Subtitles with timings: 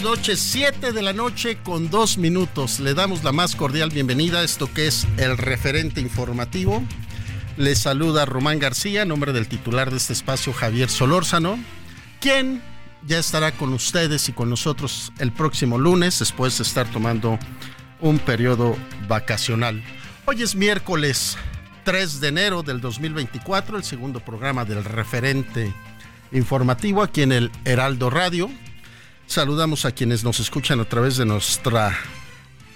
[0.00, 2.78] Buenas noches, 7 de la noche con dos minutos.
[2.78, 6.84] Le damos la más cordial bienvenida a esto que es el referente informativo.
[7.56, 11.58] Le saluda Román García, nombre del titular de este espacio, Javier Solórzano,
[12.20, 12.62] quien
[13.06, 17.36] ya estará con ustedes y con nosotros el próximo lunes, después de estar tomando
[18.00, 18.76] un periodo
[19.08, 19.82] vacacional.
[20.26, 21.36] Hoy es miércoles
[21.84, 25.72] 3 de enero del 2024, el segundo programa del referente
[26.30, 28.48] informativo aquí en el Heraldo Radio.
[29.28, 31.94] Saludamos a quienes nos escuchan a través de nuestra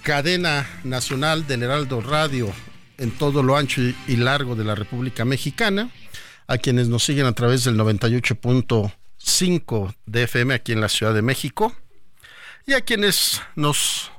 [0.02, 2.52] cadena nacional del Heraldo Radio
[2.98, 5.90] en todo lo ancho y largo de la República Mexicana,
[6.46, 11.22] a quienes nos siguen a través del 98.5 de FM aquí en la Ciudad de
[11.22, 11.74] México
[12.66, 14.12] y a quienes nos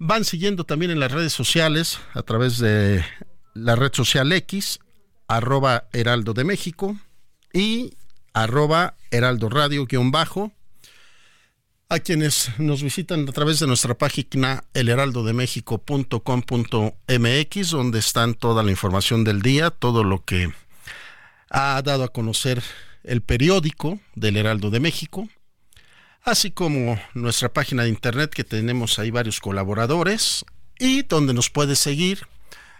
[0.00, 3.04] van siguiendo también en las redes sociales a través de
[3.54, 4.80] la red social X,
[5.28, 6.96] arroba Heraldo de México
[7.52, 7.96] y
[8.34, 10.52] arroba Heraldo Radio guion bajo
[11.92, 19.24] a quienes nos visitan a través de nuestra página elheraldodemexico.com.mx, donde están toda la información
[19.24, 20.50] del día, todo lo que
[21.50, 22.62] ha dado a conocer
[23.04, 25.28] el periódico del Heraldo de México,
[26.22, 30.46] así como nuestra página de internet que tenemos ahí varios colaboradores
[30.78, 32.26] y donde nos puede seguir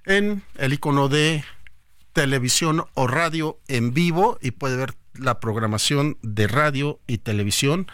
[0.06, 1.44] en el icono de
[2.14, 7.88] televisión o radio en vivo y puede ver la programación de radio y televisión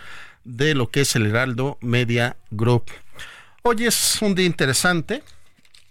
[0.48, 2.84] de lo que es el Heraldo Media Group.
[3.62, 5.22] Hoy es un día interesante.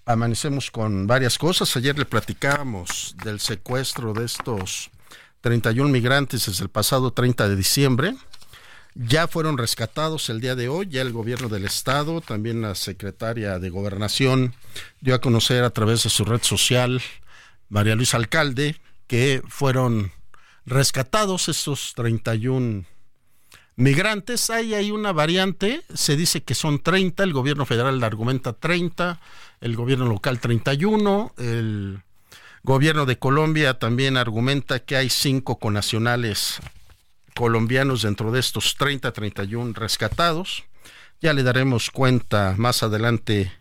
[0.06, 1.78] Amanecemos con varias cosas.
[1.78, 4.90] Ayer le platicábamos del secuestro de estos
[5.42, 8.16] 31 migrantes desde el pasado 30 de diciembre.
[8.96, 13.60] Ya fueron rescatados el día de hoy, ya el gobierno del estado, también la secretaria
[13.60, 14.56] de gobernación
[15.02, 17.00] dio a conocer a través de su red social,
[17.70, 18.76] María Luisa Alcalde,
[19.06, 20.12] que fueron
[20.66, 22.86] rescatados estos 31
[23.78, 24.50] migrantes.
[24.50, 29.22] Ahí hay una variante, se dice que son 30, el gobierno federal argumenta 30,
[29.62, 32.02] el gobierno local 31, el
[32.64, 36.60] gobierno de Colombia también argumenta que hay cinco conacionales
[37.34, 40.66] colombianos dentro de estos 30, 31 rescatados.
[41.22, 43.52] Ya le daremos cuenta más adelante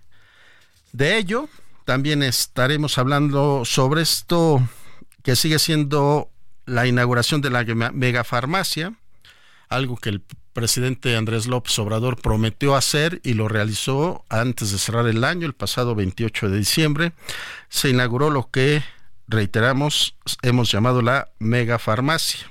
[0.93, 1.49] de ello.
[1.85, 4.67] También estaremos hablando sobre esto
[5.23, 6.31] que sigue siendo
[6.65, 8.95] la inauguración de la megafarmacia
[9.69, 10.23] algo que el
[10.53, 15.53] presidente Andrés López Obrador prometió hacer y lo realizó antes de cerrar el año, el
[15.53, 17.13] pasado 28 de diciembre.
[17.69, 18.83] Se inauguró lo que,
[19.29, 22.51] reiteramos, hemos llamado la megafarmacia.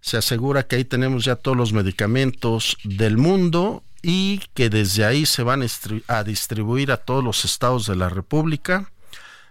[0.00, 5.26] Se asegura que ahí tenemos ya todos los medicamentos del mundo y que desde ahí
[5.26, 5.62] se van
[6.06, 8.90] a distribuir a todos los estados de la República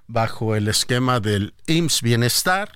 [0.08, 2.72] bajo el esquema del IMSS Bienestar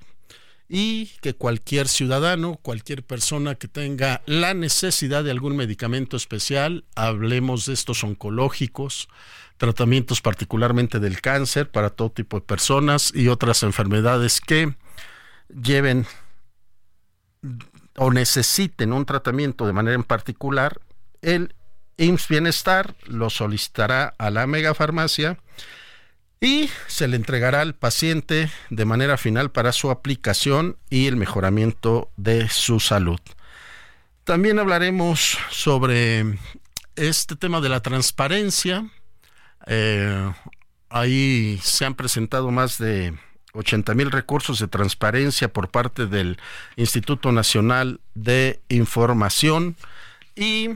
[0.74, 7.66] y que cualquier ciudadano, cualquier persona que tenga la necesidad de algún medicamento especial, hablemos
[7.66, 9.10] de estos oncológicos,
[9.58, 14.74] tratamientos particularmente del cáncer para todo tipo de personas y otras enfermedades que
[15.50, 16.06] lleven
[17.98, 20.80] o necesiten un tratamiento de manera en particular,
[21.22, 21.54] el
[21.98, 25.38] IMSS Bienestar lo solicitará a la megafarmacia
[26.42, 32.10] y se le entregará al paciente de manera final para su aplicación y el mejoramiento
[32.18, 33.20] de su salud.
[34.24, 36.40] También hablaremos sobre
[36.96, 38.90] este tema de la transparencia.
[39.68, 40.32] Eh,
[40.90, 43.14] ahí se han presentado más de
[43.54, 46.40] 80 mil recursos de transparencia por parte del
[46.76, 49.76] Instituto Nacional de Información
[50.36, 50.70] y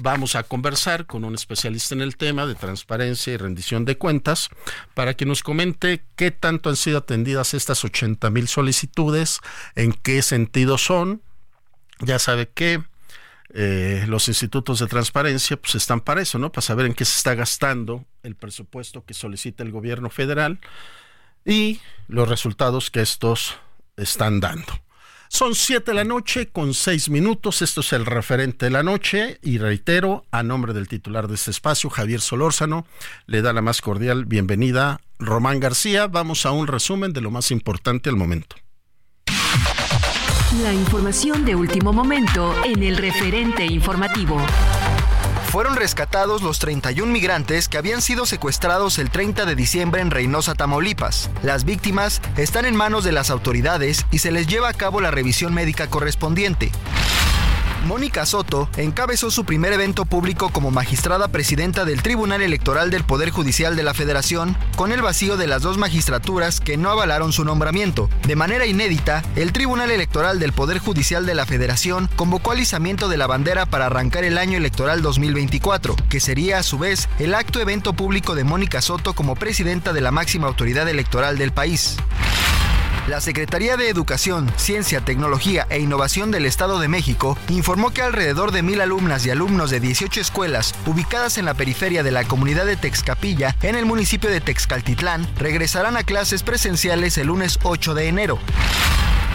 [0.00, 4.48] vamos a conversar con un especialista en el tema de transparencia y rendición de cuentas
[4.94, 9.40] para que nos comente qué tanto han sido atendidas estas 80 mil solicitudes,
[9.74, 11.22] en qué sentido son.
[12.00, 12.82] Ya sabe que
[13.54, 16.52] eh, los institutos de transparencia pues están para eso, ¿no?
[16.52, 20.60] Para saber en qué se está gastando el presupuesto que solicita el gobierno federal
[21.44, 23.56] y los resultados que estos
[23.96, 24.87] están dando.
[25.28, 27.62] Son siete de la noche con seis minutos.
[27.62, 29.38] Esto es el referente de la noche.
[29.42, 32.86] Y reitero, a nombre del titular de este espacio, Javier Solórzano,
[33.26, 36.06] le da la más cordial bienvenida Román García.
[36.06, 38.56] Vamos a un resumen de lo más importante al momento.
[40.62, 44.40] La información de último momento en el referente informativo
[45.58, 50.54] fueron rescatados los 31 migrantes que habían sido secuestrados el 30 de diciembre en Reynosa,
[50.54, 51.30] Tamaulipas.
[51.42, 55.10] Las víctimas están en manos de las autoridades y se les lleva a cabo la
[55.10, 56.70] revisión médica correspondiente.
[57.86, 63.30] Mónica Soto encabezó su primer evento público como magistrada presidenta del Tribunal Electoral del Poder
[63.30, 67.44] Judicial de la Federación, con el vacío de las dos magistraturas que no avalaron su
[67.44, 68.10] nombramiento.
[68.26, 73.08] De manera inédita, el Tribunal Electoral del Poder Judicial de la Federación convocó al izamiento
[73.08, 77.34] de la bandera para arrancar el año electoral 2024, que sería a su vez el
[77.34, 81.96] acto evento público de Mónica Soto como presidenta de la máxima autoridad electoral del país.
[83.08, 88.52] La Secretaría de Educación, Ciencia, Tecnología e Innovación del Estado de México informó que alrededor
[88.52, 92.66] de mil alumnas y alumnos de 18 escuelas ubicadas en la periferia de la comunidad
[92.66, 98.08] de Texcapilla, en el municipio de Texcaltitlán, regresarán a clases presenciales el lunes 8 de
[98.08, 98.38] enero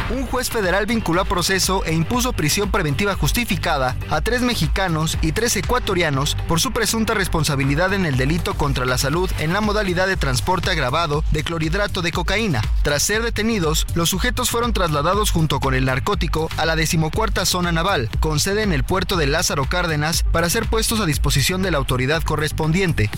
[0.10, 5.32] un juez federal vinculó a proceso e impuso prisión preventiva justificada a tres mexicanos y
[5.32, 10.08] tres ecuatorianos por su presunta responsabilidad en el delito contra la salud en la modalidad
[10.08, 12.62] de transporte agravado de clorhidrato de cocaína.
[12.84, 17.72] Tras ser detenidos, los sujetos fueron trasladados junto con el narcótico a la decimocuarta zona
[17.72, 21.72] naval, con sede en el puerto de Lázaro Cárdenas, para ser puestos a disposición de
[21.72, 23.10] la autoridad correspondiente.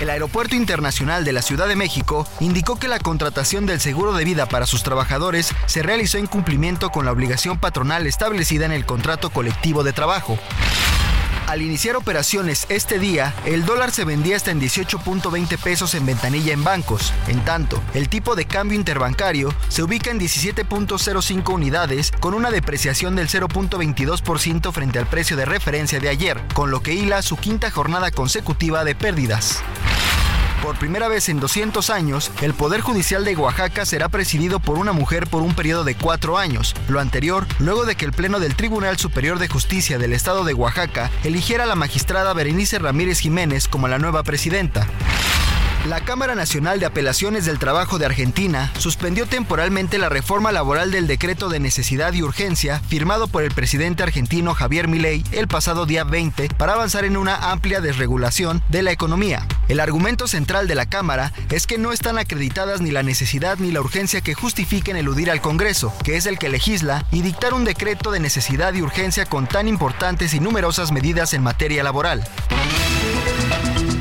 [0.00, 4.24] El Aeropuerto Internacional de la Ciudad de México indicó que la contratación del seguro de
[4.24, 8.86] vida para sus trabajadores se realizó en cumplimiento con la obligación patronal establecida en el
[8.86, 10.38] contrato colectivo de trabajo.
[11.50, 16.52] Al iniciar operaciones este día, el dólar se vendía hasta en 18.20 pesos en ventanilla
[16.52, 17.12] en bancos.
[17.26, 23.16] En tanto, el tipo de cambio interbancario se ubica en 17.05 unidades con una depreciación
[23.16, 27.68] del 0.22% frente al precio de referencia de ayer, con lo que hila su quinta
[27.68, 29.60] jornada consecutiva de pérdidas.
[30.62, 34.92] Por primera vez en 200 años, el Poder Judicial de Oaxaca será presidido por una
[34.92, 36.74] mujer por un periodo de cuatro años.
[36.88, 40.52] Lo anterior, luego de que el Pleno del Tribunal Superior de Justicia del Estado de
[40.52, 44.86] Oaxaca eligiera a la magistrada Berenice Ramírez Jiménez como la nueva presidenta.
[45.88, 51.06] La Cámara Nacional de Apelaciones del Trabajo de Argentina suspendió temporalmente la reforma laboral del
[51.06, 56.04] decreto de necesidad y urgencia firmado por el presidente argentino Javier Milei el pasado día
[56.04, 59.46] 20 para avanzar en una amplia desregulación de la economía.
[59.68, 63.70] El argumento central de la Cámara es que no están acreditadas ni la necesidad ni
[63.70, 67.64] la urgencia que justifiquen eludir al Congreso, que es el que legisla, y dictar un
[67.64, 72.24] decreto de necesidad y urgencia con tan importantes y numerosas medidas en materia laboral.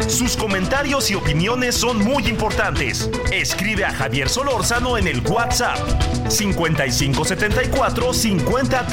[0.07, 3.11] Sus comentarios y opiniones son muy importantes.
[3.31, 5.77] Escribe a Javier Solórzano en el WhatsApp
[6.29, 8.87] 5574 50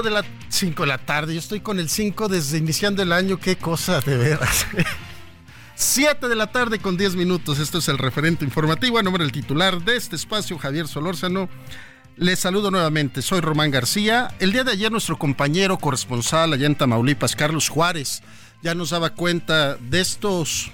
[0.00, 1.34] 5 de la 5 de la tarde.
[1.34, 3.38] Yo estoy con el 5 desde iniciando el año.
[3.38, 4.66] Qué cosa de veras.
[5.74, 7.58] 7 de la tarde con 10 minutos.
[7.58, 8.98] Esto es el referente informativo.
[8.98, 11.50] A nombre del titular de este espacio, Javier Solórzano.
[12.16, 13.20] Les saludo nuevamente.
[13.20, 14.34] Soy Román García.
[14.38, 18.22] El día de ayer, nuestro compañero corresponsal allá en Tamaulipas, Carlos Juárez,
[18.62, 20.70] ya nos daba cuenta de estos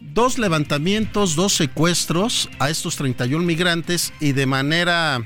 [0.00, 5.22] dos levantamientos, dos secuestros a estos 31 migrantes y de manera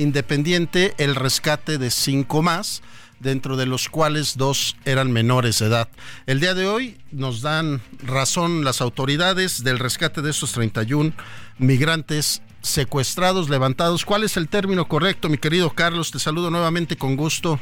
[0.00, 2.82] independiente el rescate de cinco más,
[3.20, 5.88] dentro de los cuales dos eran menores de edad.
[6.26, 11.12] El día de hoy nos dan razón las autoridades del rescate de estos 31
[11.58, 14.06] migrantes secuestrados, levantados.
[14.06, 16.10] ¿Cuál es el término correcto, mi querido Carlos?
[16.10, 17.60] Te saludo nuevamente con gusto.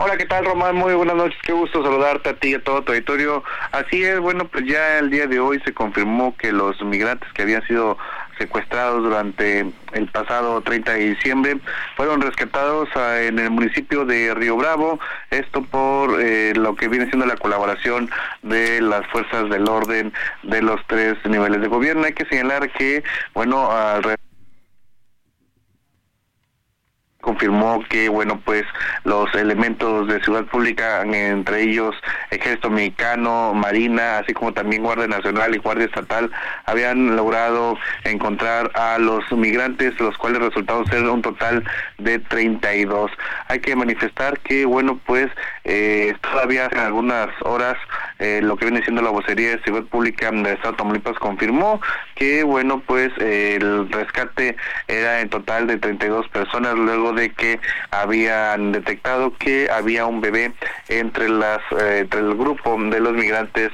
[0.00, 0.76] Hola, ¿qué tal, Román?
[0.76, 3.42] Muy buenas noches, qué gusto saludarte a ti y a todo tu auditorio.
[3.72, 7.42] Así es, bueno, pues ya el día de hoy se confirmó que los migrantes que
[7.42, 7.98] habían sido
[8.38, 11.58] secuestrados durante el pasado 30 de diciembre
[11.96, 14.98] fueron rescatados ah, en el municipio de Río Bravo,
[15.30, 18.10] esto por eh, lo que viene siendo la colaboración
[18.42, 22.04] de las fuerzas del orden de los tres niveles de gobierno.
[22.04, 23.02] Hay que señalar que,
[23.34, 24.27] bueno, alrededor
[27.28, 28.64] confirmó que bueno pues
[29.04, 31.94] los elementos de seguridad pública entre ellos
[32.30, 36.30] ejército mexicano marina así como también guardia nacional y guardia estatal
[36.64, 41.64] habían logrado encontrar a los migrantes los cuales resultaron ser un total
[41.98, 43.10] de 32
[43.48, 45.28] hay que manifestar que bueno pues
[45.64, 47.76] eh, todavía hace algunas horas
[48.20, 51.78] eh, lo que viene siendo la vocería de seguridad pública de Estado de Tamaulipas confirmó
[52.14, 54.56] que bueno pues el rescate
[54.86, 57.60] era en total de 32 personas luego de que
[57.90, 60.52] habían detectado que había un bebé
[60.88, 63.70] entre las eh, entre el grupo de los migrantes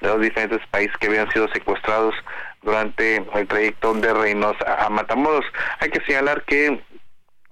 [0.00, 2.14] de los diferentes países que habían sido secuestrados
[2.62, 5.44] durante el trayecto de Reinos a Matamoros.
[5.80, 6.82] Hay que señalar que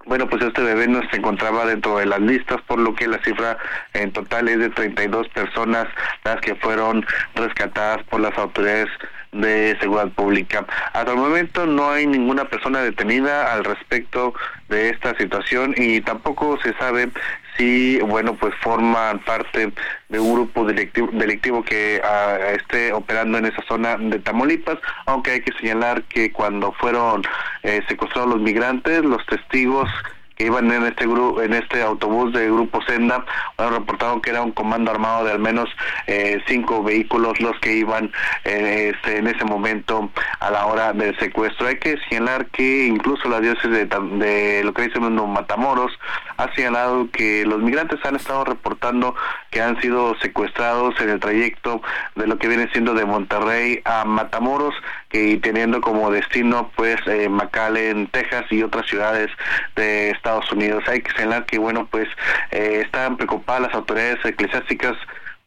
[0.07, 3.19] bueno, pues este bebé no se encontraba dentro de las listas, por lo que la
[3.25, 3.59] cifra
[3.93, 5.89] en total es de 32 personas
[6.25, 8.89] las que fueron rescatadas por las autoridades
[9.33, 10.67] de seguridad pública.
[10.93, 14.35] Hasta el momento no hay ninguna persona detenida al respecto
[14.69, 17.11] de esta situación y tampoco se sabe
[17.57, 19.73] si, bueno, pues forman parte
[20.09, 25.33] de un grupo delictivo, delictivo que ah, esté operando en esa zona de Tamaulipas, aunque
[25.33, 27.23] hay que señalar que cuando fueron
[27.63, 29.89] eh, secuestrados los migrantes, los testigos
[30.37, 33.25] que iban en este grupo, en este autobús de Grupo Senda,
[33.57, 35.69] han reportado que era un comando armado de al menos
[36.07, 38.13] eh, cinco vehículos los que iban
[38.45, 41.69] eh, este, en ese momento a la hora del secuestro.
[41.69, 45.93] Hay que señalar que incluso la diócesis de, de lo que dice Matamoros
[46.37, 49.15] ha señalado que los migrantes han estado reportando
[49.51, 51.81] que han sido secuestrados en el trayecto
[52.15, 54.75] de lo que viene siendo de Monterrey a Matamoros,
[55.09, 59.31] que teniendo como destino pues eh, McAllen, Texas y otras ciudades
[59.77, 60.85] de Estados Unidos.
[60.87, 62.09] Hay que señalar que, bueno, pues
[62.51, 64.97] eh, están preocupadas las autoridades eclesiásticas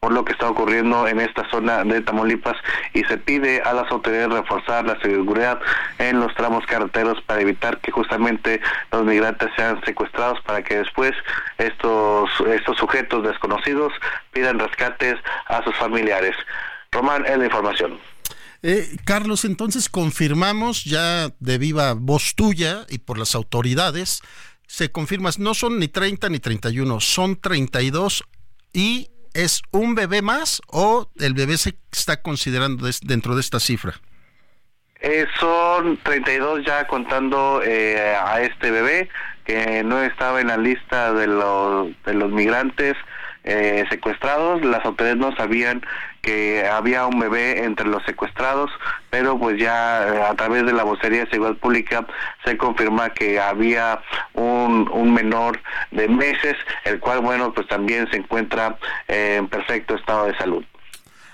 [0.00, 2.56] por lo que está ocurriendo en esta zona de Tamaulipas
[2.94, 5.60] y se pide a las autoridades reforzar la seguridad
[5.98, 11.12] en los tramos carreteros para evitar que justamente los migrantes sean secuestrados para que después
[11.58, 13.92] estos estos sujetos desconocidos
[14.32, 16.34] pidan rescates a sus familiares.
[16.90, 17.98] Román, es la información.
[18.62, 24.22] Eh, Carlos, entonces confirmamos ya de viva voz tuya y por las autoridades
[24.70, 28.22] se confirma, no son ni 30 ni 31, son 32
[28.72, 33.94] y es un bebé más o el bebé se está considerando dentro de esta cifra.
[35.00, 39.08] Eh, son 32 ya contando eh, a este bebé
[39.44, 42.96] que no estaba en la lista de los, de los migrantes
[43.42, 44.64] eh, secuestrados.
[44.64, 45.82] Las autoridades no sabían
[46.22, 48.70] que había un bebé entre los secuestrados,
[49.10, 52.06] pero pues ya eh, a través de la vocería de seguridad pública
[52.44, 54.00] se confirma que había
[54.34, 55.60] un, un menor
[55.90, 60.64] de meses, el cual, bueno, pues también se encuentra en perfecto estado de salud.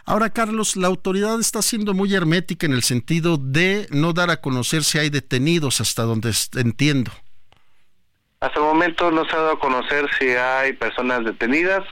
[0.08, 4.40] Ahora, Carlos, la autoridad está siendo muy hermética en el sentido de no dar a
[4.40, 7.10] conocer si hay detenidos, hasta donde entiendo.
[8.38, 11.82] Hasta el momento no se ha dado a conocer si hay personas detenidas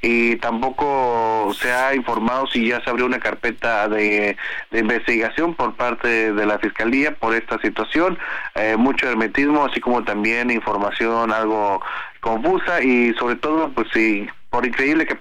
[0.00, 4.36] y tampoco se ha informado si ya se abrió una carpeta de,
[4.72, 8.18] investigación por parte de la Fiscalía por esta situación.
[8.56, 11.80] Eh, mucho hermetismo, así como también información algo
[12.20, 15.16] confusa y sobre todo, pues sí, por increíble que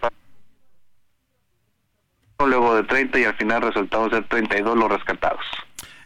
[2.39, 5.45] luego de 30 y al final resultaron ser 32 los rescatados.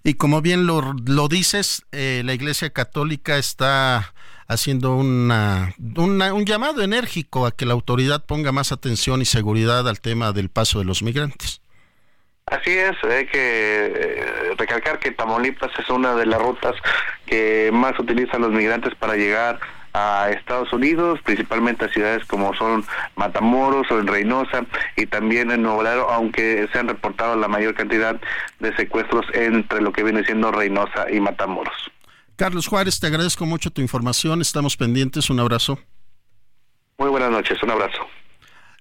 [0.04, 4.14] Y como bien lo, lo dices, eh, la Iglesia Católica está
[4.48, 10.00] haciendo una, un llamado enérgico a que la autoridad ponga más atención y seguridad al
[10.00, 11.62] tema del paso de los migrantes.
[12.48, 16.76] Así es, hay que eh, recalcar que Tamaulipas es una de las rutas
[17.26, 19.60] que más utilizan los migrantes para llegar
[19.94, 22.86] a Estados Unidos, principalmente a ciudades como son
[23.16, 27.74] Matamoros o en Reynosa y también en Nuevo Laredo, aunque se han reportado la mayor
[27.74, 28.20] cantidad
[28.60, 31.92] de secuestros entre lo que viene siendo Reynosa y Matamoros.
[32.36, 35.80] Carlos Juárez, te agradezco mucho tu información, estamos pendientes, un abrazo.
[36.98, 38.06] Muy buenas noches, un abrazo.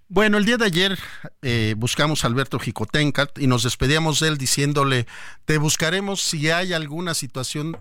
[0.08, 0.98] Bueno, el día de ayer
[1.42, 5.06] eh, buscamos a Alberto Jicotencat y nos despedíamos de él diciéndole,
[5.44, 7.78] te buscaremos si hay alguna situación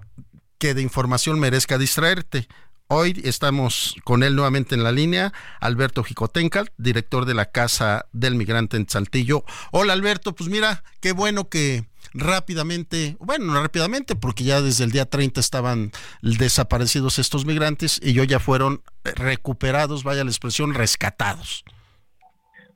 [0.58, 2.48] que de información merezca distraerte.
[2.88, 8.36] Hoy estamos con él nuevamente en la línea, Alberto Jicotencat, director de la Casa del
[8.36, 9.44] Migrante en Saltillo.
[9.72, 14.92] Hola Alberto, pues mira, qué bueno que rápidamente, bueno, no rápidamente, porque ya desde el
[14.92, 15.92] día 30 estaban
[16.22, 21.64] desaparecidos estos migrantes y hoy ya fueron recuperados, vaya la expresión, rescatados.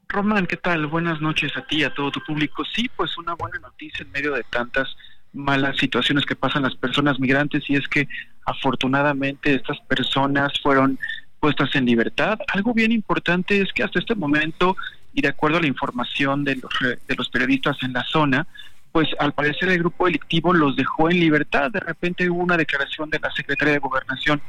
[0.10, 0.88] Román, ¿qué tal?
[0.88, 2.64] Buenas noches a ti y a todo tu público.
[2.64, 4.88] Sí, pues una buena noticia en medio de tantas
[5.34, 8.08] malas situaciones que pasan las personas migrantes y es que
[8.46, 10.98] afortunadamente estas personas fueron
[11.40, 12.40] puestas en libertad.
[12.48, 14.78] Algo bien importante es que hasta este momento
[15.14, 16.72] y de acuerdo a la información de los,
[17.08, 18.48] de los periodistas en la zona,
[18.98, 21.70] pues al parecer el grupo delictivo los dejó en libertad.
[21.70, 24.42] De repente hubo una declaración de la secretaria de Gobernación,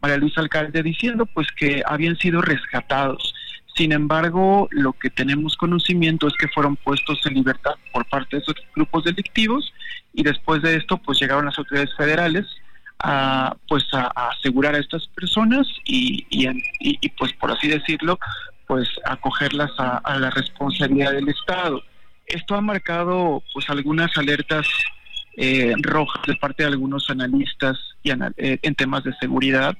[0.00, 3.34] María Luisa Alcalde, diciendo pues que habían sido rescatados.
[3.74, 8.42] Sin embargo, lo que tenemos conocimiento es que fueron puestos en libertad por parte de
[8.42, 9.70] esos grupos delictivos
[10.14, 12.46] y después de esto, pues llegaron las autoridades federales
[13.00, 16.24] a, pues a, asegurar a estas personas y,
[17.18, 18.18] pues por así decirlo,
[18.66, 21.82] pues acogerlas a la responsabilidad del Estado.
[22.30, 24.66] Esto ha marcado pues algunas alertas
[25.36, 29.76] eh, rojas de parte de algunos analistas y eh, en temas de seguridad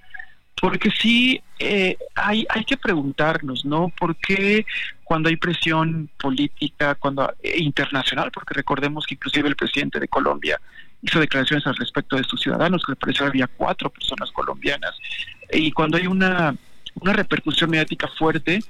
[0.61, 3.91] porque sí eh, hay, hay que preguntarnos, ¿no?
[3.99, 4.67] ¿Por qué
[5.05, 10.61] cuando hay presión política, cuando eh, internacional, porque recordemos que inclusive el presidente de Colombia
[11.03, 14.95] hizo declaraciones al respecto de sus ciudadanos, que pareció que había cuatro personas colombianas,
[15.51, 16.55] y cuando hay una,
[16.97, 18.61] una repercusión mediática fuerte,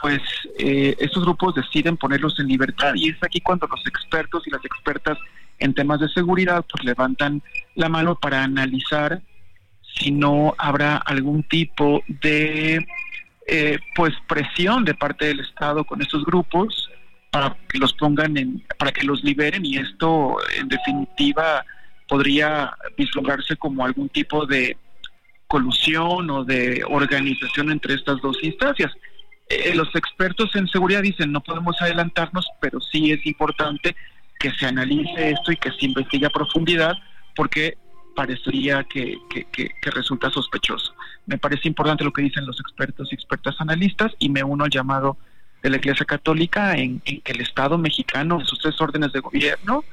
[0.00, 0.20] pues
[0.58, 4.64] eh, estos grupos deciden ponerlos en libertad y es aquí cuando los expertos y las
[4.64, 5.18] expertas
[5.58, 7.42] en temas de seguridad pues levantan
[7.74, 9.22] la mano para analizar
[9.94, 12.86] si no habrá algún tipo de
[13.46, 16.90] eh, pues presión de parte del Estado con estos grupos
[17.30, 21.64] para que los pongan en, para que los liberen y esto en definitiva
[22.08, 24.76] podría vislumbrarse como algún tipo de
[25.46, 28.92] colusión o de organización entre estas dos instancias.
[29.48, 33.94] Eh, los expertos en seguridad dicen no podemos adelantarnos, pero sí es importante
[34.38, 36.94] que se analice esto y que se investigue a profundidad,
[37.34, 37.78] porque
[38.14, 39.18] parecería que,
[39.82, 40.94] resulta sospechoso.
[41.26, 44.70] Me parece importante lo que dicen los expertos y expertas analistas y me uno al
[44.70, 45.16] llamado
[45.62, 49.84] de la Iglesia Católica en, que el Estado mexicano, sus tres órdenes de gobierno,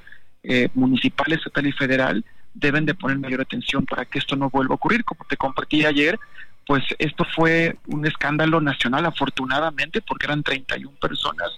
[0.41, 4.73] eh, municipal, estatal y federal, deben de poner mayor atención para que esto no vuelva
[4.73, 5.03] a ocurrir.
[5.03, 6.19] Como te compartí ayer,
[6.65, 11.49] pues esto fue un escándalo nacional, afortunadamente, porque eran 31 personas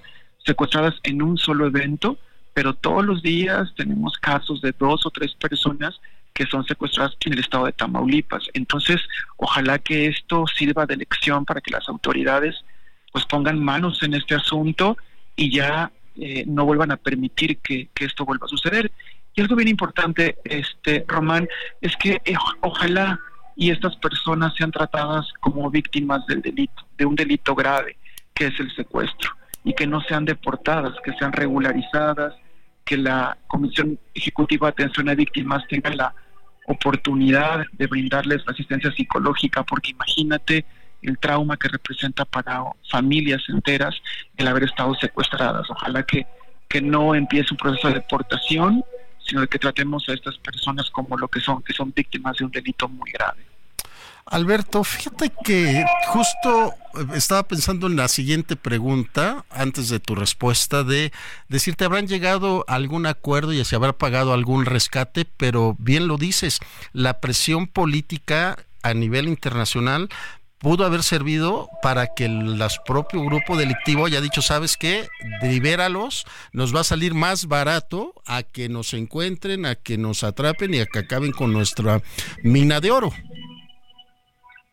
[0.46, 2.18] secuestradas en un solo evento,
[2.54, 6.00] pero todos los días tenemos casos de dos o tres personas
[6.34, 8.44] que son secuestradas en el estado de Tamaulipas.
[8.54, 9.02] Entonces,
[9.38, 12.63] ojalá que esto sirva de lección para que las autoridades
[13.12, 14.98] pues pongan manos en este asunto
[15.38, 18.91] y ya eh, no vuelvan a permitir que, esto vuelva a suceder.
[19.34, 21.48] Y algo bien importante, este Román,
[21.80, 23.20] es que eh, ojalá
[23.56, 27.98] y estas personas sean tratadas como víctimas del delito, de un delito grave,
[28.34, 29.32] que es el secuestro,
[29.63, 32.34] y que no sean deportadas, que sean regularizadas,
[32.84, 36.13] que la Comisión Ejecutiva de Atención a Víctimas tenga la
[36.68, 40.65] oportunidad de brindarles asistencia psicológica, porque imagínate
[41.02, 43.96] el trauma que representa para familias enteras
[44.38, 45.70] el haber estado secuestradas.
[45.70, 46.26] Ojalá que,
[46.68, 48.84] que no empiece un proceso de deportación,
[49.26, 52.52] sino que tratemos a estas personas como lo que son, que son víctimas de un
[52.52, 53.46] delito muy grave.
[54.28, 60.84] Alberto, fíjate que justo eh, estaba pensando en la siguiente pregunta antes de tu respuesta
[60.84, 61.12] de
[61.48, 66.18] decirte habrán llegado a algún acuerdo y se habrá pagado algún rescate, pero bien lo
[66.18, 66.60] dices,
[66.92, 70.10] la presión política a nivel internacional
[70.58, 75.08] pudo haber servido para que el propio grupo delictivo haya dicho, ¿sabes qué?
[75.41, 80.74] Libéralos, nos va a salir más barato a que nos encuentren, a que nos atrapen
[80.74, 82.02] y a que acaben con nuestra
[82.44, 83.12] mina de oro.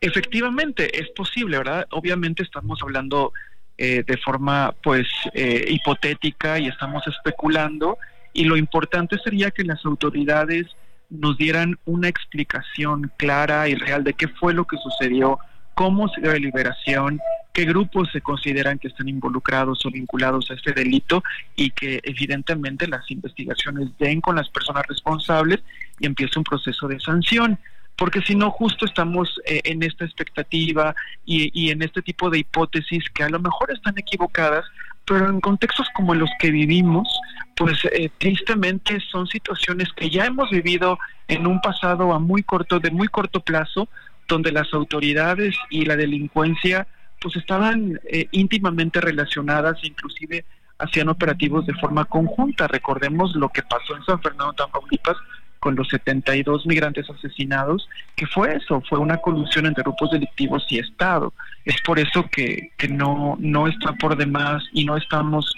[0.01, 1.87] Efectivamente, es posible, ¿verdad?
[1.91, 3.31] Obviamente estamos hablando
[3.77, 7.97] eh, de forma, pues, eh, hipotética y estamos especulando,
[8.33, 10.67] y lo importante sería que las autoridades
[11.09, 15.39] nos dieran una explicación clara y real de qué fue lo que sucedió,
[15.73, 17.19] cómo se la liberación,
[17.53, 21.23] qué grupos se consideran que están involucrados o vinculados a este delito
[21.55, 25.61] y que evidentemente las investigaciones den con las personas responsables
[25.99, 27.59] y empiece un proceso de sanción.
[27.95, 30.95] porque si no justo estamos eh, en esta expectativa
[31.27, 34.65] y, y en este tipo de hipótesis que a lo mejor están equivocadas,
[35.05, 37.07] pero en contextos como los que vivimos,
[37.55, 42.79] pues eh, tristemente son situaciones que ya hemos vivido en un pasado a muy corto,
[42.79, 43.87] de muy corto plazo,
[44.27, 46.87] donde las autoridades y la delincuencia
[47.21, 50.43] pues estaban eh, íntimamente relacionadas, inclusive
[50.77, 52.67] hacían operativos de forma conjunta.
[52.67, 55.15] Recordemos lo que pasó en San Fernando, Tamaulipas,
[55.59, 60.79] con los 72 migrantes asesinados, que fue eso, fue una colusión entre grupos delictivos y
[60.79, 61.33] Estado.
[61.63, 65.55] Es por eso que, que no, no está por demás y no estamos,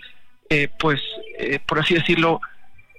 [0.52, 1.02] eh, pues,
[1.40, 2.40] eh, por así decirlo,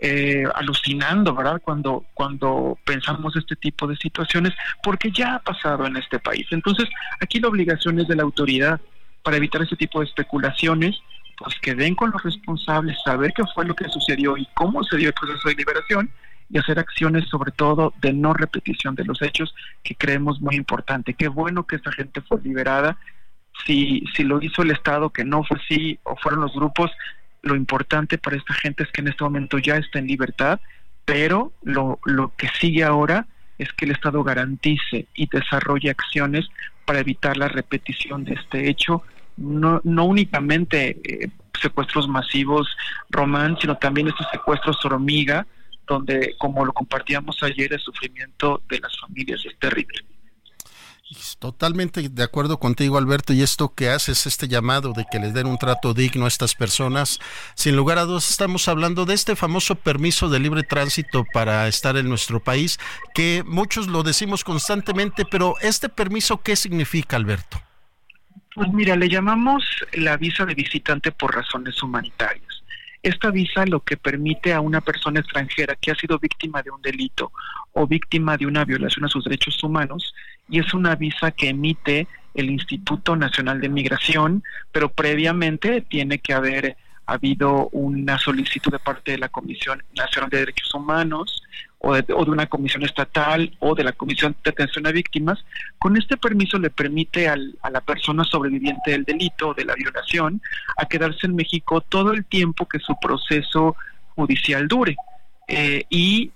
[0.00, 1.60] eh, alucinando, ¿verdad?
[1.64, 6.46] Cuando, cuando pensamos este tipo de situaciones, porque ya ha pasado en este país.
[6.50, 6.88] Entonces,
[7.20, 8.80] aquí la obligación es de la autoridad
[9.22, 11.00] para evitar ese tipo de especulaciones,
[11.38, 14.96] pues que den con los responsables, saber qué fue lo que sucedió y cómo se
[14.96, 16.10] dio el proceso de liberación
[16.48, 21.14] y hacer acciones sobre todo de no repetición de los hechos que creemos muy importante.
[21.14, 22.98] Qué bueno que esa gente fue liberada.
[23.64, 26.90] Si, si lo hizo el Estado, que no fue así, o fueron los grupos,
[27.42, 30.60] lo importante para esta gente es que en este momento ya está en libertad,
[31.04, 33.26] pero lo, lo que sigue ahora
[33.58, 36.46] es que el Estado garantice y desarrolle acciones
[36.84, 39.02] para evitar la repetición de este hecho,
[39.36, 41.28] no, no únicamente eh,
[41.60, 42.68] secuestros masivos,
[43.10, 45.46] Román, sino también estos secuestros hormiga,
[45.86, 50.04] donde, como lo compartíamos ayer, el sufrimiento de las familias es terrible.
[51.38, 55.46] Totalmente de acuerdo contigo, Alberto, y esto que haces, este llamado de que les den
[55.46, 57.20] un trato digno a estas personas,
[57.54, 61.96] sin lugar a dudas estamos hablando de este famoso permiso de libre tránsito para estar
[61.96, 62.80] en nuestro país,
[63.14, 67.62] que muchos lo decimos constantemente, pero este permiso, ¿qué significa, Alberto?
[68.56, 72.45] Pues mira, le llamamos la visa de visitante por razones humanitarias.
[73.06, 76.82] Esta visa lo que permite a una persona extranjera que ha sido víctima de un
[76.82, 77.30] delito
[77.72, 80.12] o víctima de una violación a sus derechos humanos,
[80.48, 84.42] y es una visa que emite el Instituto Nacional de Migración,
[84.72, 90.38] pero previamente tiene que haber habido una solicitud de parte de la Comisión Nacional de
[90.38, 91.44] Derechos Humanos
[91.86, 95.38] o de, una comisión estatal o de la Comisión de Atención a Víctimas.
[95.78, 100.42] Con este permiso le permite a la persona sobreviviente del delito o de la violación
[100.76, 103.76] a quedarse en México todo el tiempo que su proceso
[104.16, 104.96] judicial dure.
[105.46, 106.32] Eh, y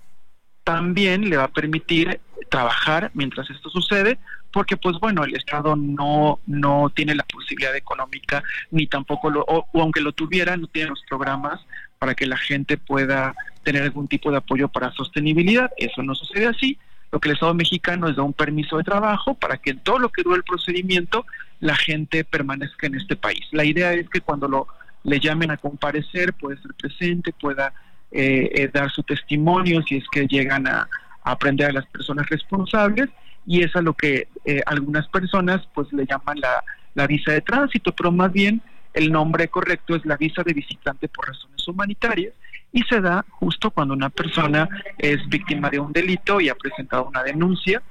[0.63, 4.19] también le va a permitir trabajar mientras esto sucede,
[4.53, 9.67] porque pues bueno, el Estado no, no tiene la posibilidad económica, ni tampoco lo, o,
[9.73, 11.59] aunque lo tuviera, no tiene los programas
[12.01, 15.69] para que la gente pueda tener algún tipo de apoyo para sostenibilidad.
[15.77, 16.79] Eso no sucede así.
[17.11, 19.99] Lo que el Estado mexicano es da un permiso de trabajo para que en todo
[19.99, 21.27] lo que dure el procedimiento
[21.59, 23.41] la gente permanezca en este país.
[23.51, 24.67] La idea es que cuando lo
[25.03, 27.71] le llamen a comparecer, puede ser presente, pueda
[28.11, 30.89] eh, eh, dar su testimonio si es que llegan a,
[31.23, 33.09] aprender a las personas responsables
[33.45, 36.63] y es a lo que eh, algunas personas pues le llaman la,
[36.95, 38.59] la visa de tránsito, pero más bien
[38.93, 42.33] el nombre correcto es la visa de visitante por razones humanitarias
[42.71, 47.05] y se da justo cuando una persona es víctima de un delito y ha presentado
[47.05, 47.81] una denuncia.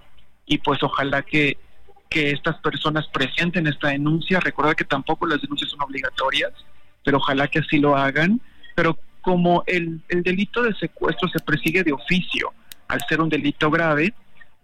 [0.46, 1.58] Y pues ojalá que,
[2.08, 6.52] que estas personas presenten esta denuncia, recordar que tampoco las denuncias son obligatorias,
[7.04, 8.40] pero ojalá que así lo hagan,
[8.74, 12.52] pero como el, el delito de secuestro se persigue de oficio
[12.88, 14.14] al ser un delito grave,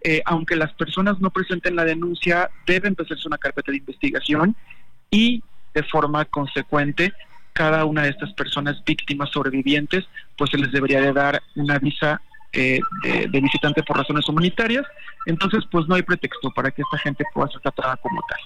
[0.03, 4.57] eh, aunque las personas no presenten la denuncia, debe empezarse una carpeta de investigación
[5.11, 5.43] y
[5.77, 7.13] de forma consecuente
[7.53, 10.05] cada una de estas personas víctimas sobrevivientes,
[10.37, 12.21] pues se les debería de dar una visa
[12.53, 14.85] eh, de, visitante por razones humanitarias.
[15.27, 18.39] Entonces, pues no hay pretexto para que esta gente pueda ser tratada como tal.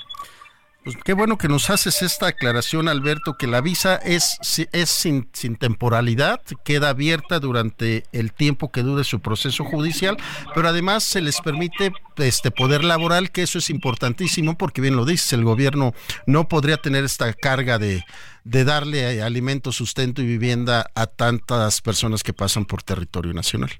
[0.92, 4.38] Pues qué bueno que nos haces esta aclaración, Alberto, que la visa es,
[4.72, 10.16] es sin, sin, temporalidad, queda abierta durante el tiempo que dure su proceso judicial,
[10.52, 15.04] pero además se les permite este poder laboral, que eso es importantísimo, porque bien lo
[15.04, 15.94] dices, el gobierno
[16.26, 18.02] no podría tener esta carga de,
[18.42, 23.70] de darle alimento, sustento y vivienda a tantas personas que pasan por territorio nacional.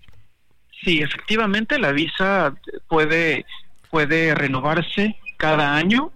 [0.85, 2.55] Sí, efectivamente, la visa
[2.87, 3.46] puede,
[3.90, 6.12] puede renovarse cada año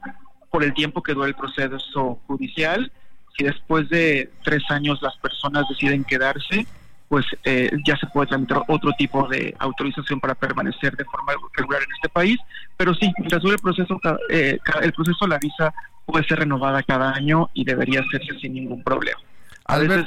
[0.54, 2.92] por el tiempo que dura el proceso judicial.
[3.36, 6.64] Si después de tres años las personas deciden quedarse,
[7.08, 11.82] pues eh, ya se puede tramitar otro tipo de autorización para permanecer de forma regular
[11.82, 12.38] en este país.
[12.76, 15.74] Pero sí, mientras dure el proceso, eh, el proceso, la visa
[16.06, 19.18] puede ser renovada cada año y debería hacerse sin ningún problema.
[19.64, 20.06] A veces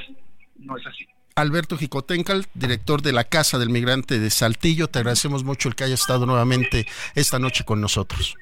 [0.60, 1.06] no es así.
[1.36, 5.84] Alberto Jicotencal, director de la Casa del Migrante de Saltillo, te agradecemos mucho el que
[5.84, 8.38] haya estado nuevamente esta noche con nosotros.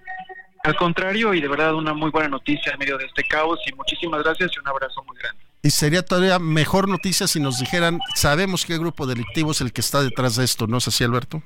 [0.66, 3.74] Al contrario, y de verdad una muy buena noticia en medio de este caos y
[3.74, 5.44] muchísimas gracias y un abrazo muy grande.
[5.62, 9.82] Y sería todavía mejor noticia si nos dijeran, sabemos qué grupo delictivo es el que
[9.82, 11.44] está detrás de esto, ¿no es así, Alberto?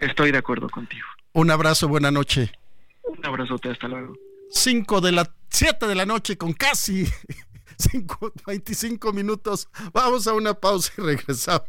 [0.00, 1.06] Estoy de acuerdo contigo.
[1.32, 2.52] Un abrazo, buena noche.
[3.02, 4.14] Un abrazote, hasta luego.
[4.50, 7.06] 5 de la 7 de la noche con casi
[7.78, 9.68] 5, 25 minutos.
[9.92, 11.68] Vamos a una pausa y regresamos.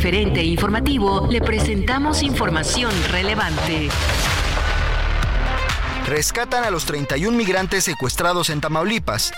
[0.00, 3.90] Referente informativo le presentamos información relevante.
[6.06, 9.30] Rescatan a los 31 migrantes secuestrados en Tamaulipas.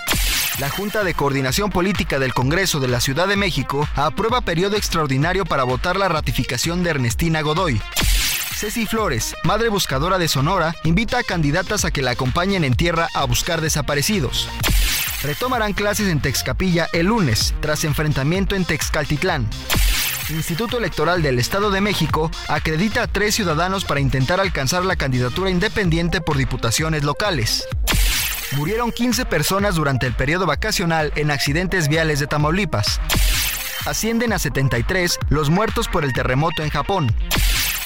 [0.59, 5.43] La Junta de Coordinación Política del Congreso de la Ciudad de México aprueba periodo extraordinario
[5.43, 7.81] para votar la ratificación de Ernestina Godoy.
[8.55, 13.09] Ceci Flores, madre buscadora de Sonora, invita a candidatas a que la acompañen en tierra
[13.13, 14.47] a buscar desaparecidos.
[15.23, 19.49] Retomarán clases en Texcapilla el lunes, tras enfrentamiento en Texcaltitlán.
[20.33, 25.49] Instituto Electoral del Estado de México acredita a tres ciudadanos para intentar alcanzar la candidatura
[25.49, 27.67] independiente por diputaciones locales.
[28.53, 32.99] Murieron 15 personas durante el periodo vacacional en accidentes viales de Tamaulipas.
[33.85, 37.15] Ascienden a 73 los muertos por el terremoto en Japón.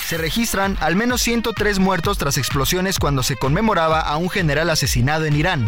[0.07, 5.25] Se registran al menos 103 muertos tras explosiones cuando se conmemoraba a un general asesinado
[5.25, 5.67] en Irán.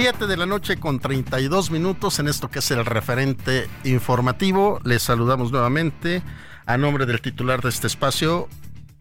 [0.00, 4.78] Siete de la noche con 32 minutos en esto que es el referente informativo.
[4.84, 6.22] Les saludamos nuevamente
[6.66, 8.48] a nombre del titular de este espacio.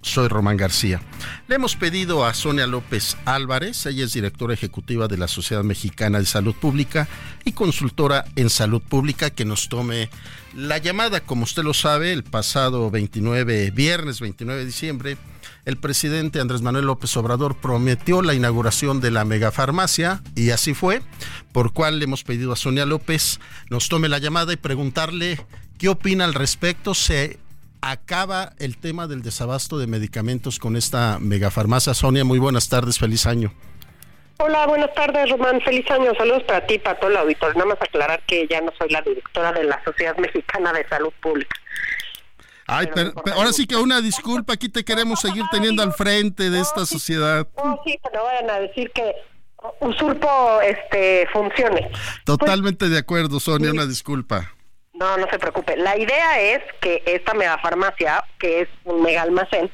[0.01, 0.99] Soy Román García.
[1.47, 6.17] Le hemos pedido a Sonia López Álvarez, ella es directora ejecutiva de la Sociedad Mexicana
[6.17, 7.07] de Salud Pública
[7.45, 10.09] y consultora en salud pública, que nos tome
[10.55, 11.19] la llamada.
[11.19, 15.17] Como usted lo sabe, el pasado 29, viernes 29 de diciembre,
[15.67, 21.01] el presidente Andrés Manuel López Obrador prometió la inauguración de la megafarmacia y así fue,
[21.51, 25.37] por cual le hemos pedido a Sonia López nos tome la llamada y preguntarle
[25.77, 26.93] qué opina al respecto.
[26.93, 27.37] ¿Se
[27.81, 31.93] acaba el tema del desabasto de medicamentos con esta megafarmacia?
[31.93, 33.51] Sonia, muy buenas tardes, feliz año.
[34.37, 35.59] Hola, buenas tardes, Román.
[35.59, 36.13] Feliz año.
[36.15, 37.55] Saludos para ti, para todo el auditorio.
[37.55, 41.11] Nada más aclarar que ya no soy la directora de la Sociedad Mexicana de Salud
[41.19, 41.59] Pública.
[42.67, 46.59] Ay, pero, ahora sí que una disculpa, aquí te queremos seguir teniendo al frente de
[46.59, 47.47] esta sociedad.
[47.63, 49.15] No, sí, pero vayan a decir que
[49.79, 51.87] usurpo este funciones.
[52.25, 54.51] Totalmente de acuerdo, Sonia, una disculpa.
[54.93, 55.77] No, no se preocupe.
[55.77, 59.71] La idea es que esta megafarmacia, que es un mega almacén,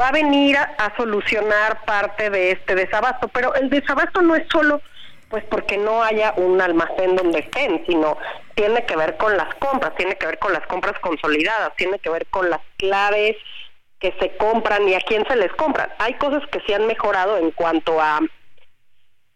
[0.00, 4.44] va a venir a, a solucionar parte de este desabasto, pero el desabasto no es
[4.50, 4.80] solo
[5.32, 8.18] pues porque no haya un almacén donde estén, sino
[8.62, 12.10] tiene que ver con las compras, tiene que ver con las compras consolidadas, tiene que
[12.10, 13.36] ver con las claves
[13.98, 15.90] que se compran y a quién se les compran.
[15.98, 18.20] Hay cosas que se han mejorado en cuanto a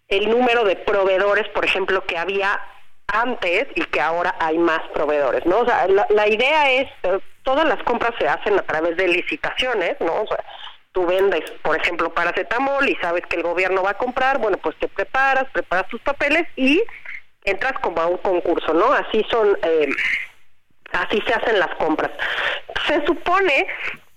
[0.06, 2.60] el número de proveedores, por ejemplo, que había
[3.08, 5.58] antes y que ahora hay más proveedores, ¿no?
[5.58, 9.96] O sea, la, idea es, eh, todas las compras se hacen a través de licitaciones,
[9.98, 10.22] ¿no?
[10.22, 10.44] O sea,
[10.92, 14.76] tú vendes, por ejemplo, paracetamol y sabes que el gobierno va a comprar, bueno, pues
[14.76, 16.80] te preparas, preparas tus papeles y
[17.46, 18.92] entras como a un concurso, ¿no?
[18.92, 19.88] Así son, eh,
[20.92, 22.10] así se hacen las compras.
[22.86, 23.66] Se supone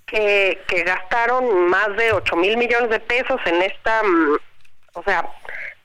[0.06, 4.38] que, gastaron más de 8 mil millones de pesos en esta, mm,
[4.96, 5.30] o sea,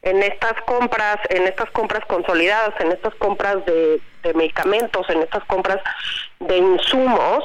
[0.02, 5.44] en estas compras, en estas compras consolidadas, en estas compras de, de medicamentos, en estas
[5.44, 5.80] compras
[6.40, 7.44] de insumos,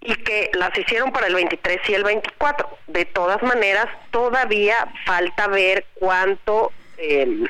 [0.00, 2.78] y que las hicieron para el 23 y el 24.
[2.86, 7.44] De todas maneras, todavía falta ver cuánto eh,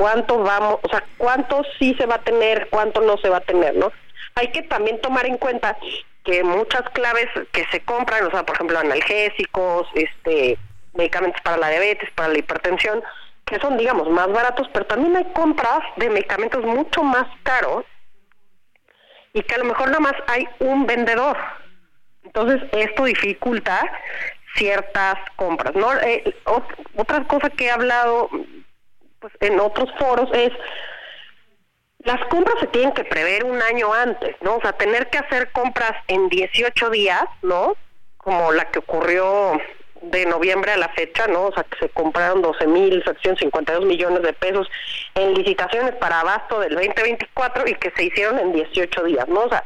[0.00, 3.42] cuánto vamos, o sea, cuánto sí se va a tener, cuánto no se va a
[3.42, 3.92] tener, ¿no?
[4.34, 5.76] Hay que también tomar en cuenta
[6.24, 10.56] que muchas claves que se compran, o sea, por ejemplo, analgésicos, este,
[10.94, 13.02] medicamentos para la diabetes, para la hipertensión,
[13.44, 17.84] que son, digamos, más baratos, pero también hay compras de medicamentos mucho más caros
[19.34, 21.36] y que a lo mejor nada más hay un vendedor,
[22.24, 23.80] entonces, esto dificulta
[24.56, 25.74] ciertas compras.
[25.74, 25.92] ¿no?
[26.00, 26.34] Eh,
[26.96, 28.30] otra cosa que he hablado
[29.20, 30.52] pues, en otros foros es
[32.04, 34.56] las compras se tienen que prever un año antes, ¿no?
[34.56, 37.74] O sea, tener que hacer compras en 18 días, ¿no?
[38.16, 39.60] Como la que ocurrió
[40.02, 41.46] de noviembre a la fecha, ¿no?
[41.46, 44.66] O sea, que se compraron 12.752 millones de pesos
[45.14, 49.40] en licitaciones para abasto del 2024 y que se hicieron en 18 días, ¿no?
[49.40, 49.62] O sea,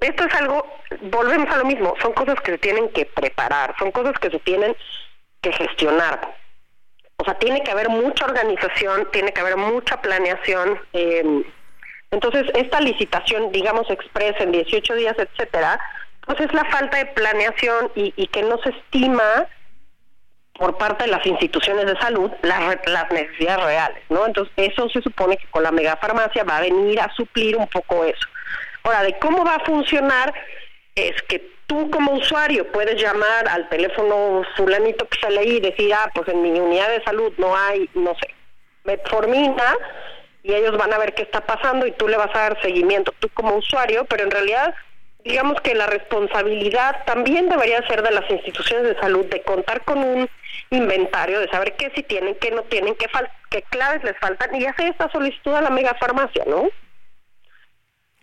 [0.00, 0.64] esto es algo,
[1.02, 4.38] volvemos a lo mismo, son cosas que se tienen que preparar, son cosas que se
[4.38, 4.74] tienen
[5.42, 6.34] que gestionar.
[7.18, 10.80] O sea, tiene que haber mucha organización, tiene que haber mucha planeación.
[10.92, 11.44] Eh,
[12.10, 15.80] entonces, esta licitación, digamos, expresa en 18 días, etcétera,
[16.24, 19.48] pues es la falta de planeación y, y que no se estima
[20.58, 24.26] por parte de las instituciones de salud las, las necesidades reales, ¿no?
[24.26, 28.04] Entonces, eso se supone que con la megafarmacia va a venir a suplir un poco
[28.04, 28.28] eso.
[28.82, 30.32] Ahora, de cómo va a funcionar
[30.94, 35.94] es que tú como usuario puedes llamar al teléfono fulanito que sale ahí y decir,
[35.94, 38.34] ah, pues en mi unidad de salud no hay, no sé,
[38.84, 39.76] metformina,
[40.42, 43.12] y ellos van a ver qué está pasando y tú le vas a dar seguimiento,
[43.20, 44.74] tú como usuario, pero en realidad
[45.24, 49.98] digamos que la responsabilidad también debería ser de las instituciones de salud de contar con
[49.98, 50.28] un
[50.70, 53.06] inventario, de saber qué sí tienen, qué no tienen, qué,
[53.50, 56.68] qué claves les faltan y hacer esta solicitud a la megafarmacia, ¿no?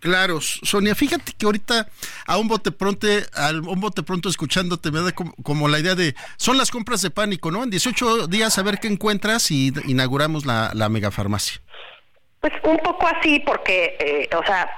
[0.05, 1.87] Claro, Sonia, fíjate que ahorita
[2.27, 6.13] a un bote pronto, a un bote pronto escuchándote me da como, la idea de,
[6.37, 7.63] son las compras de pánico, ¿no?
[7.63, 11.59] En 18 días a ver qué encuentras y inauguramos la, la megafarmacia.
[12.39, 14.69] Pues un poco así porque, eh, o sea,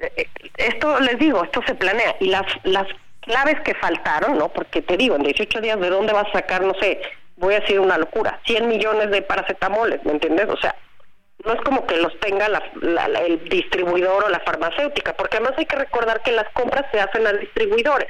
[0.00, 0.28] eh,
[0.58, 2.86] esto les digo, esto se planea y las, las
[3.20, 4.50] claves que faltaron, ¿no?
[4.50, 7.00] Porque te digo, en 18 días, ¿de dónde vas a sacar, no sé,
[7.36, 10.50] voy a decir una locura, 100 millones de paracetamoles, ¿me entiendes?
[10.50, 10.74] O sea,
[11.44, 12.62] no es como que los tenga la,
[13.20, 17.26] el distribuidor o la farmacéutica, porque además hay que recordar que las compras se hacen
[17.26, 18.08] a distribuidores,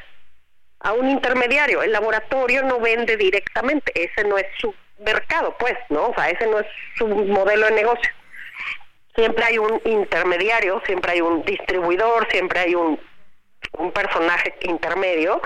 [0.81, 1.83] a un intermediario.
[1.83, 6.09] El laboratorio no vende directamente, ese no es su mercado, pues, ¿no?
[6.09, 8.11] O sea, ese no es su modelo de negocio.
[9.17, 12.99] Siempre hay un intermediario, siempre hay un distribuidor, siempre hay un,
[13.73, 15.41] un personaje intermedio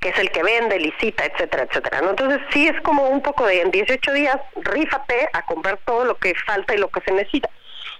[0.00, 2.00] que es el que vende, licita, etcétera, etcétera.
[2.00, 2.10] ¿no?
[2.10, 6.16] Entonces sí es como un poco de en 18 días, rífate a comprar todo lo
[6.16, 7.48] que falta y lo que se necesita.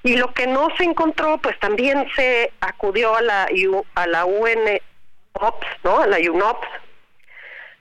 [0.03, 3.49] Y lo que no se encontró, pues también se acudió a la,
[3.95, 6.01] a la UNOPS, ¿no?
[6.01, 6.69] A la UNOPS,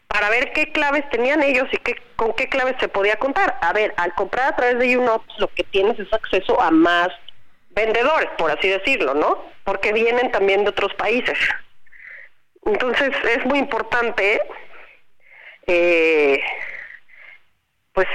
[0.07, 3.57] para ver qué claves tenían ellos y qué, con qué claves se podía contar.
[3.61, 7.09] A ver, al comprar a través de UNOPS lo que tienes es acceso a más
[7.71, 9.45] vendedores, por así decirlo, ¿no?
[9.63, 11.37] Porque vienen también de otros países.
[12.65, 14.41] Entonces es muy importante,
[15.67, 16.39] eh,
[17.93, 18.07] pues,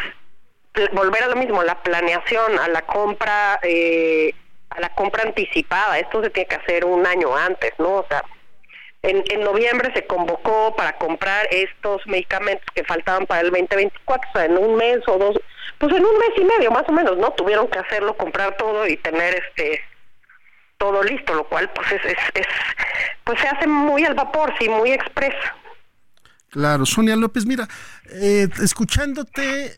[0.92, 4.34] volver a lo mismo, la planeación, a la compra, eh,
[4.70, 5.98] a la compra anticipada.
[5.98, 7.96] Esto se tiene que hacer un año antes, ¿no?
[7.96, 8.24] O sea,
[9.02, 14.32] en, en noviembre se convocó para comprar estos medicamentos que faltaban para el 2024, o
[14.32, 15.40] sea, en un mes o dos,
[15.78, 17.32] pues en un mes y medio más o menos, ¿no?
[17.32, 19.80] Tuvieron que hacerlo, comprar todo y tener este
[20.80, 22.46] todo listo, lo cual pues es, es,
[23.22, 25.36] pues se hace muy al vapor, sí, muy expreso.
[26.48, 27.68] Claro, Sonia López, mira,
[28.10, 29.72] eh, escuchándote, eh,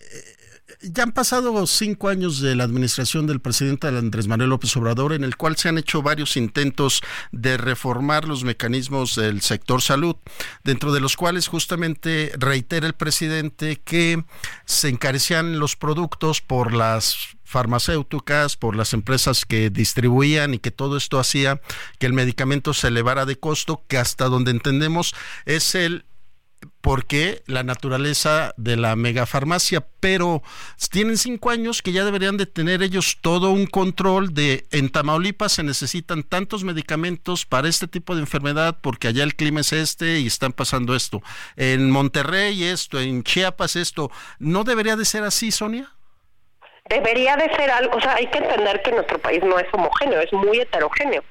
[0.81, 5.25] ya han pasado cinco años de la administración del presidente Andrés Manuel López Obrador, en
[5.25, 10.17] el cual se han hecho varios intentos de reformar los mecanismos del sector salud,
[10.65, 14.25] dentro de los cuales justamente reitera el presidente que
[14.65, 20.97] se encarecían los productos por las farmacéuticas, por las empresas que distribuían y que todo
[20.97, 21.61] esto hacía
[21.99, 25.15] que el medicamento se elevara de costo, que hasta donde entendemos
[25.47, 26.05] es el
[26.81, 30.43] porque la naturaleza de la megafarmacia, pero
[30.91, 35.53] tienen cinco años que ya deberían de tener ellos todo un control de en Tamaulipas
[35.53, 40.21] se necesitan tantos medicamentos para este tipo de enfermedad porque allá el clima es este
[40.21, 41.23] y están pasando esto.
[41.57, 45.93] En Monterrey esto, en Chiapas esto, ¿no debería de ser así, Sonia?
[46.93, 50.21] Debería de ser algo, o sea, hay que entender que nuestro país no es homogéneo,
[50.21, 51.25] es muy heterogéneo.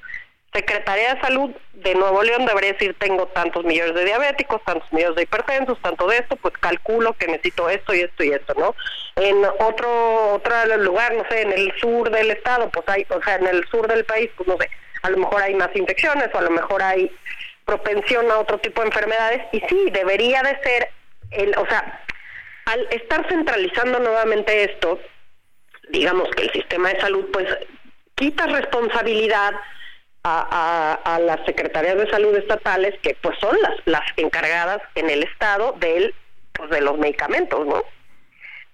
[0.52, 5.16] Secretaría de Salud de Nuevo León debería decir tengo tantos millones de diabéticos, tantos millones
[5.16, 8.74] de hipertensos, tanto de esto, pues calculo que necesito esto y esto y esto, ¿no?
[9.16, 13.36] En otro otro lugar, no sé, en el sur del estado, pues hay, o sea,
[13.36, 14.68] en el sur del país, pues no sé,
[15.02, 17.10] a lo mejor hay más infecciones o a lo mejor hay
[17.64, 20.90] propensión a otro tipo de enfermedades y sí, debería de ser
[21.30, 22.02] el, o sea,
[22.66, 24.98] al estar centralizando nuevamente esto,
[25.92, 27.46] digamos que el sistema de salud pues
[28.14, 29.54] quita responsabilidad
[30.24, 35.24] a, a, las secretarías de salud estatales que pues son las las encargadas en el
[35.24, 36.14] estado del
[36.52, 37.82] pues de los medicamentos no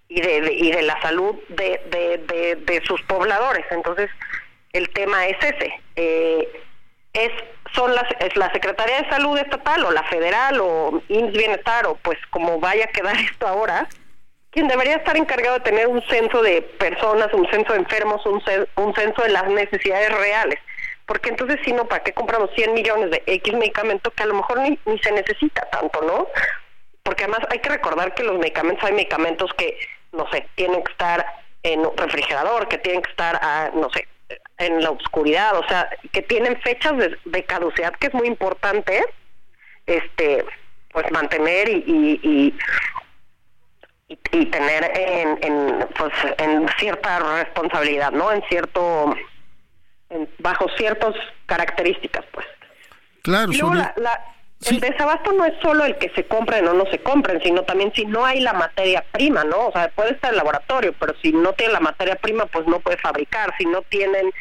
[0.08, 3.64] y de, y de la salud de, de, de, sus pobladores.
[3.70, 4.10] Entonces
[4.72, 5.72] el tema es ese.
[5.96, 6.48] Eh,
[7.12, 7.30] es
[7.74, 11.96] son las es la secretaría de salud estatal o la federal o INS bienestar o
[11.96, 13.88] pues como vaya a quedar esto ahora
[14.66, 18.42] debería estar encargado de tener un censo de personas, un censo de enfermos, un,
[18.76, 20.58] un censo de las necesidades reales.
[21.06, 24.34] Porque entonces, si no, ¿para qué compramos 100 millones de X medicamento que a lo
[24.34, 26.26] mejor ni, ni se necesita tanto, ¿no?
[27.02, 29.78] Porque además hay que recordar que los medicamentos, hay medicamentos que,
[30.12, 31.24] no sé, tienen que estar
[31.62, 34.06] en un refrigerador, que tienen que estar, a, no sé,
[34.58, 36.92] en la oscuridad, o sea, que tienen fechas
[37.24, 39.02] de, caducidad que es muy importante,
[39.86, 40.44] este,
[40.92, 42.58] pues mantener y, y, y,
[44.16, 48.32] tener en, en, pues, en cierta responsabilidad, ¿no?
[48.32, 49.14] En cierto,
[50.38, 51.14] bajo ciertas
[51.46, 52.46] características, pues.
[53.22, 53.94] Claro, la,
[54.66, 57.92] el desabasto no es solo el que se compren o no se compren, sino también
[57.94, 59.68] si no hay la materia prima, ¿no?
[59.68, 62.80] O sea, puede estar el laboratorio, pero si no tiene la materia prima, pues no
[62.80, 64.32] puede fabricar, si no tienen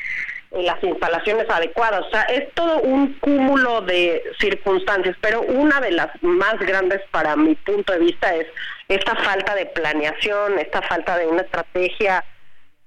[0.64, 2.06] las instalaciones adecuadas.
[2.06, 7.36] O sea, es todo un cúmulo de circunstancias, pero una de las más grandes para
[7.36, 8.48] mi punto de vista es
[8.88, 12.24] esta falta de planeación, esta falta de una estrategia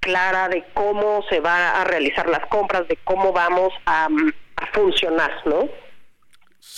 [0.00, 5.30] clara de cómo se va a realizar las compras, de cómo vamos a, a funcionar,
[5.44, 5.68] ¿no?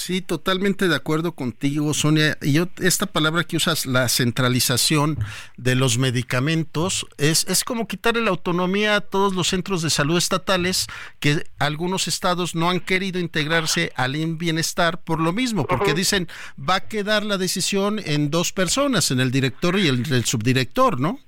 [0.02, 2.36] Sí, totalmente de acuerdo contigo, Sonia.
[2.42, 5.16] Y yo, esta palabra que usas, la centralización
[5.56, 10.18] de los medicamentos, es, es como quitarle la autonomía a todos los centros de salud
[10.18, 10.88] estatales
[11.20, 16.26] que algunos estados no han querido integrarse al bienestar por lo mismo, porque dicen
[16.58, 20.98] va a quedar la decisión en dos personas, en el director y el, el subdirector,
[20.98, 21.20] ¿no?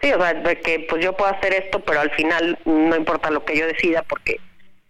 [0.00, 3.32] Sí, o sea, de que pues yo puedo hacer esto, pero al final no importa
[3.32, 4.38] lo que yo decida porque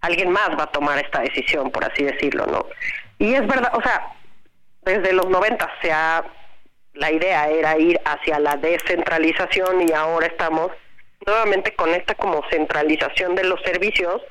[0.00, 2.66] alguien más va a tomar esta decisión, por así decirlo, ¿no?
[3.18, 4.12] Y es verdad, o sea,
[4.82, 6.24] desde los 90 se ha,
[6.94, 10.70] la idea era ir hacia la descentralización y ahora estamos
[11.26, 14.22] nuevamente con esta como centralización de los servicios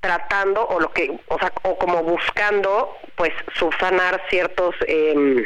[0.00, 5.44] tratando o lo que o sea o como buscando pues subsanar ciertos eh,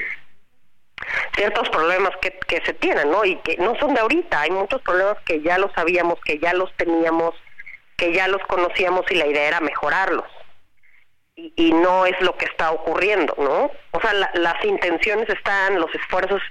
[1.34, 4.82] ciertos problemas que, que se tienen no y que no son de ahorita hay muchos
[4.82, 7.34] problemas que ya los sabíamos que ya los teníamos
[8.00, 10.24] que ya los conocíamos y la idea era mejorarlos.
[11.36, 13.70] Y, no es lo que está ocurriendo, ¿no?
[13.92, 16.42] O sea, las intenciones están, los esfuerzos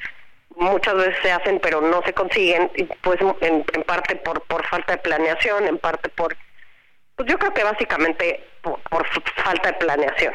[0.55, 2.71] muchas veces se hacen, pero no se consiguen,
[3.01, 6.35] pues en, parte por, por falta de planeación, en parte por,
[7.15, 9.05] pues yo creo que básicamente por, por
[9.43, 10.33] falta de planeación.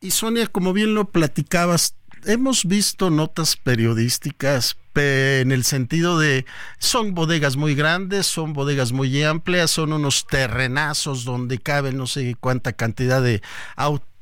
[0.00, 6.46] Y Sonia, como bien lo platicabas, hemos visto notas periodísticas en el sentido de
[6.78, 12.36] son bodegas muy grandes, son bodegas muy amplias, son unos terrenazos donde caben no sé
[12.38, 13.42] cuánta cantidad de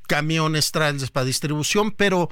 [0.06, 2.28] camiones traen para distribución, pero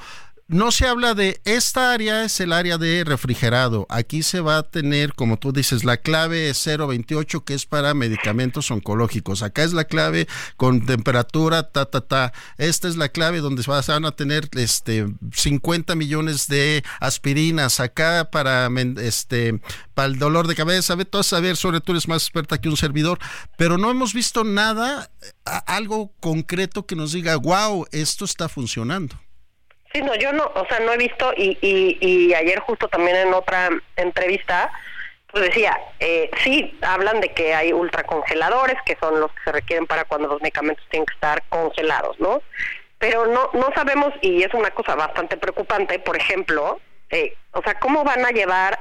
[0.51, 3.87] no se habla de esta área es el área de refrigerado.
[3.89, 8.69] Aquí se va a tener, como tú dices, la clave 028 que es para medicamentos
[8.73, 9.43] oncológicos.
[9.43, 10.27] Acá es la clave
[10.57, 12.33] con temperatura ta ta ta.
[12.59, 18.29] Esta es la clave donde se van a tener este 50 millones de aspirinas acá
[18.33, 19.61] para este
[19.95, 20.97] para el dolor de cabeza.
[20.97, 23.21] Ve todo a saber, sobre tú eres más experta que un servidor,
[23.57, 25.13] pero no hemos visto nada
[25.67, 29.17] algo concreto que nos diga, "Wow, esto está funcionando."
[29.93, 33.17] Sí, no, yo no, o sea, no he visto y, y, y ayer justo también
[33.17, 34.71] en otra entrevista,
[35.33, 39.87] pues decía, eh, sí, hablan de que hay ultracongeladores, que son los que se requieren
[39.87, 42.41] para cuando los medicamentos tienen que estar congelados, ¿no?
[42.99, 46.81] Pero no, no sabemos, y es una cosa bastante preocupante, por ejemplo,
[47.11, 48.79] eh, o sea, cómo van a llevar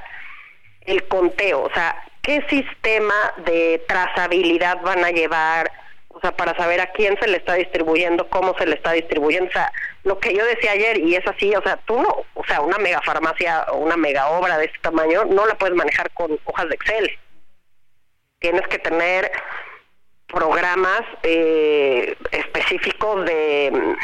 [0.82, 5.70] el conteo, o sea, qué sistema de trazabilidad van a llevar,
[6.12, 9.48] o sea, para saber a quién se le está distribuyendo, cómo se le está distribuyendo,
[9.48, 9.72] o sea,
[10.04, 12.78] lo que yo decía ayer, y es así, o sea, tú no, o sea, una
[12.78, 16.68] mega farmacia o una mega obra de este tamaño no la puedes manejar con hojas
[16.68, 17.10] de Excel.
[18.38, 19.30] Tienes que tener
[20.26, 23.96] programas eh, específicos de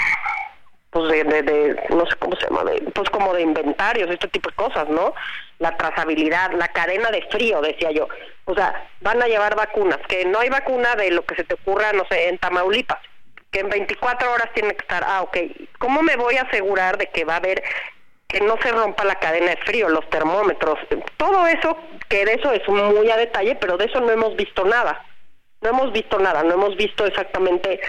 [0.91, 4.57] pues de, de, no sé cómo se llama, pues como de inventarios, este tipo de
[4.57, 5.15] cosas, ¿no?
[5.59, 8.09] La trazabilidad, la cadena de frío, decía yo.
[8.45, 11.55] O sea, van a llevar vacunas, que no hay vacuna de lo que se te
[11.55, 12.99] ocurra, no sé, en Tamaulipas
[13.51, 15.39] que en 24 horas tiene que estar, ah, ok,
[15.79, 17.63] ¿cómo me voy a asegurar de que va a haber,
[18.27, 20.79] que no se rompa la cadena de frío, los termómetros?
[21.17, 21.79] Todo eso,
[22.09, 25.07] que de eso es muy a detalle, pero de eso no hemos visto nada.
[25.63, 27.81] No hemos visto nada, no hemos visto exactamente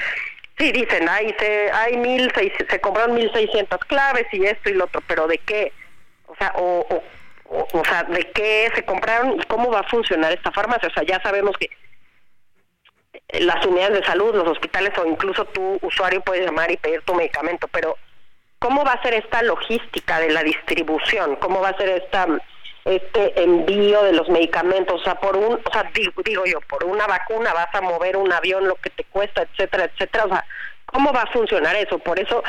[0.58, 4.86] Sí, dicen, hay, se, hay mil seis, se compraron 1.600 claves y esto y lo
[4.86, 5.72] otro, pero ¿de qué?
[6.26, 7.04] O sea, o, o,
[7.50, 10.90] o, sea, ¿de qué se compraron y cómo va a funcionar esta farmacia?
[10.90, 11.70] O sea, ya sabemos que
[13.40, 17.14] las unidades de salud, los hospitales o incluso tu usuario puedes llamar y pedir tu
[17.14, 17.98] medicamento, pero
[18.60, 21.36] ¿cómo va a ser esta logística de la distribución?
[21.38, 22.28] ¿Cómo va a ser esta
[22.86, 25.02] este envío de los medicamentos?
[25.02, 28.16] O sea, por un, o sea, digo, digo yo, por una vacuna vas a mover
[28.16, 30.26] un avión lo que te cuesta, etcétera, etcétera.
[30.26, 30.46] O sea,
[30.86, 32.00] ¿cómo va a funcionar eso?
[32.00, 32.44] Por eso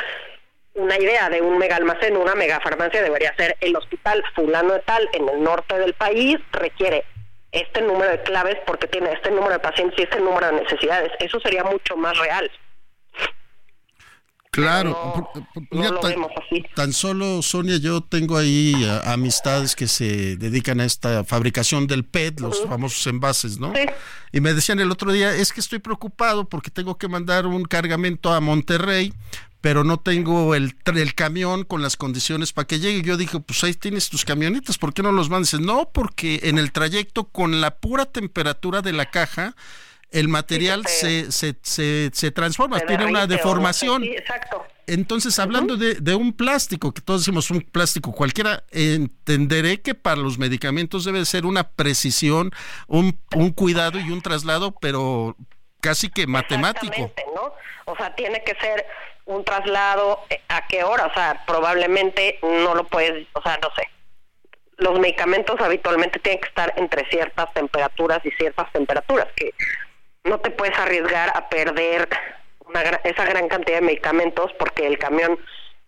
[0.75, 4.79] una idea de un mega almacén, una mega farmacia debería ser el hospital fulano de
[4.79, 7.05] tal en el norte del país requiere
[7.51, 11.11] este número de claves porque tiene este número de pacientes y este número de necesidades.
[11.19, 12.49] Eso sería mucho más real.
[14.51, 15.31] Claro,
[16.75, 18.73] tan, solo Sonia, yo tengo ahí
[19.05, 23.71] amistades que se dedican a esta fabricación del PET, los famosos envases, ¿no?
[24.31, 27.63] Y me decían el otro día, es que estoy preocupado porque tengo que mandar un
[27.63, 29.13] cargamento a Monterrey,
[29.61, 33.01] pero no tengo el, el camión con las condiciones para que llegue.
[33.01, 35.59] Yo dije, pues ahí tienes tus camionetas, ¿por qué no los mandes?
[35.59, 39.55] No, porque en el trayecto con la pura temperatura de la caja,
[40.11, 44.03] el material se, se, se, transforma, tiene una deformación.
[44.03, 44.65] exacto.
[44.87, 50.15] Entonces, hablando de, de, un plástico, que todos decimos un plástico cualquiera, entenderé que para
[50.15, 52.51] los medicamentos debe ser una precisión,
[52.87, 55.37] un, un cuidado y un traslado, pero
[55.79, 57.11] casi que matemático.
[57.35, 57.53] ¿no?
[57.85, 58.83] O sea, tiene que ser
[59.29, 61.05] un traslado, eh, ¿a qué hora?
[61.05, 63.87] O sea, probablemente no lo puedes, o sea, no sé.
[64.77, 69.53] Los medicamentos habitualmente tienen que estar entre ciertas temperaturas y ciertas temperaturas, que
[70.23, 72.09] no te puedes arriesgar a perder
[72.65, 75.37] una, esa gran cantidad de medicamentos porque el camión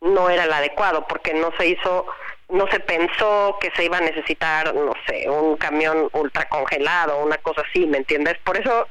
[0.02, 2.06] no era el adecuado, porque no se hizo,
[2.50, 7.38] no se pensó que se iba a necesitar, no sé, un camión ultra congelado, una
[7.40, 8.38] cosa así, ¿me entiendes?
[8.44, 8.88] Por eso,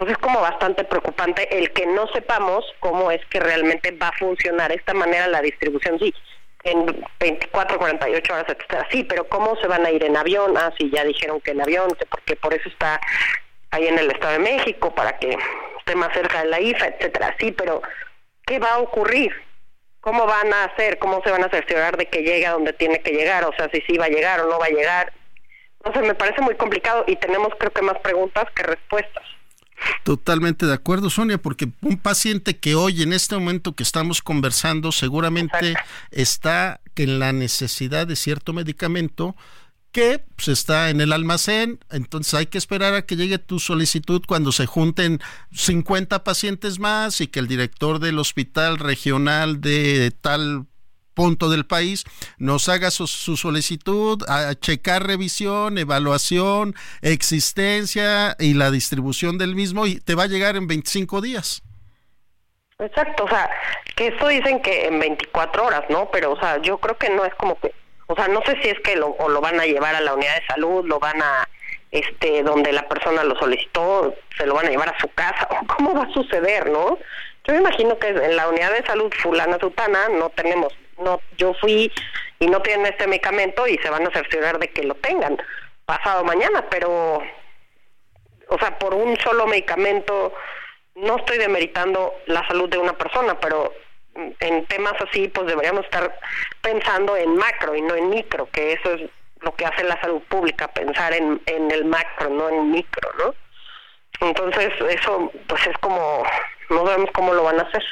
[0.00, 4.16] pues es como bastante preocupante el que no sepamos cómo es que realmente va a
[4.18, 6.14] funcionar esta manera la distribución, sí,
[6.64, 10.72] en 24, 48 horas, etcétera, sí, pero cómo se van a ir en avión, ah,
[10.78, 12.98] sí, ya dijeron que en avión, porque por eso está
[13.72, 15.36] ahí en el Estado de México para que
[15.80, 17.36] esté más cerca de la IFA, etcétera.
[17.38, 17.82] Sí, pero
[18.46, 19.34] ¿qué va a ocurrir?
[20.00, 20.98] ¿Cómo van a hacer?
[20.98, 23.44] ¿Cómo se van a cerciorar de que llegue a donde tiene que llegar?
[23.44, 25.12] O sea, si sí va a llegar o no va a llegar.
[25.92, 29.24] Sé, me parece muy complicado y tenemos creo que más preguntas que respuestas.
[30.04, 34.92] Totalmente de acuerdo, Sonia, porque un paciente que hoy en este momento que estamos conversando
[34.92, 35.74] seguramente
[36.10, 39.36] está en la necesidad de cierto medicamento,
[39.92, 44.22] que pues, está en el almacén, entonces hay que esperar a que llegue tu solicitud
[44.26, 45.20] cuando se junten
[45.52, 50.66] 50 pacientes más y que el director del hospital regional de tal
[51.20, 52.04] punto del país
[52.38, 60.00] nos haga su, solicitud, a checar revisión, evaluación, existencia y la distribución del mismo y
[60.00, 61.62] te va a llegar en 25 días.
[62.78, 63.50] Exacto, o sea,
[63.94, 66.08] que esto dicen que en 24 horas, ¿no?
[66.10, 67.74] Pero, o sea, yo creo que no es como que
[68.06, 70.14] o sea, no sé si es que lo, o lo van a llevar a la
[70.14, 71.46] unidad de salud, lo van a,
[71.92, 75.66] este, donde la persona lo solicitó, se lo van a llevar a su casa, o
[75.76, 76.98] cómo va a suceder, ¿no?
[77.44, 81.54] Yo me imagino que en la unidad de salud fulana sutana no tenemos, no, yo
[81.54, 81.92] fui
[82.38, 85.38] y no tienen este medicamento y se van a cerciorar de que lo tengan
[85.84, 87.22] pasado mañana, pero,
[88.48, 90.32] o sea, por un solo medicamento,
[90.94, 93.72] no estoy demeritando la salud de una persona, pero
[94.14, 96.18] en temas así, pues deberíamos estar
[96.60, 100.22] pensando en macro y no en micro, que eso es lo que hace la salud
[100.28, 103.34] pública, pensar en, en el macro, no en micro, ¿no?
[104.26, 106.24] Entonces, eso, pues es como,
[106.68, 107.82] no sabemos cómo lo van a hacer.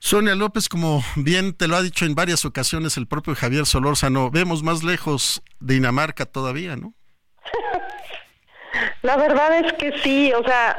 [0.00, 4.30] Sonia López, como bien te lo ha dicho en varias ocasiones el propio Javier Solórzano,
[4.30, 6.94] vemos más lejos Dinamarca todavía, ¿no?
[9.02, 10.78] la verdad es que sí, o sea,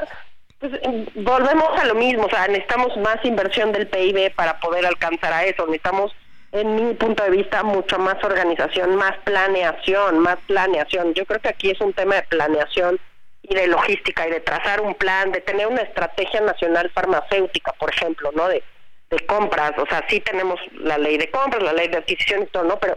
[0.58, 0.72] pues
[1.14, 5.44] volvemos a lo mismo, o sea, necesitamos más inversión del PIB para poder alcanzar a
[5.44, 6.12] eso, necesitamos,
[6.52, 11.14] en mi punto de vista, mucho más organización, más planeación, más planeación.
[11.14, 12.98] Yo creo que aquí es un tema de planeación
[13.42, 17.90] y de logística y de trazar un plan, de tener una estrategia nacional farmacéutica, por
[17.90, 18.48] ejemplo, ¿no?
[18.48, 18.62] De,
[19.10, 22.46] de compras, o sea, sí tenemos la ley de compras, la ley de adquisición y
[22.46, 22.78] todo, ¿no?
[22.78, 22.96] Pero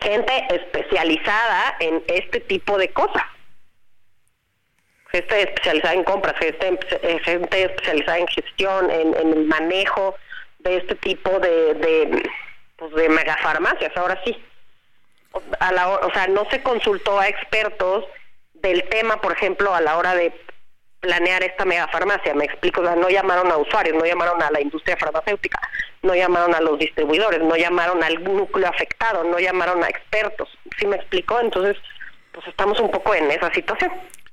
[0.00, 3.24] gente especializada en este tipo de cosas
[5.10, 10.14] gente especializada en compras, gente, gente especializada en gestión, en, el manejo
[10.60, 12.30] de este tipo de, de,
[12.76, 14.36] pues de megafarmacias, ahora sí.
[15.60, 18.04] A la, o sea, no se consultó a expertos
[18.54, 20.32] del tema, por ejemplo, a la hora de
[21.00, 25.58] planear esta megafarmacia, me explico, no llamaron a usuarios, no llamaron a la industria farmacéutica,
[26.02, 30.48] no llamaron a los distribuidores, no llamaron al núcleo afectado, no llamaron a expertos,
[30.78, 31.40] ¿sí me explico?
[31.40, 31.76] Entonces,
[32.32, 33.90] pues estamos un poco en esa situación.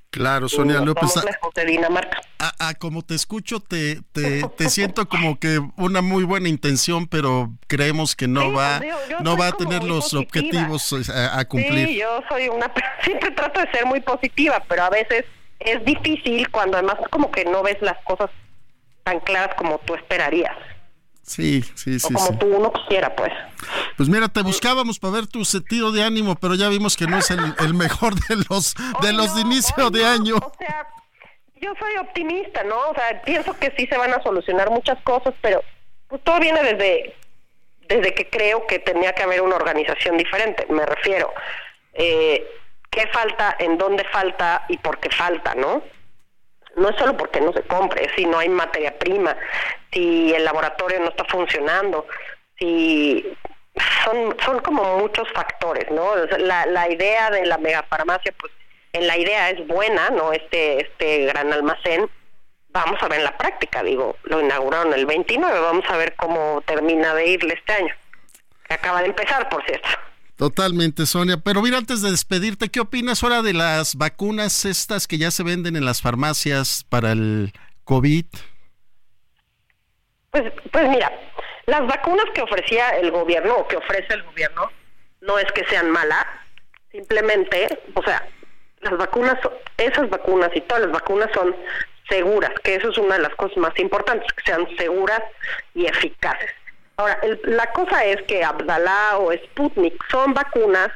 [0.10, 1.14] Claro, Sonia López.
[1.54, 2.22] de Dinamarca.
[2.40, 7.52] A, como te escucho, te, te, te, siento como que una muy buena intención, pero
[7.68, 8.82] creemos que no va,
[9.22, 11.88] no va a tener los objetivos eh, a, cumplir.
[11.88, 12.72] Sí, yo soy una,
[13.04, 15.26] siempre trato de ser muy positiva, pero a veces
[15.60, 18.30] es difícil cuando además como que no ves las cosas
[19.04, 20.56] tan claras como tú esperarías.
[21.28, 22.14] Sí, sí, sí.
[22.14, 23.34] O como tú uno quisiera, pues.
[23.98, 27.18] Pues mira, te buscábamos para ver tu sentido de ánimo, pero ya vimos que no
[27.18, 30.36] es el, mejor de los de los de inicio de año.
[30.38, 30.88] O sea,
[31.62, 32.78] yo soy optimista, ¿no?
[32.90, 35.62] O sea, pienso que sí se van a solucionar muchas cosas, pero
[36.08, 37.14] Pues todo viene desde,
[37.90, 41.34] desde que creo que tenía que haber una organización diferente, me refiero.
[41.94, 42.46] Eh,
[42.90, 45.84] ¿Qué falta, en dónde falta y por qué falta, no?
[46.76, 49.36] No es solo porque no se compre, si no hay materia prima,
[49.92, 52.08] si el laboratorio no está funcionando,
[52.60, 53.26] si
[54.04, 56.16] son, son como muchos factores, ¿no?
[56.38, 58.52] La, la idea de la megafarmacia, pues
[58.94, 60.34] en la idea es buena, ¿no?
[60.34, 62.10] Este, este gran almacén,
[62.70, 66.62] vamos a ver en la práctica, digo, lo inauguraron el 29, vamos a ver cómo
[66.66, 67.96] termina de irle este año,
[68.70, 69.90] acaba de empezar, por cierto.
[70.38, 71.38] Totalmente, Sonia.
[71.38, 75.44] Pero mira, antes de despedirte, ¿qué opinas ahora de las vacunas estas que ya se
[75.44, 77.52] venden en las farmacias para el
[77.86, 78.26] COVID?
[80.30, 81.12] Pues, pues mira,
[81.66, 84.70] las vacunas que ofrecía el gobierno o que ofrece el gobierno
[85.22, 86.26] no es que sean malas,
[86.92, 88.30] simplemente, o sea,
[88.82, 89.40] las vacunas,
[89.78, 91.56] esas vacunas y todas las vacunas son
[92.08, 95.24] seguras, que eso es una de las cosas más importantes, que sean seguras
[95.74, 96.52] y eficaces.
[97.00, 100.90] Ahora, la cosa es que Abdalá o Sputnik son vacunas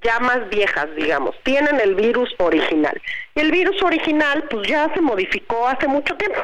[0.00, 3.00] ya más viejas, digamos, tienen el virus original.
[3.34, 6.40] Y el virus original, pues ya se modificó hace mucho tiempo,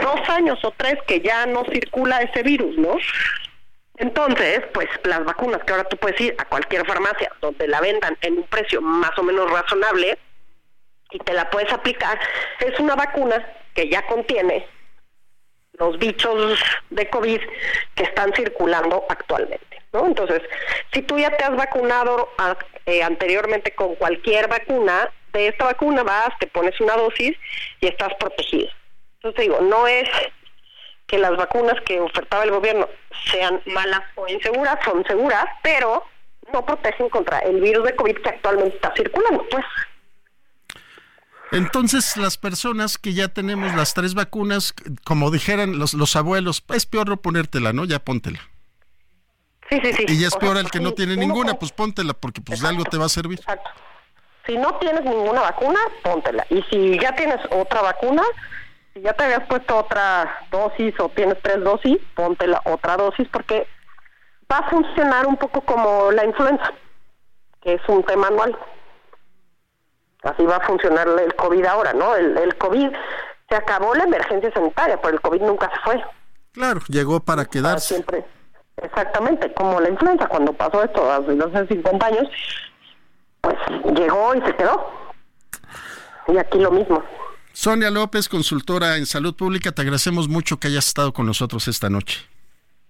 [0.00, 2.96] dos años o tres que ya no circula ese virus, ¿no?
[3.96, 8.16] Entonces, pues las vacunas que ahora tú puedes ir a cualquier farmacia donde la vendan
[8.20, 10.16] en un precio más o menos razonable,
[11.10, 12.20] y te la puedes aplicar,
[12.60, 13.44] es una vacuna
[13.74, 14.64] que ya contiene
[15.82, 16.58] los bichos
[16.90, 17.40] de COVID
[17.94, 19.82] que están circulando actualmente.
[19.92, 20.06] ¿no?
[20.06, 20.40] Entonces,
[20.92, 22.30] si tú ya te has vacunado
[22.86, 27.36] eh, anteriormente con cualquier vacuna, de esta vacuna vas, te pones una dosis
[27.80, 28.68] y estás protegido.
[29.16, 30.08] Entonces digo, no es
[31.06, 32.88] que las vacunas que ofertaba el gobierno
[33.30, 36.04] sean malas o inseguras, son seguras, pero
[36.52, 39.64] no protegen contra el virus de COVID que actualmente está circulando, pues.
[41.52, 44.74] Entonces, las personas que ya tenemos las tres vacunas,
[45.04, 47.84] como dijeran los, los abuelos, es peor no ponértela, ¿no?
[47.84, 48.40] Ya póntela.
[49.68, 50.04] Sí, sí, sí.
[50.08, 52.84] Y ya es peor el que no tiene ninguna, pues póntela, porque pues de algo
[52.84, 53.38] te va a servir.
[53.38, 53.70] Exacto.
[54.46, 56.46] Si no tienes ninguna vacuna, póntela.
[56.50, 58.22] Y si ya tienes otra vacuna,
[58.92, 63.66] si ya te habías puesto otra dosis o tienes tres dosis, póntela otra dosis, porque
[64.50, 66.72] va a funcionar un poco como la influenza,
[67.62, 68.56] que es un tema anual.
[70.22, 72.14] Así va a funcionar el COVID ahora, ¿no?
[72.14, 72.90] El, el COVID,
[73.48, 76.04] se acabó la emergencia sanitaria, pero el COVID nunca se fue.
[76.52, 77.94] Claro, llegó para quedarse.
[77.94, 78.24] Siempre,
[78.76, 82.28] exactamente, como la influenza, cuando pasó esto hace 50 años,
[83.40, 83.56] pues
[83.96, 84.90] llegó y se quedó.
[86.28, 87.02] Y aquí lo mismo.
[87.52, 91.90] Sonia López, consultora en salud pública, te agradecemos mucho que hayas estado con nosotros esta
[91.90, 92.20] noche.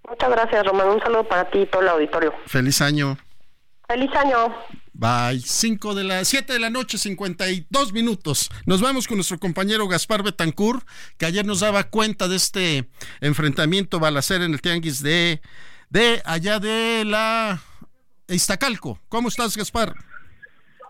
[0.09, 0.89] Muchas gracias, Román.
[0.89, 2.35] Un saludo para ti y todo el auditorio.
[2.47, 3.17] Feliz año.
[3.89, 4.55] Feliz año.
[4.95, 5.41] Bye.
[5.41, 8.51] 5 de la 7 de la noche, 52 minutos.
[8.67, 10.87] Nos vamos con nuestro compañero Gaspar Betancourt,
[11.19, 12.89] que ayer nos daba cuenta de este
[13.21, 15.41] enfrentamiento balacero en el Tianguis de,
[15.89, 17.61] de allá de la
[18.29, 19.01] Iztacalco.
[19.09, 19.95] ¿Cómo estás, Gaspar?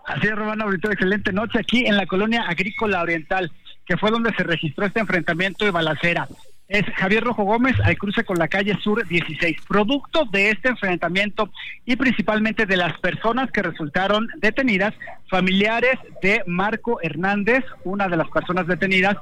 [0.05, 3.51] Así es, Román Ahorita excelente noche aquí en la colonia agrícola oriental,
[3.85, 6.27] que fue donde se registró este enfrentamiento de balacera
[6.73, 9.57] es Javier Rojo Gómez al cruce con la calle Sur 16.
[9.67, 11.51] Producto de este enfrentamiento
[11.85, 14.95] y principalmente de las personas que resultaron detenidas,
[15.29, 19.17] familiares de Marco Hernández, una de las personas detenidas,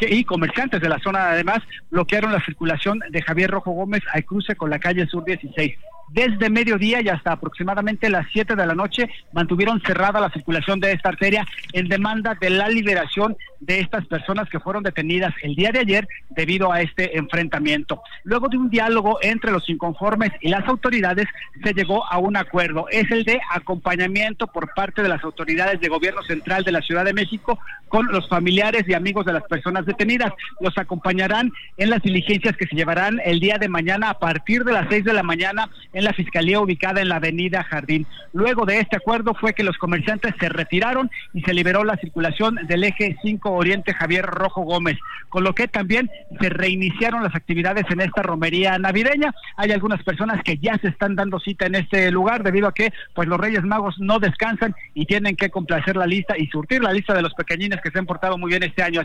[0.00, 4.56] y comerciantes de la zona además, bloquearon la circulación de Javier Rojo Gómez al cruce
[4.56, 5.76] con la calle Sur 16
[6.10, 10.92] desde mediodía y hasta aproximadamente las 7 de la noche mantuvieron cerrada la circulación de
[10.92, 15.70] esta arteria en demanda de la liberación de estas personas que fueron detenidas el día
[15.70, 18.02] de ayer debido a este enfrentamiento.
[18.24, 21.26] Luego de un diálogo entre los inconformes y las autoridades
[21.62, 22.86] se llegó a un acuerdo.
[22.90, 27.04] Es el de acompañamiento por parte de las autoridades de gobierno central de la Ciudad
[27.04, 30.32] de México con los familiares y amigos de las personas detenidas.
[30.60, 34.72] Los acompañarán en las diligencias que se llevarán el día de mañana a partir de
[34.72, 38.06] las 6 de la mañana en la fiscalía ubicada en la avenida Jardín.
[38.32, 42.56] Luego de este acuerdo fue que los comerciantes se retiraron y se liberó la circulación
[42.66, 47.84] del eje 5 Oriente Javier Rojo Gómez, con lo que también se reiniciaron las actividades
[47.90, 49.34] en esta romería navideña.
[49.56, 52.92] Hay algunas personas que ya se están dando cita en este lugar debido a que
[53.14, 56.92] pues los Reyes Magos no descansan y tienen que complacer la lista y surtir la
[56.92, 59.02] lista de los pequeñines que se han portado muy bien este año.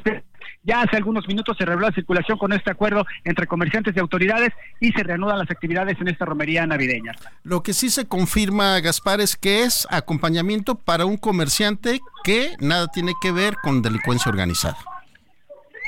[0.64, 4.50] ya hace algunos minutos se reveló la circulación con este acuerdo entre comerciantes y autoridades
[4.80, 7.14] y se reanudan las actividades en esta romería navideña.
[7.44, 12.88] Lo que sí se confirma, Gaspar, es que es acompañamiento para un comerciante que nada
[12.88, 14.78] tiene que ver con delincuencia organizada.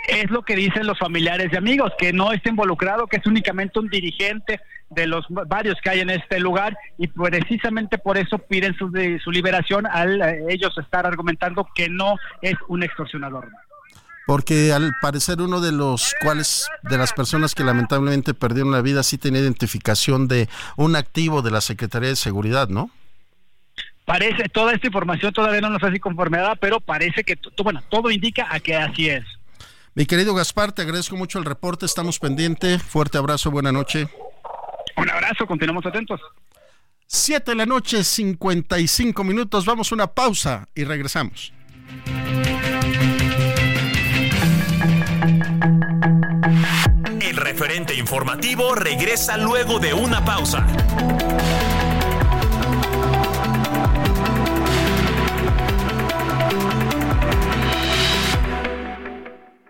[0.07, 3.79] Es lo que dicen los familiares y amigos, que no está involucrado, que es únicamente
[3.79, 8.75] un dirigente de los varios que hay en este lugar y precisamente por eso piden
[8.77, 8.91] su,
[9.23, 13.49] su liberación al eh, ellos estar argumentando que no es un extorsionador.
[14.27, 19.01] porque al parecer uno de los cuales de las personas que lamentablemente perdieron la vida
[19.01, 22.91] sí tenía identificación de un activo de la Secretaría de Seguridad, ¿no?
[24.05, 28.47] Parece, toda esta información todavía no nos hace conformada, pero parece que, bueno, todo indica
[28.51, 29.23] a que así es.
[29.95, 32.83] Mi querido Gaspar, te agradezco mucho el reporte, estamos pendientes.
[32.83, 34.07] Fuerte abrazo, buena noche.
[34.97, 36.21] Un abrazo, continuamos atentos.
[37.07, 39.65] Siete de la noche, 55 minutos.
[39.65, 41.53] Vamos a una pausa y regresamos.
[47.21, 50.65] El referente informativo regresa luego de una pausa.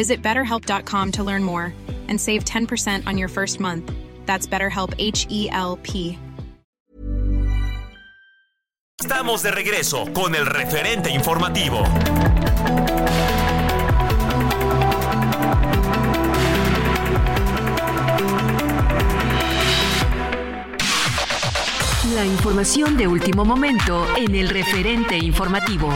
[0.00, 1.74] Visit betterhelp.com to learn more
[2.08, 3.92] and save 10% on your first month.
[4.24, 6.18] That's BetterHelp H E L P.
[8.98, 11.84] Estamos de regreso con el referente informativo.
[22.14, 25.90] La información de último momento en el referente informativo.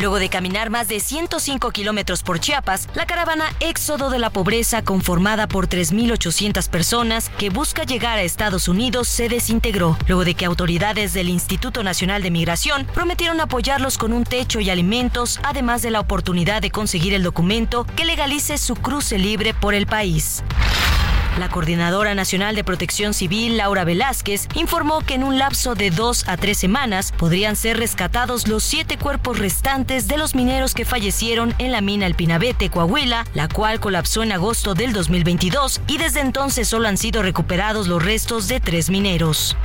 [0.00, 4.82] Luego de caminar más de 105 kilómetros por Chiapas, la caravana Éxodo de la Pobreza,
[4.82, 10.46] conformada por 3.800 personas que busca llegar a Estados Unidos, se desintegró, luego de que
[10.46, 15.90] autoridades del Instituto Nacional de Migración prometieron apoyarlos con un techo y alimentos, además de
[15.90, 20.42] la oportunidad de conseguir el documento que legalice su cruce libre por el país.
[21.38, 26.28] La Coordinadora Nacional de Protección Civil, Laura Velázquez, informó que en un lapso de dos
[26.28, 31.54] a tres semanas podrían ser rescatados los siete cuerpos restantes de los mineros que fallecieron
[31.58, 36.20] en la mina El Pinabete, Coahuila, la cual colapsó en agosto del 2022 y desde
[36.20, 39.56] entonces solo han sido recuperados los restos de tres mineros.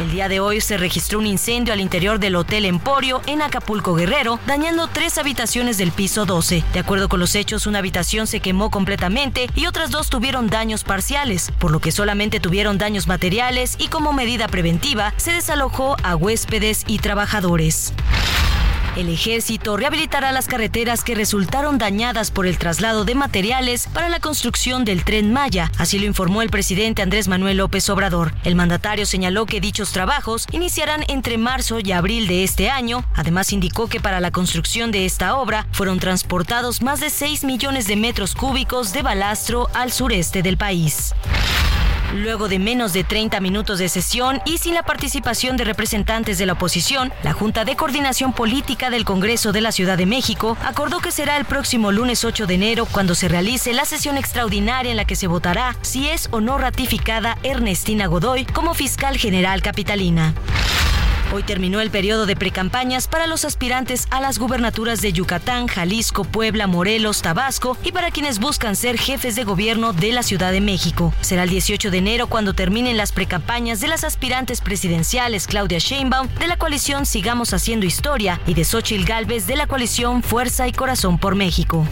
[0.00, 3.94] El día de hoy se registró un incendio al interior del Hotel Emporio en Acapulco
[3.94, 6.62] Guerrero, dañando tres habitaciones del piso 12.
[6.72, 10.84] De acuerdo con los hechos, una habitación se quemó completamente y otras dos tuvieron daños
[10.84, 16.14] parciales, por lo que solamente tuvieron daños materiales y como medida preventiva se desalojó a
[16.14, 17.92] huéspedes y trabajadores.
[18.96, 24.20] El ejército rehabilitará las carreteras que resultaron dañadas por el traslado de materiales para la
[24.20, 28.32] construcción del tren Maya, así lo informó el presidente Andrés Manuel López Obrador.
[28.44, 33.04] El mandatario señaló que dichos trabajos iniciarán entre marzo y abril de este año.
[33.14, 37.86] Además indicó que para la construcción de esta obra fueron transportados más de 6 millones
[37.86, 41.14] de metros cúbicos de balastro al sureste del país.
[42.14, 46.46] Luego de menos de 30 minutos de sesión y sin la participación de representantes de
[46.46, 51.00] la oposición, la Junta de Coordinación Política del Congreso de la Ciudad de México acordó
[51.00, 54.96] que será el próximo lunes 8 de enero cuando se realice la sesión extraordinaria en
[54.96, 60.34] la que se votará si es o no ratificada Ernestina Godoy como fiscal general capitalina.
[61.30, 66.24] Hoy terminó el periodo de precampañas para los aspirantes a las gubernaturas de Yucatán, Jalisco,
[66.24, 70.62] Puebla, Morelos, Tabasco y para quienes buscan ser jefes de gobierno de la Ciudad de
[70.62, 71.12] México.
[71.20, 76.28] Será el 18 de enero cuando terminen las precampañas de las aspirantes presidenciales Claudia Sheinbaum
[76.38, 80.72] de la coalición Sigamos Haciendo Historia y de Xochitl Gálvez de la coalición Fuerza y
[80.72, 81.86] Corazón por México.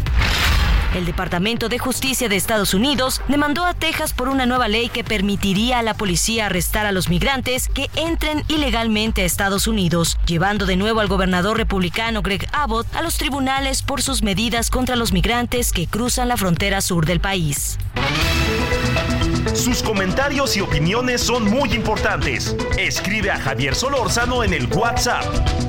[0.97, 5.05] El Departamento de Justicia de Estados Unidos demandó a Texas por una nueva ley que
[5.05, 10.65] permitiría a la policía arrestar a los migrantes que entren ilegalmente a Estados Unidos, llevando
[10.65, 15.13] de nuevo al gobernador republicano Greg Abbott a los tribunales por sus medidas contra los
[15.13, 17.77] migrantes que cruzan la frontera sur del país.
[19.53, 22.57] Sus comentarios y opiniones son muy importantes.
[22.79, 25.25] Escribe a Javier Solórzano en el WhatsApp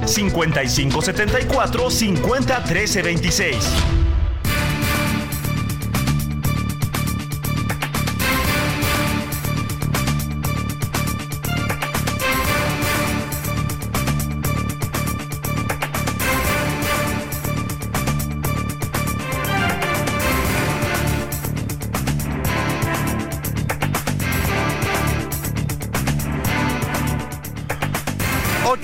[0.06, 3.58] 5574 50 13 26.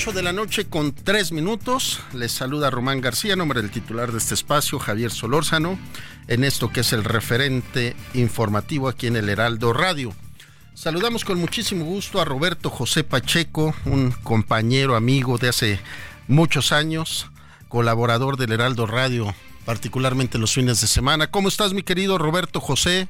[0.03, 2.01] 8 de la noche con 3 minutos.
[2.11, 5.79] Les saluda Román García, nombre del titular de este espacio, Javier Solórzano,
[6.27, 10.13] en esto que es el referente informativo aquí en el Heraldo Radio.
[10.73, 15.79] Saludamos con muchísimo gusto a Roberto José Pacheco, un compañero, amigo de hace
[16.27, 17.27] muchos años,
[17.69, 19.33] colaborador del Heraldo Radio
[19.63, 21.31] particularmente los fines de semana.
[21.31, 23.07] ¿Cómo estás, mi querido Roberto José?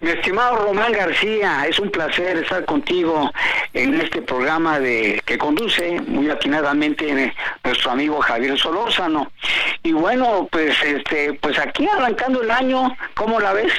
[0.00, 3.30] Mi estimado Román García, es un placer estar contigo
[3.72, 9.30] en este programa de que conduce muy atinadamente nuestro amigo Javier Solórzano.
[9.82, 13.72] Y bueno, pues este, pues aquí arrancando el año, ¿cómo la ves?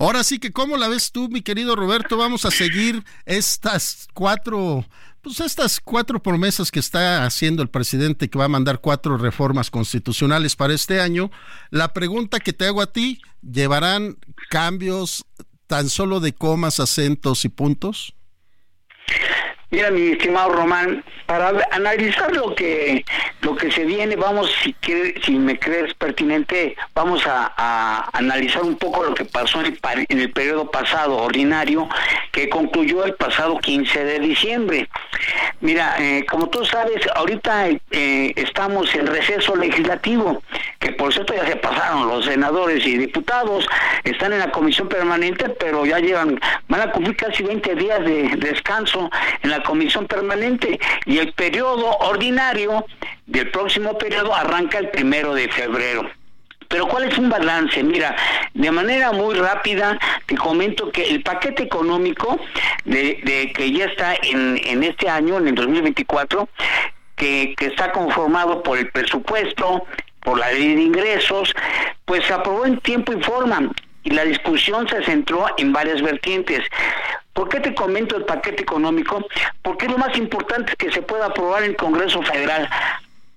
[0.00, 2.16] Ahora sí que, ¿cómo la ves tú, mi querido Roberto?
[2.16, 4.84] Vamos a seguir estas cuatro
[5.22, 9.70] pues estas cuatro promesas que está haciendo el presidente que va a mandar cuatro reformas
[9.70, 11.30] constitucionales para este año,
[11.70, 14.16] la pregunta que te hago a ti, ¿llevarán
[14.48, 15.24] cambios
[15.66, 18.14] tan solo de comas, acentos y puntos?
[19.70, 23.04] Mira, mi estimado Román, para analizar lo que
[23.42, 24.74] lo que se viene, vamos, si,
[25.24, 30.20] si me crees pertinente, vamos a, analizar un poco lo que pasó en el, en
[30.20, 31.88] el periodo pasado ordinario,
[32.32, 34.88] que concluyó el pasado 15 de diciembre.
[35.60, 40.42] Mira, eh, como tú sabes, ahorita eh, estamos en receso legislativo,
[40.78, 43.66] que por cierto ya se pasaron los senadores y diputados,
[44.04, 48.28] están en la comisión permanente, pero ya llevan, van a cumplir casi 20 días de
[48.36, 49.10] descanso
[49.42, 52.84] en la comisión permanente y el periodo ordinario
[53.26, 56.08] del próximo periodo arranca el primero de febrero.
[56.68, 57.82] Pero ¿cuál es un balance?
[57.82, 58.14] Mira,
[58.52, 62.38] de manera muy rápida te comento que el paquete económico
[62.84, 66.48] de, que ya está en, este año, en el 2024,
[67.16, 69.86] que, que está conformado por el presupuesto,
[70.20, 71.54] por la ley de ingresos,
[72.04, 73.70] pues se aprobó en tiempo y forma
[74.04, 76.60] y la discusión se centró en varias vertientes.
[77.38, 79.24] ¿Por qué te comento el paquete económico?
[79.62, 82.68] Porque es lo más importante que se pueda aprobar en el Congreso Federal.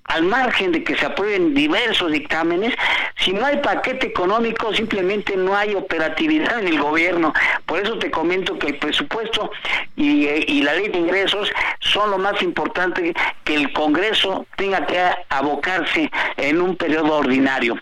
[0.06, 2.74] Al margen de que se aprueben diversos dictámenes,
[3.18, 7.32] si no hay paquete económico, simplemente no hay operatividad en el gobierno.
[7.68, 9.52] Por eso te comento que el presupuesto
[9.96, 15.00] y, y la ley de ingresos son lo más importante que el Congreso tenga que
[15.30, 17.78] abocarse en un periodo ordinario.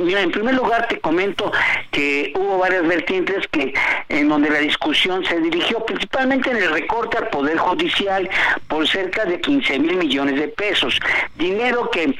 [0.00, 1.50] Mira, en primer lugar te comento
[1.90, 3.72] que hubo varias vertientes que
[4.08, 8.28] en donde la discusión se dirigió principalmente en el recorte al Poder Judicial
[8.68, 10.98] por cerca de 15 mil millones de pesos,
[11.36, 12.14] dinero que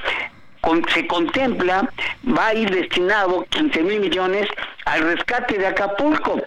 [0.93, 1.89] se contempla
[2.27, 4.49] va a ir destinado 15 mil millones
[4.85, 6.43] al rescate de Acapulco.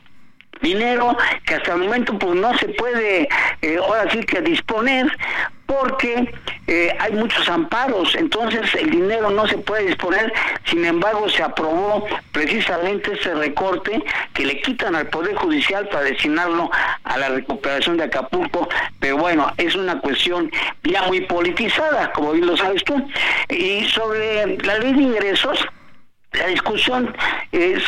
[0.61, 1.15] Dinero
[1.45, 3.29] que hasta el momento pues no se puede
[3.61, 5.09] eh, ahora sí que disponer
[5.69, 6.33] porque
[6.65, 10.33] eh, hay muchos amparos, entonces el dinero no se puede disponer,
[10.65, 14.03] sin embargo se aprobó precisamente ese recorte
[14.33, 16.71] que le quitan al Poder Judicial para destinarlo
[17.03, 18.67] a la recuperación de Acapulco,
[18.99, 20.51] pero bueno, es una cuestión
[20.83, 23.07] ya muy politizada, como bien lo sabes tú.
[23.49, 25.59] Y sobre la ley de ingresos,
[26.33, 27.15] la discusión
[27.51, 27.79] eh,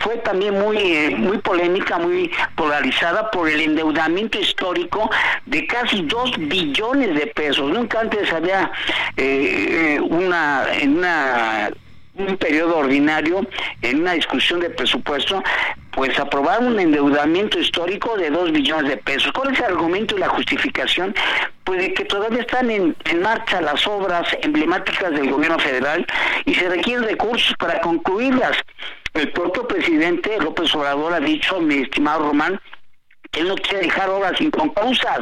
[0.00, 5.10] fue también muy eh, muy polémica, muy polarizada por el endeudamiento histórico
[5.46, 7.70] de casi dos billones de pesos.
[7.72, 8.70] Nunca antes había
[9.16, 11.70] eh, una en una
[12.16, 13.46] un periodo ordinario
[13.82, 15.42] en una discusión de presupuesto
[15.90, 19.30] pues aprobar un endeudamiento histórico de dos billones de pesos.
[19.32, 21.14] ¿Cuál es el argumento y la justificación?
[21.62, 26.04] Pues de que todavía están en, en marcha las obras emblemáticas del gobierno federal
[26.44, 28.56] y se requieren recursos para concluirlas.
[29.14, 32.60] El propio presidente López Obrador ha dicho, mi estimado Román,
[33.36, 35.20] él no quiere dejar obras inconclusas.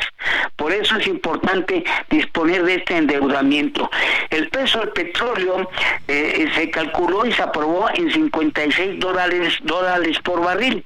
[0.56, 3.90] Por eso es importante disponer de este endeudamiento.
[4.30, 5.68] El peso del petróleo
[6.08, 10.84] eh, se calculó y se aprobó en 56 dólares, dólares por barril.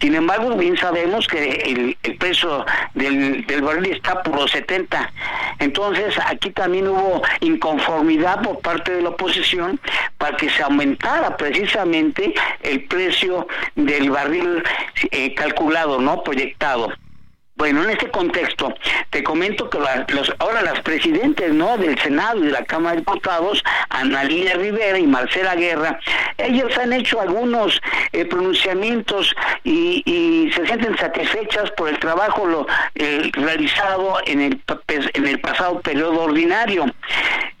[0.00, 2.64] Sin embargo, bien sabemos que el, el peso
[2.94, 5.12] del, del, barril está por los 70.
[5.58, 9.80] Entonces, aquí también hubo inconformidad por parte de la oposición
[10.16, 14.62] para que se aumentara precisamente el precio del barril
[15.10, 16.22] eh, calculado, ¿no?
[16.22, 16.88] Proyectado Estado
[17.58, 18.72] bueno, en este contexto,
[19.10, 19.78] te comento que
[20.38, 21.76] ahora las presidentes ¿no?
[21.76, 25.98] del Senado y de la Cámara de Diputados, Ana Rivera y Marcela Guerra,
[26.38, 27.80] ellos han hecho algunos
[28.12, 29.34] eh, pronunciamientos
[29.64, 32.66] y, se sienten satisfechas por el trabajo lo,
[33.32, 36.86] realizado en el, en el pasado periodo ordinario.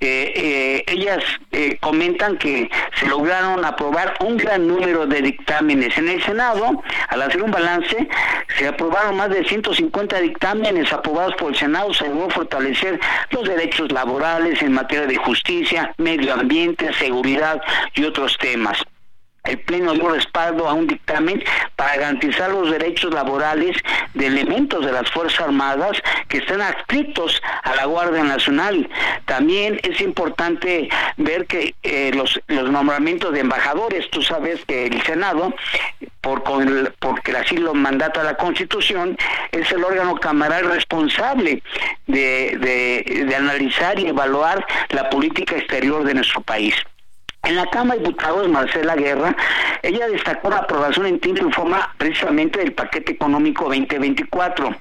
[0.00, 1.24] Eh, eh, ellas
[1.80, 5.98] comentan que se lograron aprobar un gran número de dictámenes.
[5.98, 8.08] En el Senado, al hacer un balance,
[8.56, 9.87] se aprobaron más de 150
[10.20, 15.94] dictámenes aprobados por el Senado, se logró fortalecer los derechos laborales en materia de justicia,
[15.98, 17.60] medio ambiente, seguridad
[17.94, 18.78] y otros temas.
[19.48, 21.42] El Pleno respaldo a un dictamen
[21.76, 23.76] para garantizar los derechos laborales
[24.14, 28.88] de elementos de las Fuerzas Armadas que están adscritos a la Guardia Nacional.
[29.24, 35.54] También es importante ver que eh, los, nombramientos de embajadores, tú sabes que el Senado,
[36.20, 36.42] por,
[36.98, 39.16] porque así lo mandata la Constitución,
[39.52, 41.62] es el órgano camaral responsable
[42.06, 46.74] de analizar y evaluar la política exterior de nuestro país.
[47.48, 49.34] En la Cámara de Diputados, Marcela Guerra,
[49.82, 54.76] ella destacó la aprobación en tiempo y forma precisamente del paquete económico 2024.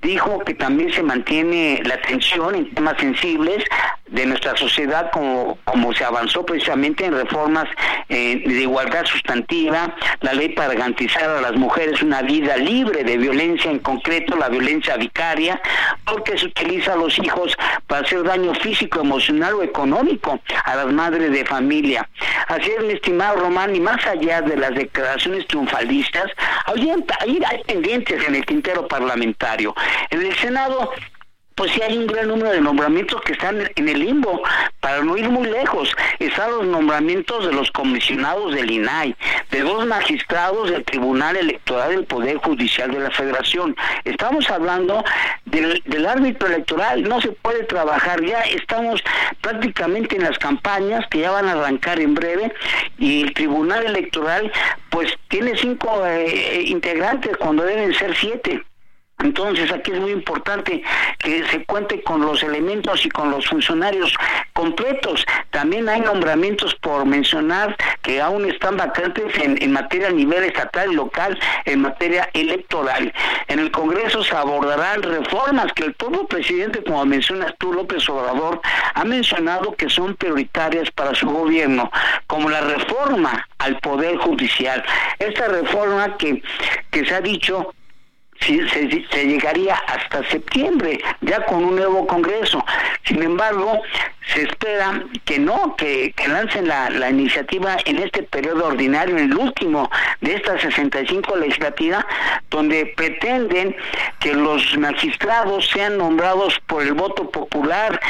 [0.00, 3.62] Dijo que también se mantiene la atención en temas sensibles
[4.06, 7.68] de nuestra sociedad como, como se avanzó precisamente en reformas
[8.08, 13.18] eh, de igualdad sustantiva, la ley para garantizar a las mujeres una vida libre de
[13.18, 15.60] violencia, en concreto la violencia vicaria,
[16.06, 17.54] porque se utiliza a los hijos
[17.86, 21.97] para hacer daño físico, emocional o económico a las madres de familia.
[22.48, 26.26] Así es, mi estimado Román, y más allá de las declaraciones triunfalistas,
[26.66, 29.74] hay, pendientes en el tintero parlamentario.
[30.10, 30.90] En el Senado
[31.58, 34.40] pues sí hay un gran número de nombramientos que están en el limbo.
[34.78, 35.90] Para no ir muy lejos,
[36.20, 39.16] están los nombramientos de los comisionados del INAI,
[39.50, 43.74] de dos magistrados del Tribunal Electoral del Poder Judicial de la Federación.
[44.04, 45.02] Estamos hablando
[45.46, 49.02] del, árbitro electoral, no se puede trabajar, ya estamos
[49.40, 52.52] prácticamente en las campañas que ya van a arrancar en breve
[52.98, 54.52] y el Tribunal Electoral
[54.90, 58.62] pues tiene cinco eh, integrantes cuando deben ser siete.
[59.20, 60.82] Entonces aquí es muy importante
[61.18, 64.14] que se cuente con los elementos y con los funcionarios
[64.52, 65.26] completos.
[65.50, 70.94] También hay nombramientos por mencionar que aún están vacantes en, materia a nivel estatal y
[70.94, 73.12] local, en materia electoral.
[73.48, 78.60] En el Congreso se abordarán reformas que el propio presidente, como mencionas tú, López Obrador,
[78.94, 81.90] ha mencionado que son prioritarias para su gobierno,
[82.28, 84.84] como la reforma al Poder Judicial.
[85.18, 86.40] Esta reforma que,
[86.90, 87.74] que se ha dicho
[88.40, 92.64] Sí, se, llegaría hasta septiembre, ya con un nuevo Congreso.
[93.04, 93.82] Sin embargo,
[94.32, 99.36] se espera que no, que, lancen la, la, iniciativa en este periodo ordinario, en el
[99.36, 102.06] último de esta 65 legislativa,
[102.50, 103.74] donde pretenden
[104.20, 108.00] que los magistrados sean nombrados por el voto popular,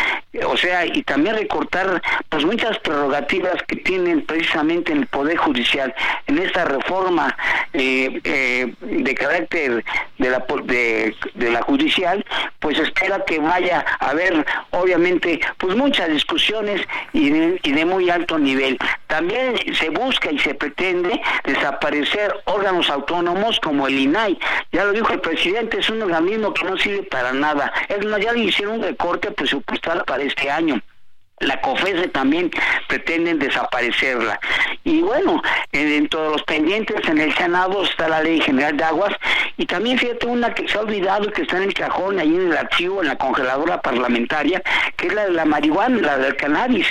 [0.46, 5.94] o sea, y también recortar pues muchas prerrogativas que tienen precisamente en el Poder Judicial.
[6.26, 7.36] En esta reforma
[7.72, 9.84] eh, eh, de carácter
[10.18, 12.24] de la, de, de la judicial,
[12.58, 18.78] pues espera que vaya a haber, obviamente, pues muchas discusiones y de, muy alto nivel.
[19.06, 24.38] También se busca y se pretende desaparecer órganos autónomos como el INAI.
[24.72, 27.72] Ya lo dijo el presidente, es un organismo que no sirve para nada.
[27.88, 30.80] Es más, ya le hicieron un recorte presupuestal para este año
[31.40, 32.50] la COFESE también
[32.88, 34.40] pretenden desaparecerla.
[34.84, 39.14] Y bueno, dentro de los pendientes en el Senado está la Ley General de Aguas
[39.56, 42.52] y también fíjate una que se ha olvidado que está en el cajón, ahí en
[42.52, 44.62] el archivo, en la congeladora parlamentaria,
[44.96, 46.86] que es la de la marihuana, la del cannabis.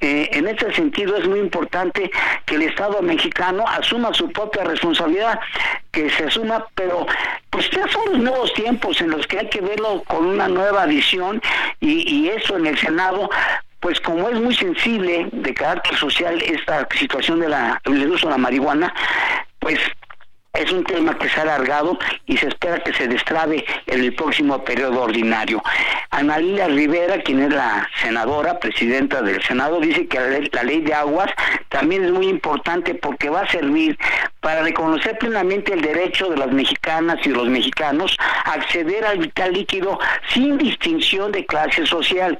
[0.00, 2.10] Eh, en ese sentido es muy importante
[2.46, 5.40] que el Estado mexicano asuma su propia responsabilidad,
[5.90, 7.06] que se asuma, pero
[7.50, 10.86] pues ya son los nuevos tiempos en los que hay que verlo con una nueva
[10.86, 11.40] visión
[11.80, 13.28] y eso en el Senado
[13.84, 18.32] pues como es muy sensible de carácter social esta situación de la, del uso de
[18.32, 18.94] la marihuana,
[19.58, 19.78] pues
[20.54, 24.14] es un tema que se ha alargado y se espera que se destrabe en el
[24.14, 25.60] próximo periodo ordinario.
[26.10, 31.30] Analila Rivera, quien es la senadora, presidenta del Senado, dice que la ley, de aguas
[31.70, 33.98] también es muy importante porque va a servir
[34.40, 39.52] para reconocer plenamente el derecho de las mexicanas y los mexicanos a acceder al vital
[39.52, 39.98] líquido
[40.28, 42.38] sin distinción de clase social.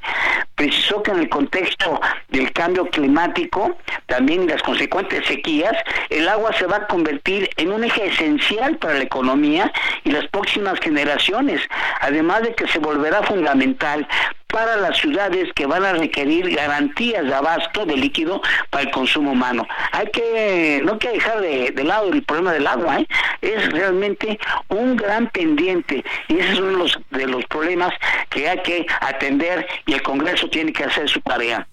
[0.55, 5.75] Precisó que en el contexto del cambio climático, también las consecuentes sequías,
[6.11, 9.73] el agua se va a convertir en un eje esencial para la economía
[10.05, 11.61] y las próximas generaciones,
[12.01, 14.07] además de que se volverá fundamental
[14.55, 18.41] para las ciudades que van a requerir garantías de abasto de líquido
[18.71, 19.67] para el consumo humano.
[19.91, 23.07] Hay que, no hay que dejar de, lado el problema del agua, ¿eh?
[23.43, 24.39] es realmente
[24.69, 27.93] un gran pendiente y ese es uno de los, de los problemas
[28.31, 31.67] que hay que atender y el Congreso tiene que hacer su tarea.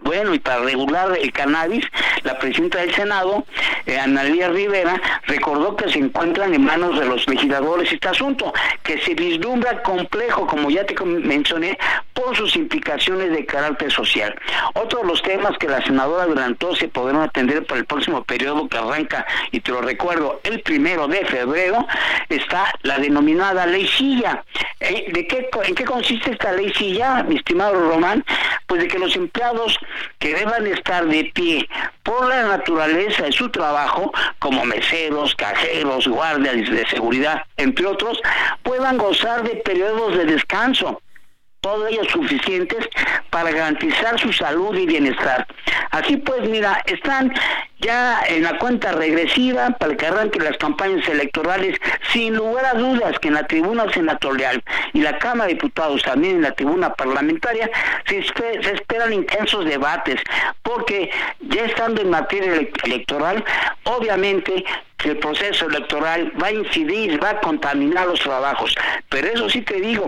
[0.00, 1.84] Bueno, y para regular el cannabis,
[2.22, 3.44] la presidenta del Senado,
[3.84, 8.52] eh, Analia Rivera, recordó que se encuentran en manos de los legisladores este asunto,
[8.84, 11.76] que se vislumbra complejo, como ya te mencioné,
[12.14, 14.34] por sus implicaciones de carácter social.
[14.74, 18.68] Otro de los temas que la senadora adelantó se podrán atender para el próximo periodo
[18.68, 21.86] que arranca, y te lo recuerdo, el primero de febrero,
[22.28, 24.44] está la denominada ley silla.
[24.80, 28.24] Eh, ¿De qué, ¿En qué consiste esta ley silla, mi estimado Román?
[28.68, 29.78] pues de que los empleados
[30.18, 31.68] que deban estar de pie
[32.02, 38.20] por la naturaleza de su trabajo, como meseros, cajeros, guardias de seguridad, entre otros,
[38.62, 41.00] puedan gozar de periodos de descanso
[41.60, 42.88] todos ellos suficientes
[43.30, 45.46] para garantizar su salud y bienestar.
[45.90, 47.32] Así pues, mira, están
[47.80, 51.78] ya en la cuenta regresiva para que arranquen las campañas electorales,
[52.12, 56.36] sin lugar a dudas que en la tribuna senatorial y la Cámara de Diputados, también
[56.36, 57.70] en la tribuna parlamentaria,
[58.06, 60.20] se, se esperan intensos debates,
[60.62, 63.44] porque ya estando en materia electoral,
[63.84, 64.64] obviamente
[64.96, 68.74] que el proceso electoral va a incidir, va a contaminar los trabajos.
[69.08, 70.06] Pero eso sí te digo,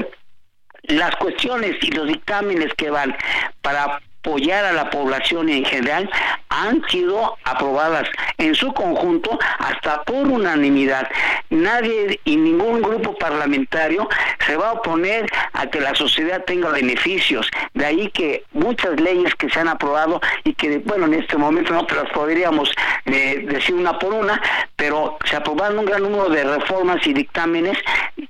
[0.84, 3.16] las cuestiones y los dictámenes que van
[3.62, 6.10] para apoyar a la población en general
[6.50, 8.08] han sido aprobadas
[8.38, 11.08] en su conjunto hasta por unanimidad.
[11.48, 14.08] Nadie y ningún grupo parlamentario
[14.46, 17.50] se va a oponer a que la sociedad tenga beneficios.
[17.72, 21.72] De ahí que muchas leyes que se han aprobado y que, bueno, en este momento
[21.72, 22.70] no las podríamos
[23.06, 24.40] eh, decir una por una,
[24.76, 27.78] pero se aprobaron un gran número de reformas y dictámenes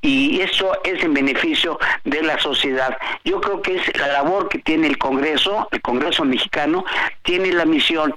[0.03, 2.97] y eso es en beneficio de la sociedad.
[3.25, 6.85] Yo creo que es la labor que tiene el Congreso, el Congreso mexicano,
[7.23, 8.15] tiene la misión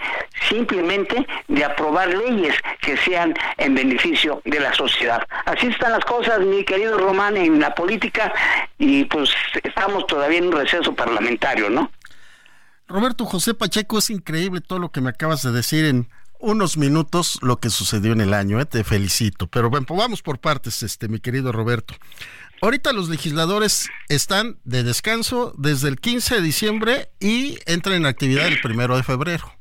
[0.50, 5.26] simplemente de aprobar leyes que sean en beneficio de la sociedad.
[5.46, 8.34] Así están las cosas, mi querido Román, en la política
[8.78, 9.30] y pues
[9.64, 11.90] estamos todavía en un receso parlamentario, ¿no?
[12.88, 16.10] Roberto José Pacheco, es increíble todo lo que me acabas de decir en
[16.40, 18.66] unos minutos lo que sucedió en el año, ¿eh?
[18.66, 19.48] te felicito.
[19.48, 21.94] Pero bueno, pues vamos por partes, este, mi querido Roberto.
[22.64, 28.48] Ahorita los legisladores están de descanso desde el 15 de diciembre y entran en actividad
[28.48, 29.54] el primero de febrero.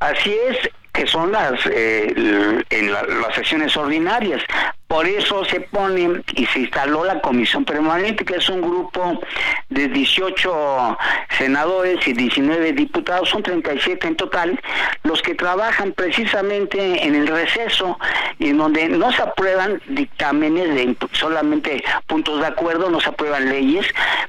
[0.00, 0.56] Así es,
[0.96, 4.42] que son las eh, en las sesiones ordinarias.
[4.88, 9.20] Por eso se pone y se instaló la comisión permanente, que es un grupo
[9.68, 10.98] de 18
[11.36, 14.60] senadores y 19 diputados, son 37 en total,
[15.02, 17.98] los que trabajan precisamente en el receso,
[18.38, 23.86] en donde no se aprueban dictámenes de solamente puntos de acuerdo, no se aprueban leyes,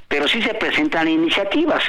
[0.08, 1.84] pero sí se presentan iniciativas.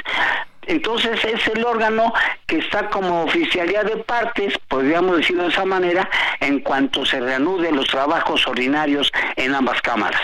[0.69, 2.13] Entonces es el órgano
[2.45, 6.07] que está como oficialidad de partes, podríamos decirlo de esa manera,
[6.39, 10.21] en cuanto se reanuden los trabajos ordinarios en ambas cámaras.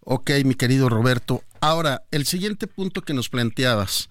[0.00, 1.42] Ok, mi querido Roberto.
[1.60, 4.08] Ahora, el siguiente punto que nos planteabas,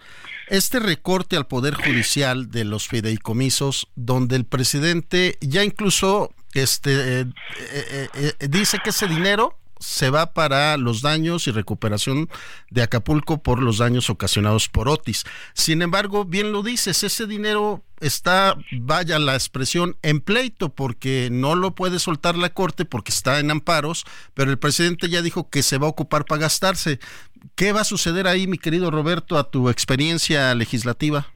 [0.50, 7.26] este recorte al Poder Judicial de los fideicomisos, donde el presidente ya incluso este, eh,
[7.72, 12.30] eh, eh, dice que ese dinero se va para los daños y recuperación
[12.69, 15.26] de Acapulco por los daños ocasionados por Otis.
[15.53, 21.55] Sin embargo, bien lo dices, ese dinero está, vaya la expresión, en pleito porque no
[21.55, 25.63] lo puede soltar la Corte porque está en amparos, pero el presidente ya dijo que
[25.63, 26.99] se va a ocupar para gastarse.
[27.55, 31.33] ¿Qué va a suceder ahí, mi querido Roberto, a tu experiencia legislativa?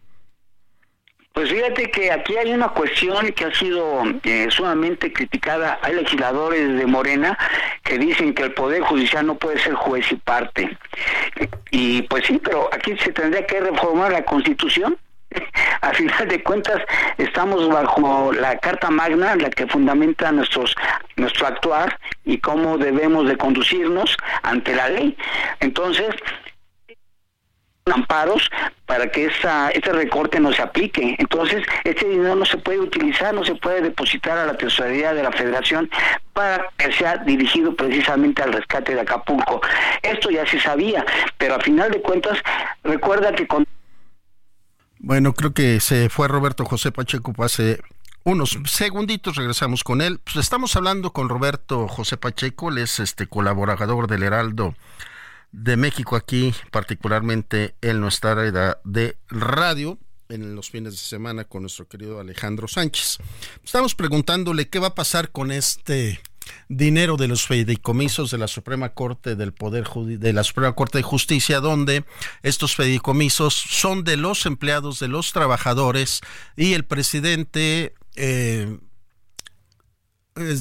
[1.38, 5.78] Pues fíjate que aquí hay una cuestión que ha sido eh, sumamente criticada.
[5.84, 7.38] Hay legisladores de Morena
[7.84, 10.76] que dicen que el Poder Judicial no puede ser juez y parte.
[11.70, 14.98] Y pues sí, pero aquí se tendría que reformar la Constitución.
[15.82, 16.82] A final de cuentas,
[17.20, 20.76] estamos bajo la Carta Magna, la que fundamenta nuestros,
[21.18, 25.16] nuestro actuar y cómo debemos de conducirnos ante la ley.
[25.60, 26.16] Entonces,
[27.92, 28.50] amparos
[28.86, 31.16] para que esa, ese recorte no se aplique.
[31.20, 35.24] Entonces, este dinero no se puede utilizar, no se puede depositar a la tesorería de
[35.24, 35.90] la federación
[36.34, 39.62] para que sea dirigido precisamente al rescate de Acapulco.
[40.02, 41.06] Esto ya se sabía,
[41.38, 42.38] pero a final de cuentas,
[42.84, 43.66] recuerda que con...
[45.00, 47.80] Bueno, creo que se fue Roberto José Pacheco hace
[48.24, 50.20] unos segunditos regresamos con él.
[50.22, 54.76] Pues estamos hablando con Roberto José Pacheco, él es este colaborador del Heraldo
[55.52, 59.98] de México aquí, particularmente en nuestra área de radio
[60.30, 63.18] en los fines de semana con nuestro querido Alejandro Sánchez.
[63.64, 66.20] Estamos preguntándole qué va a pasar con este
[66.70, 71.04] dinero de los fideicomisos de la Suprema Corte del Poder de la Suprema Corte de
[71.04, 72.06] Justicia donde
[72.42, 76.22] estos fideicomisos son de los empleados de los trabajadores
[76.56, 78.80] y el presidente eh,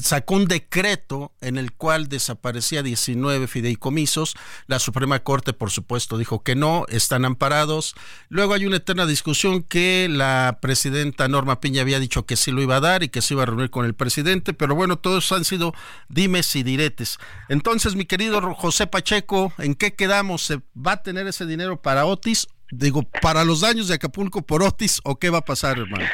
[0.01, 4.35] sacó un decreto en el cual desaparecía 19 fideicomisos.
[4.67, 7.95] La Suprema Corte, por supuesto, dijo que no, están amparados.
[8.29, 12.61] Luego hay una eterna discusión que la presidenta Norma Piña había dicho que sí lo
[12.61, 15.31] iba a dar y que se iba a reunir con el presidente, pero bueno, todos
[15.31, 15.73] han sido
[16.09, 17.17] dimes y diretes.
[17.49, 20.43] Entonces, mi querido José Pacheco, ¿en qué quedamos?
[20.43, 22.47] ¿Se va a tener ese dinero para Otis?
[22.69, 26.05] Digo, para los daños de Acapulco por Otis o qué va a pasar, hermano?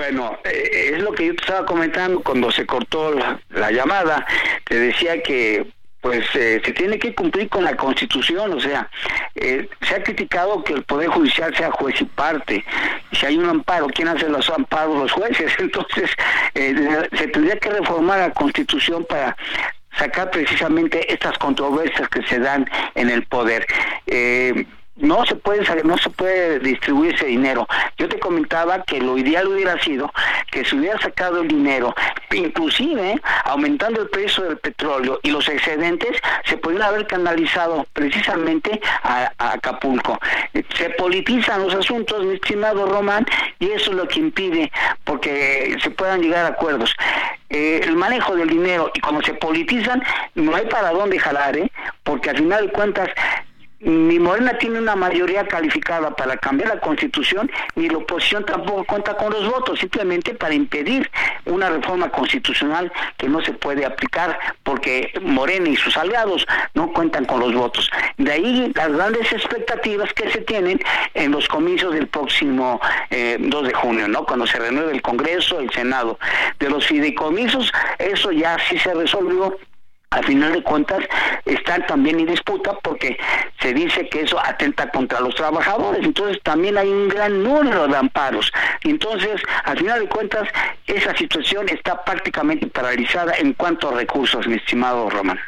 [0.00, 3.14] Bueno, eh, es lo que yo te estaba comentando cuando se cortó
[3.50, 4.26] la, llamada.
[4.64, 5.66] Te decía que
[6.00, 8.88] pues eh, se tiene que cumplir con la Constitución, o sea,
[9.34, 12.64] eh, se ha criticado que el Poder Judicial sea juez y parte,
[13.12, 14.96] si hay un amparo, ¿quién hace los amparos?
[14.96, 16.10] Los jueces, entonces
[16.54, 19.36] eh, se tendría que reformar la Constitución para
[19.98, 22.64] sacar precisamente estas controversias que se dan
[22.94, 23.66] en el poder.
[24.06, 24.64] Eh,
[25.00, 27.66] no se puede no se puede distribuir ese dinero.
[27.98, 30.10] Yo te comentaba que lo ideal hubiera sido
[30.50, 31.94] que se hubiera sacado el dinero,
[32.32, 39.32] inclusive aumentando el precio del petróleo y los excedentes se pudieran haber canalizado precisamente a,
[39.38, 40.18] Acapulco.
[40.76, 43.26] Se politizan los asuntos, mi estimado Román,
[43.58, 44.70] y eso es lo que impide
[45.04, 46.94] porque se puedan llegar a acuerdos.
[47.48, 50.02] Eh, el manejo del dinero y como se politizan,
[50.34, 51.70] no hay para dónde jalar, ¿eh?
[52.04, 53.08] porque al final de cuentas
[53.80, 59.16] ni Morena tiene una mayoría calificada para cambiar la constitución, ni la oposición tampoco cuenta
[59.16, 61.10] con los votos, simplemente para impedir
[61.46, 67.24] una reforma constitucional que no se puede aplicar porque Morena y sus aliados no cuentan
[67.24, 67.90] con los votos.
[68.18, 70.80] De ahí las grandes expectativas que se tienen
[71.14, 72.80] en los comicios del próximo
[73.10, 74.24] eh, 2 de junio, ¿no?
[74.24, 76.18] Cuando se renueve el Congreso, el Senado.
[76.58, 79.56] De los fideicomisos, eso ya sí se resolvió
[80.10, 81.04] al final de cuentas
[81.44, 83.16] están también en disputa porque
[83.60, 87.96] se dice que eso atenta contra los trabajadores, entonces también hay un gran número de
[87.96, 88.50] amparos.
[88.82, 90.48] Entonces, al final de cuentas,
[90.86, 95.38] esa situación está prácticamente paralizada en cuanto a recursos, mi estimado Román.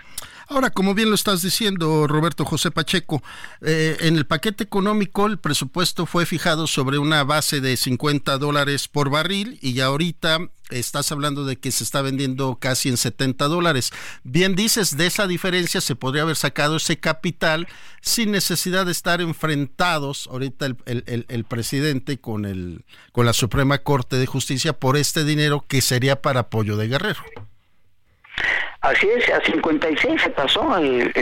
[0.49, 3.23] Ahora, como bien lo estás diciendo, Roberto José Pacheco,
[3.63, 8.87] eh, en el paquete económico el presupuesto fue fijado sobre una base de 50 dólares
[8.87, 10.39] por barril y ya ahorita
[10.79, 13.91] estás hablando de que se está vendiendo casi en 70 dólares.
[14.25, 17.69] Bien dices, de esa diferencia se podría haber sacado ese capital
[18.01, 24.17] sin necesidad de estar enfrentados ahorita el, el presidente con, el, con la Suprema Corte
[24.17, 27.23] de Justicia por este dinero que sería para apoyo de Guerrero.
[28.83, 31.13] Así es, a 56 se pasó el,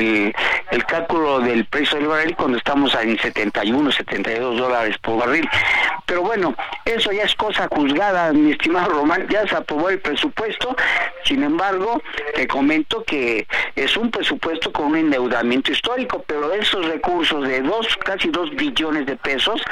[0.71, 5.47] el, cálculo del precio del barril cuando estamos en 71, 72 dólares por barril.
[6.07, 6.55] Pero bueno,
[6.87, 10.75] eso ya es cosa juzgada, mi estimado Román, ya se aprobó el presupuesto,
[11.25, 12.03] sin embargo,
[12.35, 13.47] te comento que
[13.77, 19.07] es un presupuesto con un endeudamiento histórico, pero esos recursos de dos, casi dos billones
[19.07, 19.63] de pesos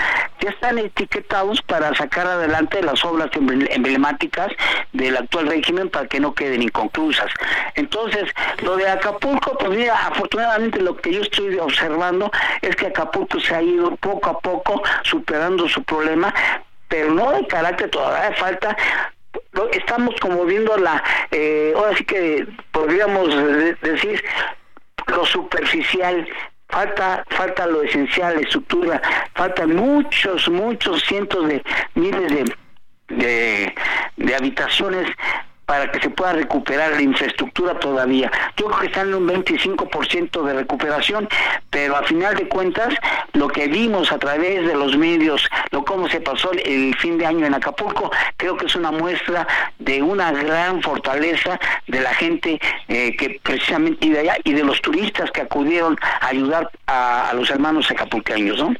[0.40, 4.52] ya están etiquetados para sacar adelante las obras emblemáticas
[4.92, 7.32] del actual régimen para que no queden inconclusas.
[7.78, 8.24] Entonces,
[8.62, 12.30] lo de Acapulco, pues mira, afortunadamente lo que yo estoy observando
[12.60, 16.34] es que Acapulco se ha ido poco a poco superando su problema,
[16.88, 18.76] pero no de carácter, todavía falta.
[19.72, 23.28] Estamos como viendo la, eh, ahora sí que podríamos
[23.80, 24.24] decir
[25.06, 26.28] lo superficial,
[26.68, 29.00] falta falta lo esencial, la estructura,
[29.34, 31.62] faltan muchos, muchos cientos de
[31.94, 32.44] miles de,
[33.16, 33.74] de,
[34.16, 35.08] de habitaciones
[35.68, 38.32] para que se pueda recuperar la infraestructura todavía.
[38.56, 41.28] Yo creo que están en un 25% de recuperación,
[41.68, 42.94] pero a final de cuentas,
[43.34, 47.26] lo que vimos a través de los medios, lo cómo se pasó el fin de
[47.26, 49.46] año en Acapulco, creo que es una muestra
[49.78, 52.58] de una gran fortaleza de la gente
[52.88, 57.34] eh, que precisamente y allá y de los turistas que acudieron a ayudar a, a
[57.34, 58.74] los hermanos acapulqueños, ¿no?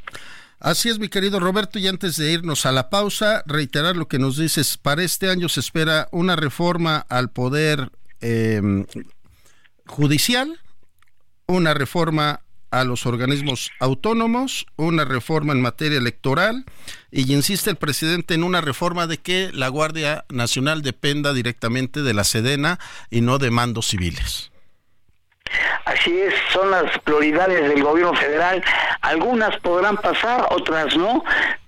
[0.61, 4.19] Así es, mi querido Roberto, y antes de irnos a la pausa, reiterar lo que
[4.19, 4.77] nos dices.
[4.77, 8.85] Para este año se espera una reforma al poder em,
[9.87, 10.61] judicial,
[11.47, 16.65] una reforma a los organismos autónomos, una reforma en materia electoral
[17.11, 22.15] y insiste el presidente en una reforma de que la Guardia Nacional dependa directamente de
[22.15, 22.79] la Sedena
[23.11, 24.51] y no de mandos civiles.
[25.85, 28.63] Así es, son las prioridades del gobierno federal.
[29.01, 31.25] Algunas podrán pasar, otras no.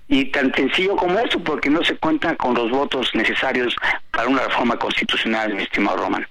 [0.08, 3.74] Y tan sencillo como eso, porque no se cuentan con los votos necesarios
[4.10, 6.26] para una reforma constitucional, mi estimado Román.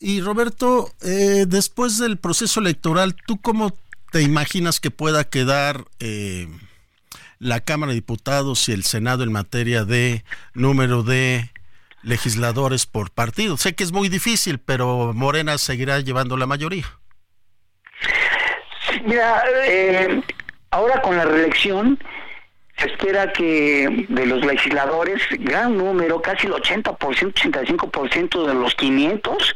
[0.00, 3.74] Y Roberto, eh, después del proceso electoral, ¿tú cómo
[4.10, 6.48] te imaginas que pueda quedar eh,
[7.38, 10.24] la Cámara de Diputados y el Senado en materia de
[10.54, 11.50] número de
[12.02, 13.56] legisladores por partido.
[13.56, 16.86] Sé que es muy difícil, pero Morena seguirá llevando la mayoría.
[19.04, 20.22] Mira, eh,
[20.70, 21.98] ahora con la reelección
[22.78, 29.54] se espera que de los legisladores, gran número, casi el 80%, 85% de los 500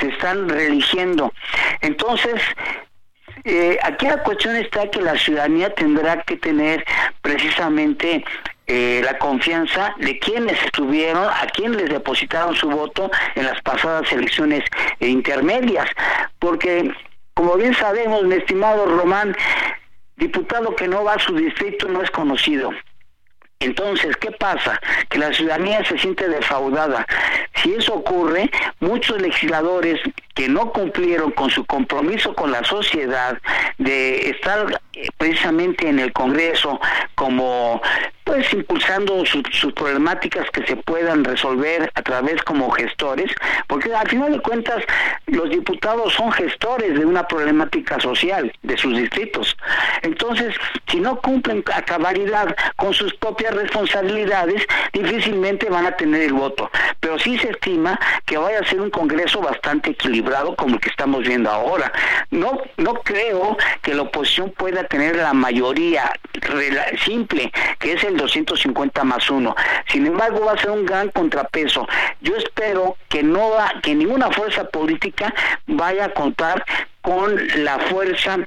[0.00, 1.32] se están reeligiendo.
[1.82, 2.40] Entonces,
[3.44, 6.84] eh, aquí la cuestión está que la ciudadanía tendrá que tener
[7.20, 8.24] precisamente
[8.66, 14.10] eh, la confianza de quienes estuvieron, a quienes les depositaron su voto en las pasadas
[14.12, 14.64] elecciones
[15.00, 15.88] intermedias,
[16.38, 16.90] porque
[17.34, 19.36] como bien sabemos, mi estimado Román,
[20.16, 22.70] diputado que no va a su distrito no es conocido.
[23.58, 24.80] Entonces, ¿qué pasa?
[25.08, 27.06] Que la ciudadanía se siente defraudada.
[27.56, 28.50] Si eso ocurre,
[28.80, 30.00] muchos legisladores
[30.34, 33.38] que no cumplieron con su compromiso con la sociedad
[33.78, 36.80] de estar eh, precisamente en el Congreso
[37.14, 37.80] como
[38.24, 43.30] pues impulsando sus problemáticas que se puedan resolver a través como gestores,
[43.68, 44.82] porque al final de cuentas
[45.26, 49.54] los diputados son gestores de una problemática social de sus distritos.
[50.00, 50.54] Entonces,
[50.88, 56.70] si no cumplen a cabalidad con sus propias responsabilidades, difícilmente van a tener el voto.
[57.00, 60.23] Pero sí se estima que vaya a ser un Congreso bastante equilibrado
[60.56, 61.92] como el que estamos viendo ahora.
[62.30, 66.10] No, no creo que la oposición pueda tener la mayoría
[67.04, 69.54] simple, que es el 250 más uno.
[69.88, 71.86] Sin embargo, va a ser un gran contrapeso.
[72.20, 75.34] Yo espero que no va, que ninguna fuerza política
[75.66, 76.64] vaya a contar
[77.02, 78.38] con la fuerza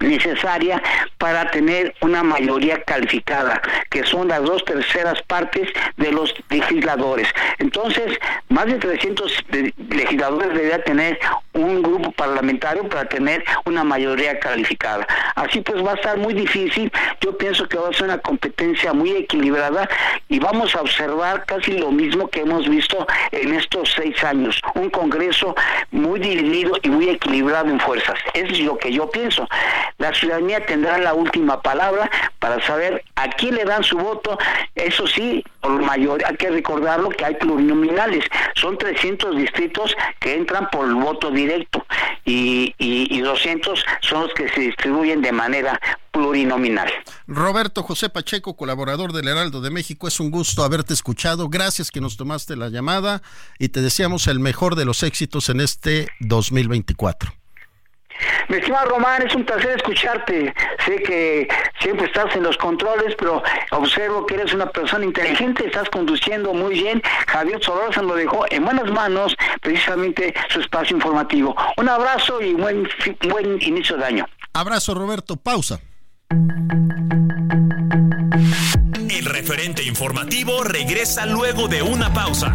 [0.00, 0.82] necesaria
[1.18, 3.60] para tener una mayoría calificada,
[3.90, 7.28] que son las dos terceras partes de los legisladores.
[7.58, 8.18] Entonces,
[8.48, 9.44] más de 300
[9.90, 11.18] legisladores debería tener
[11.52, 15.06] un grupo parlamentario para tener una mayoría calificada.
[15.36, 16.90] Así pues va a estar muy difícil,
[17.20, 19.88] yo pienso que va a ser una competencia muy equilibrada
[20.28, 24.90] y vamos a observar casi lo mismo que hemos visto en estos seis años, un
[24.90, 25.54] Congreso
[25.90, 28.18] muy dividido y muy equilibrado en fuerzas.
[28.32, 29.48] Eso es lo que yo pienso.
[29.98, 34.38] La ciudadanía tendrá la última palabra para saber a quién le dan su voto.
[34.74, 38.24] Eso sí, por mayor, hay que recordarlo que hay plurinominales.
[38.54, 41.84] Son 300 distritos que entran por el voto directo
[42.24, 45.80] y, y, y 200 son los que se distribuyen de manera
[46.14, 46.90] plurinominal.
[47.26, 51.48] Roberto José Pacheco, colaborador del Heraldo de México, es un gusto haberte escuchado.
[51.48, 53.22] Gracias que nos tomaste la llamada
[53.58, 57.32] y te deseamos el mejor de los éxitos en este 2024.
[58.48, 60.54] Mi estimado Román, es un placer escucharte.
[60.84, 61.48] Sé que
[61.80, 66.74] siempre estás en los controles, pero observo que eres una persona inteligente, estás conduciendo muy
[66.74, 67.02] bien.
[67.26, 71.56] Javier Solorzan lo dejó en buenas manos, precisamente su espacio informativo.
[71.76, 72.88] Un abrazo y buen,
[73.28, 74.26] buen inicio de año.
[74.52, 75.36] Abrazo, Roberto.
[75.36, 75.80] Pausa.
[79.10, 82.54] El referente informativo regresa luego de una pausa.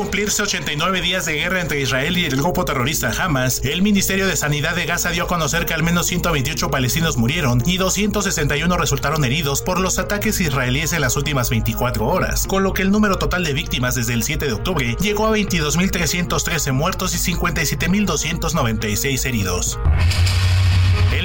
[0.00, 4.34] Cumplirse 89 días de guerra entre Israel y el grupo terrorista Hamas, el Ministerio de
[4.34, 9.22] Sanidad de Gaza dio a conocer que al menos 128 palestinos murieron y 261 resultaron
[9.26, 13.18] heridos por los ataques israelíes en las últimas 24 horas, con lo que el número
[13.18, 19.78] total de víctimas desde el 7 de octubre llegó a 22.313 muertos y 57.296 heridos.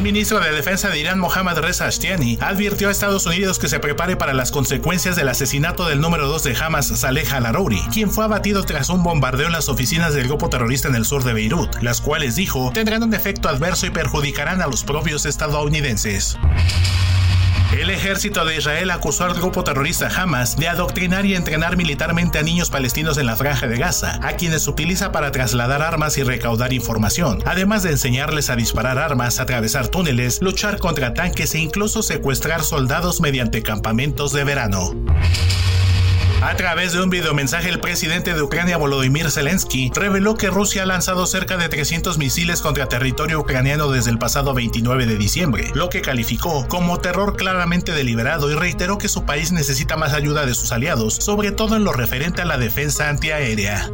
[0.06, 4.15] Ministro de Defensa de Irán, Mohammad Reza Ashtiani, advirtió a Estados Unidos que se prepare
[4.15, 8.64] para las consecuencias del asesinato del número 2 de Hamas, Saleh al-Arouri, quien fue abatido
[8.65, 12.02] tras un bombardeo en las oficinas del grupo terrorista en el sur de Beirut, las
[12.02, 16.38] cuales, dijo, tendrán un efecto adverso y perjudicarán a los propios estadounidenses.
[17.78, 22.42] El ejército de Israel acusó al grupo terrorista Hamas de adoctrinar y entrenar militarmente a
[22.42, 26.72] niños palestinos en la franja de Gaza, a quienes utiliza para trasladar armas y recaudar
[26.72, 32.64] información, además de enseñarles a disparar armas, atravesar túneles, luchar contra tanques e incluso secuestrar
[32.64, 34.94] soldados mediante campamentos de verano.
[36.46, 40.86] A través de un videomensaje, el presidente de Ucrania, Volodymyr Zelensky, reveló que Rusia ha
[40.86, 45.90] lanzado cerca de 300 misiles contra territorio ucraniano desde el pasado 29 de diciembre, lo
[45.90, 50.54] que calificó como terror claramente deliberado y reiteró que su país necesita más ayuda de
[50.54, 53.90] sus aliados, sobre todo en lo referente a la defensa antiaérea.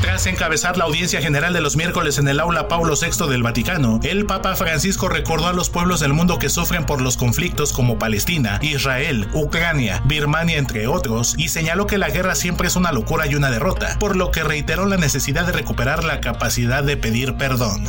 [0.00, 4.00] Tras encabezar la audiencia general de los miércoles en el aula Paulo VI del Vaticano,
[4.02, 7.98] el Papa Francisco recordó a los pueblos del mundo que sufren por los conflictos como
[7.98, 13.26] Palestina, Israel, Ucrania, Birmania, entre otros, y señaló que la guerra siempre es una locura
[13.26, 17.34] y una derrota, por lo que reiteró la necesidad de recuperar la capacidad de pedir
[17.34, 17.84] perdón.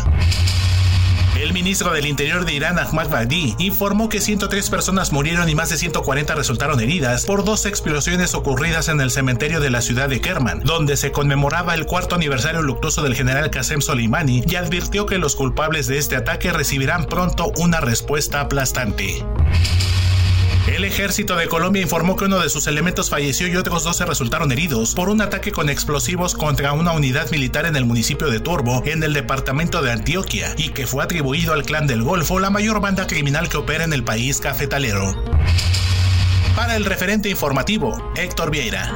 [1.39, 5.69] El ministro del Interior de Irán, Ahmad Badi, informó que 103 personas murieron y más
[5.69, 10.21] de 140 resultaron heridas por dos explosiones ocurridas en el cementerio de la ciudad de
[10.21, 15.17] Kerman, donde se conmemoraba el cuarto aniversario luctuoso del general Qasem Soleimani y advirtió que
[15.17, 19.25] los culpables de este ataque recibirán pronto una respuesta aplastante.
[20.67, 24.51] El ejército de Colombia informó que uno de sus elementos falleció y otros 12 resultaron
[24.51, 28.83] heridos por un ataque con explosivos contra una unidad militar en el municipio de Turbo,
[28.85, 32.79] en el departamento de Antioquia, y que fue atribuido al Clan del Golfo, la mayor
[32.79, 35.15] banda criminal que opera en el país cafetalero.
[36.55, 38.91] Para el referente informativo, Héctor Vieira.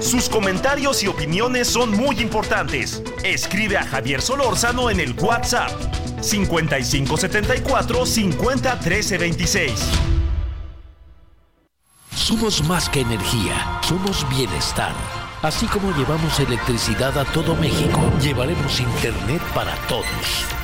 [0.00, 3.02] Sus comentarios y opiniones son muy importantes.
[3.24, 5.72] Escribe a Javier Solórzano en el WhatsApp
[6.24, 8.78] 5574 50
[9.18, 9.72] 26.
[12.14, 14.92] Somos más que energía, somos bienestar.
[15.42, 20.63] Así como llevamos electricidad a todo México, llevaremos Internet para todos.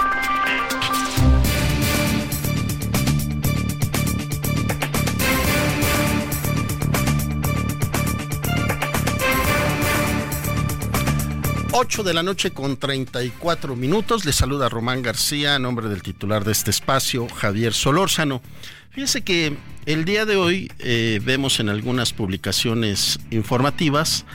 [11.73, 14.25] 8 de la noche con 34 minutos.
[14.25, 18.41] Le saluda Román García, a nombre del titular de este espacio, Javier Solórzano.
[18.89, 24.25] Fíjese que el día de hoy eh, vemos en algunas publicaciones informativas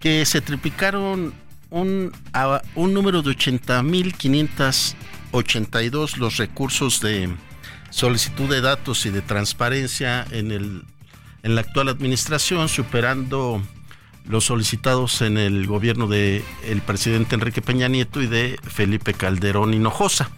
[0.00, 1.32] que se triplicaron
[1.70, 2.10] un,
[2.74, 7.32] un número de 80.582 los recursos de
[7.90, 10.82] solicitud de datos y de transparencia en, el,
[11.44, 13.62] en la actual administración, superando
[14.24, 19.74] los solicitados en el gobierno del el presidente Enrique Peña Nieto y de Felipe Calderón
[19.74, 20.30] Hinojosa.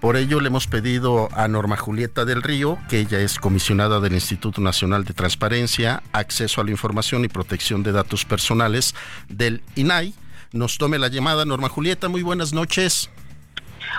[0.00, 4.12] Por ello le hemos pedido a Norma Julieta del Río, que ella es comisionada del
[4.12, 8.94] Instituto Nacional de Transparencia, Acceso a la Información y Protección de Datos Personales
[9.28, 10.14] del INAI,
[10.52, 11.44] nos tome la llamada.
[11.44, 13.10] Norma Julieta, muy buenas noches.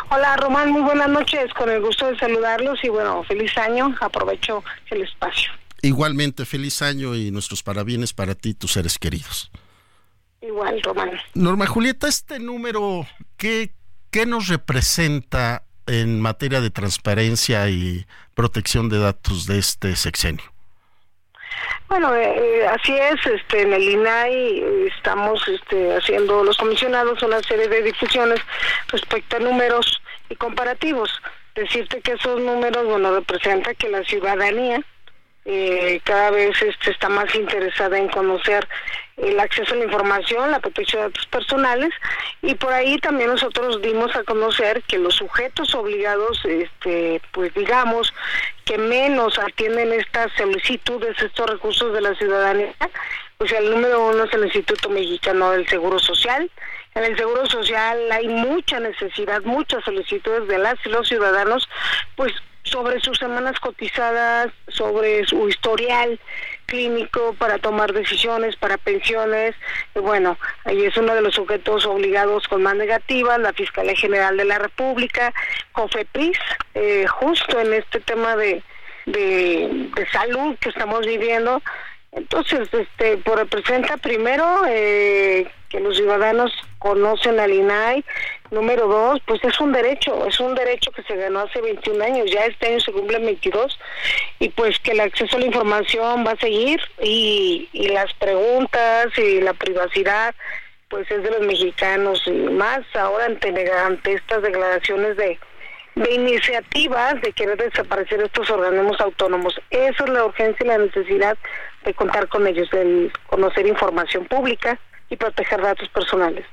[0.09, 4.63] Hola Román, muy buenas noches, con el gusto de saludarlos y bueno, feliz año, aprovecho
[4.91, 5.51] el espacio.
[5.85, 9.51] Igualmente, feliz año y nuestros parabienes para ti y tus seres queridos.
[10.41, 11.11] Igual, Román.
[11.35, 13.05] Norma Julieta, este número,
[13.37, 13.71] ¿qué,
[14.09, 20.45] ¿qué nos representa en materia de transparencia y protección de datos de este sexenio?
[21.87, 27.43] Bueno, eh, eh, así es, este, en el INAI estamos este, haciendo los comisionados una
[27.43, 28.39] serie de difusiones
[28.87, 31.11] respecto a números y comparativos.
[31.53, 34.83] Decirte que esos números, bueno, representa que la ciudadanía
[35.45, 38.67] eh, cada vez este, está más interesada en conocer
[39.17, 41.91] el acceso a la información, la protección de datos personales
[42.41, 48.13] y por ahí también nosotros dimos a conocer que los sujetos obligados, este, pues digamos,
[48.65, 52.73] que menos atienden estas solicitudes, estos recursos de la ciudadanía,
[53.37, 56.49] pues el número uno es el Instituto Mexicano del Seguro Social.
[56.95, 61.69] En el Seguro Social hay mucha necesidad, muchas solicitudes de las y los ciudadanos,
[62.15, 62.33] pues
[62.65, 66.19] sobre sus semanas cotizadas, sobre su historial
[66.65, 69.55] clínico para tomar decisiones, para pensiones.
[69.93, 74.45] Bueno, ahí es uno de los sujetos obligados con más negativas, la Fiscalía General de
[74.45, 75.33] la República,
[75.71, 76.37] COFEPRIS,
[76.73, 78.63] eh, justo en este tema de,
[79.05, 81.61] de, salud que estamos viviendo.
[82.11, 88.03] Entonces, este, representa primero eh, que los ciudadanos conocen al INAI.
[88.55, 92.31] Número dos, pues es un derecho, es un derecho que se ganó hace 21 años,
[92.31, 93.77] ya este año se cumple 22,
[94.39, 99.07] y pues que el acceso a la información va a seguir y, y las preguntas
[99.17, 100.33] y la privacidad
[100.87, 105.37] pues es de los mexicanos y más ahora ante, estas declaraciones de,
[105.95, 109.59] de iniciativas de querer desaparecer estos organismos autónomos.
[109.69, 111.37] Esa es la urgencia y la necesidad
[111.83, 114.79] de contar con ellos, de conocer información pública
[115.09, 116.45] y proteger datos personales.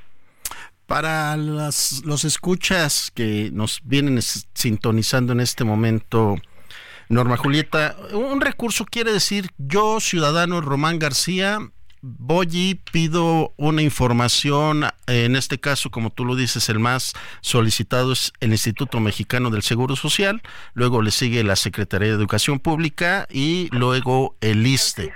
[0.93, 6.35] Para las, los escuchas que nos vienen sintonizando en este momento,
[7.09, 11.57] Norma Julieta, un recurso quiere decir yo, ciudadano Román García,
[12.01, 18.11] voy y pido una información, en este caso, como tú lo dices, el más solicitado
[18.11, 20.43] es el Instituto Mexicano del Seguro Social,
[20.75, 25.11] luego le sigue la Secretaría de Educación Pública y luego el ISTE.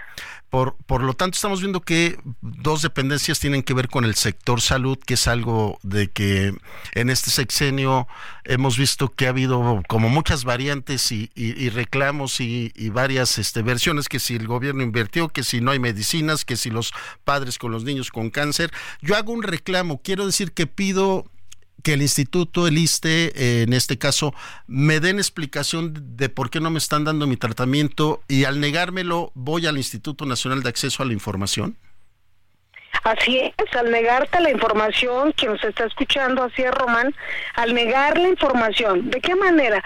[0.58, 4.60] Por, por lo tanto, estamos viendo que dos dependencias tienen que ver con el sector
[4.60, 6.52] salud, que es algo de que
[6.94, 8.08] en este sexenio
[8.44, 11.30] hemos visto que ha habido como muchas variantes y,
[11.70, 16.44] reclamos y, varias este, versiones, que si el gobierno invirtió, que si no hay medicinas,
[16.44, 16.92] que si los
[17.24, 18.72] padres con los niños con cáncer.
[19.00, 21.30] Yo hago un reclamo, quiero decir que pido
[21.84, 24.34] que el instituto, el ISTE, en este caso,
[24.68, 29.32] me den explicación de por qué no me están dando mi tratamiento y al negármelo
[29.36, 31.78] voy al Instituto Nacional de Acceso a la Información?
[33.04, 37.16] Así es, al negarte la información, que nos está escuchando, así es Román,
[37.56, 39.82] al negar la información, ¿de qué manera?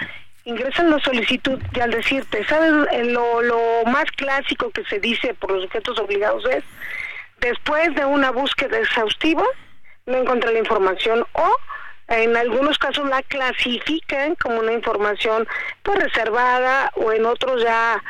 [0.45, 2.71] Ingresan la solicitud y al decirte, ¿sabes?
[3.07, 6.63] Lo, lo más clásico que se dice por los sujetos obligados es,
[7.41, 9.43] después de una búsqueda exhaustiva,
[10.07, 11.55] no encontré la información o
[12.11, 15.47] en algunos casos la clasifican como una información
[15.83, 18.03] pues reservada o en otros ya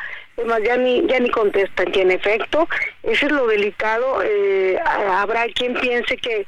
[0.64, 2.68] ya ni ya ni contestan que en efecto
[3.02, 6.46] ese es lo delicado eh, habrá quien piense que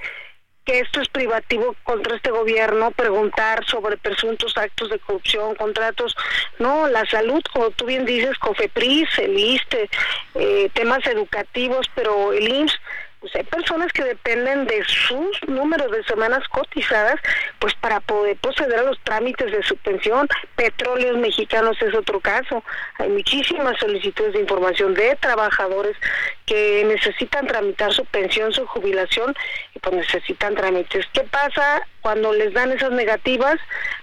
[0.64, 6.16] que esto es privativo contra este gobierno, preguntar sobre presuntos actos de corrupción, contratos,
[6.58, 9.90] no, la salud, como tú bien dices, COFEPRIS, el ISTE,
[10.34, 12.80] eh, temas educativos, pero el IMSS
[13.24, 17.18] pues hay personas que dependen de sus números de semanas cotizadas,
[17.58, 20.28] pues para poder proceder a los trámites de su pensión.
[20.56, 22.62] Petróleos Mexicanos es otro caso.
[22.98, 25.96] Hay muchísimas solicitudes de información de trabajadores
[26.44, 29.34] que necesitan tramitar su pensión, su jubilación,
[29.74, 31.06] y pues necesitan trámites.
[31.14, 33.56] ¿Qué pasa cuando les dan esas negativas?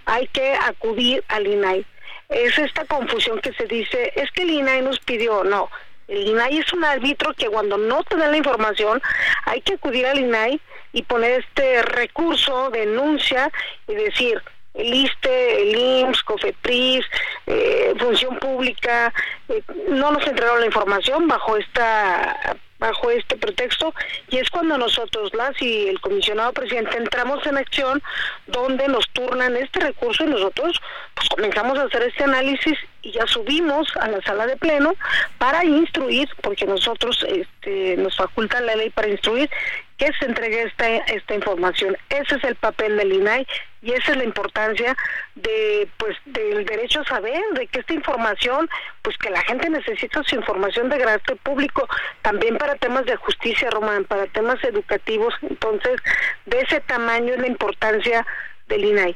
[0.05, 1.85] Hay que acudir al INAI.
[2.29, 5.69] Es esta confusión que se dice, es que el INAI nos pidió, no,
[6.11, 9.01] el INAI es un árbitro que cuando no te dan la información
[9.45, 10.59] hay que acudir al INAI
[10.91, 13.49] y poner este recurso, denuncia
[13.87, 14.41] y decir,
[14.73, 17.05] el ISTE, el IMSS, COFEPRIS,
[17.47, 19.13] eh, Función Pública,
[19.47, 23.93] eh, no nos entregaron la información bajo esta bajo este pretexto
[24.29, 28.01] y es cuando nosotros, las y el comisionado presidente, entramos en acción
[28.47, 30.81] donde nos turnan este recurso y nosotros
[31.13, 34.93] pues comenzamos a hacer este análisis y ya subimos a la sala de pleno
[35.37, 39.49] para instruir, porque nosotros este, nos faculta la ley para instruir
[39.97, 41.97] que se entregue esta, esta información.
[42.09, 43.45] Ese es el papel del INAI
[43.83, 44.95] y esa es la importancia
[45.35, 48.69] de pues del derecho a saber de que esta información
[49.01, 51.87] pues que la gente necesita su información de carácter público
[52.21, 55.99] también para temas de justicia Román para temas educativos entonces
[56.45, 58.25] de ese tamaño es la importancia
[58.67, 59.15] del INAI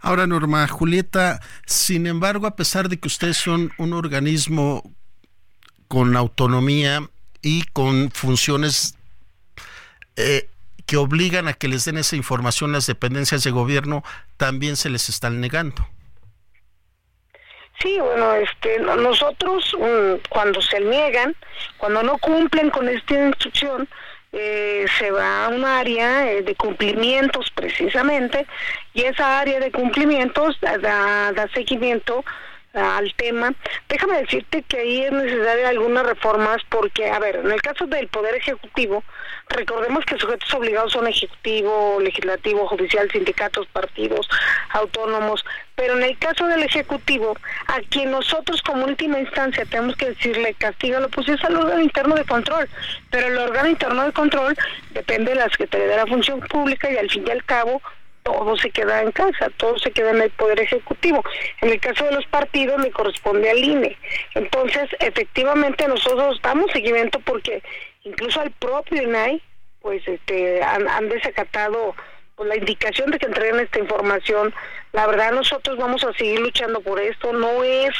[0.00, 4.82] ahora Norma Julieta sin embargo a pesar de que ustedes son un organismo
[5.88, 7.08] con autonomía
[7.42, 8.96] y con funciones
[10.16, 10.48] eh,
[10.86, 14.02] que obligan a que les den esa información las dependencias de gobierno
[14.36, 15.86] también se les están negando.
[17.80, 21.34] Sí, bueno, este, nosotros mm, cuando se niegan,
[21.78, 23.88] cuando no cumplen con esta instrucción,
[24.32, 28.46] eh, se va a un área eh, de cumplimientos precisamente
[28.94, 32.24] y esa área de cumplimientos da, da seguimiento
[32.72, 33.52] al tema.
[33.88, 38.08] Déjame decirte que ahí es necesaria algunas reformas porque, a ver, en el caso del
[38.08, 39.02] Poder Ejecutivo,
[39.48, 44.28] recordemos que sujetos obligados son Ejecutivo, Legislativo, Judicial, sindicatos, partidos,
[44.70, 45.44] autónomos,
[45.74, 47.36] pero en el caso del Ejecutivo,
[47.66, 52.14] a quien nosotros como última instancia tenemos que decirle castígalo, pues es al órgano interno
[52.14, 52.68] de control,
[53.10, 54.56] pero el órgano interno de control
[54.92, 57.82] depende de la Secretaría de la Función Pública y al fin y al cabo
[58.22, 61.22] todo se queda en casa, todo se queda en el Poder Ejecutivo.
[61.60, 63.96] En el caso de los partidos le corresponde al INE.
[64.34, 67.62] Entonces, efectivamente, nosotros damos seguimiento porque
[68.04, 69.42] incluso al propio INAI,
[69.80, 71.94] pues este, han, desacatado
[72.36, 74.54] pues, la indicación de que entreguen esta información.
[74.92, 77.32] La verdad, nosotros vamos a seguir luchando por esto.
[77.32, 77.94] No es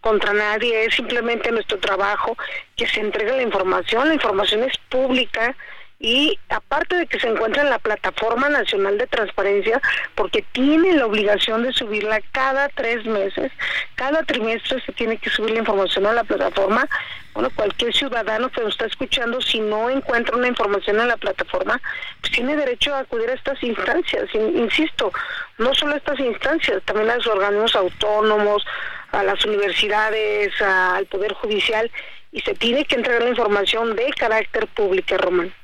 [0.00, 2.36] contra nadie, es simplemente nuestro trabajo
[2.76, 4.08] que se entregue la información.
[4.08, 5.56] La información es pública
[6.02, 9.80] y aparte de que se encuentra en la plataforma nacional de transparencia,
[10.16, 13.52] porque tiene la obligación de subirla cada tres meses,
[13.94, 16.88] cada trimestre se tiene que subir la información a la plataforma.
[17.34, 21.80] Bueno, cualquier ciudadano que nos está escuchando, si no encuentra una información en la plataforma,
[22.20, 24.28] pues tiene derecho a acudir a estas instancias.
[24.34, 25.12] Insisto,
[25.58, 28.66] no solo a estas instancias, también a los organismos autónomos,
[29.12, 31.88] a las universidades, al Poder Judicial,
[32.32, 35.54] y se tiene que entregar la información de carácter público, Román.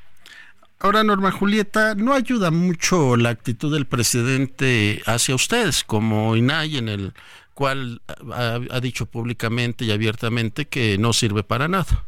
[0.81, 6.87] Ahora, Norma Julieta, no ayuda mucho la actitud del presidente hacia ustedes, como INAI, en
[6.87, 7.13] el
[7.53, 8.01] cual
[8.33, 12.05] ha, dicho públicamente y abiertamente que no sirve para nada.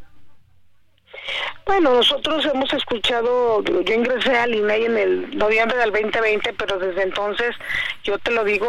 [1.66, 7.04] Bueno, nosotros hemos escuchado, yo ingresé al INAI en el noviembre del 2020, pero desde
[7.04, 7.54] entonces,
[8.06, 8.68] yo te lo digo,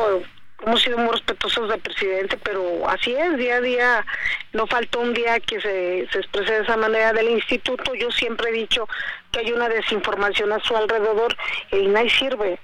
[0.64, 4.06] hemos sido muy respetuosos del presidente, pero así es, día a día,
[4.52, 7.94] no faltó un día que se, se exprese de esa manera del instituto.
[7.94, 8.88] Yo siempre he dicho
[9.30, 11.36] que hay una desinformación a su alrededor,
[11.70, 12.58] y nadie sirve.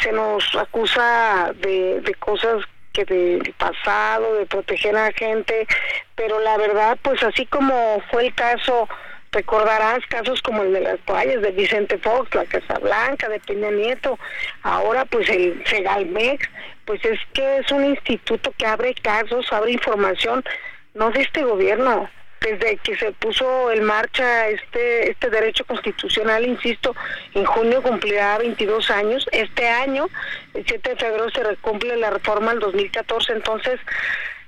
[0.00, 5.66] Se nos acusa de, de cosas que de, pasado, de proteger a la gente,
[6.14, 8.88] pero la verdad, pues así como fue el caso
[9.32, 13.70] Recordarás casos como el de las toallas de Vicente Fox, la Casa Blanca, de Peña
[13.70, 14.18] Nieto,
[14.62, 16.46] ahora pues el Segalmex,
[16.84, 20.44] pues es que es un instituto que abre casos, abre información,
[20.94, 22.10] no de este gobierno.
[22.40, 26.94] Desde que se puso en marcha este este derecho constitucional, insisto,
[27.34, 29.28] en junio cumplirá 22 años.
[29.30, 30.08] Este año,
[30.54, 33.32] el 7 de febrero, se cumple la reforma del 2014.
[33.34, 33.78] Entonces,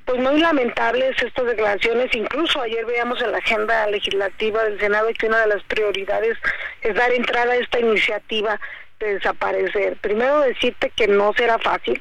[0.05, 2.15] pues muy lamentables estas declaraciones.
[2.15, 6.37] Incluso ayer veíamos en la agenda legislativa del Senado que una de las prioridades
[6.83, 8.61] es dar entrada a esta iniciativa
[9.01, 9.97] de desaparecer.
[10.01, 12.01] Primero decirte que no será fácil,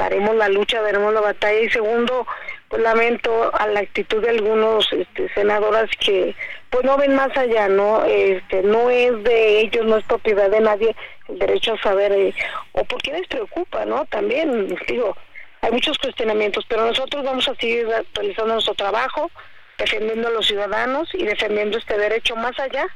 [0.00, 2.26] daremos la lucha, daremos la batalla y segundo,
[2.68, 6.34] pues lamento a la actitud de algunos este, senadoras que
[6.70, 8.02] pues no ven más allá, ¿no?
[8.06, 10.96] Este, no es de ellos, no es propiedad de nadie
[11.28, 12.34] el derecho a saber eh,
[12.72, 14.06] o por qué les preocupa, ¿no?
[14.06, 15.14] También digo,
[15.60, 19.30] hay muchos cuestionamientos, pero nosotros vamos a seguir realizando nuestro trabajo,
[19.76, 22.86] defendiendo a los ciudadanos y defendiendo este derecho más allá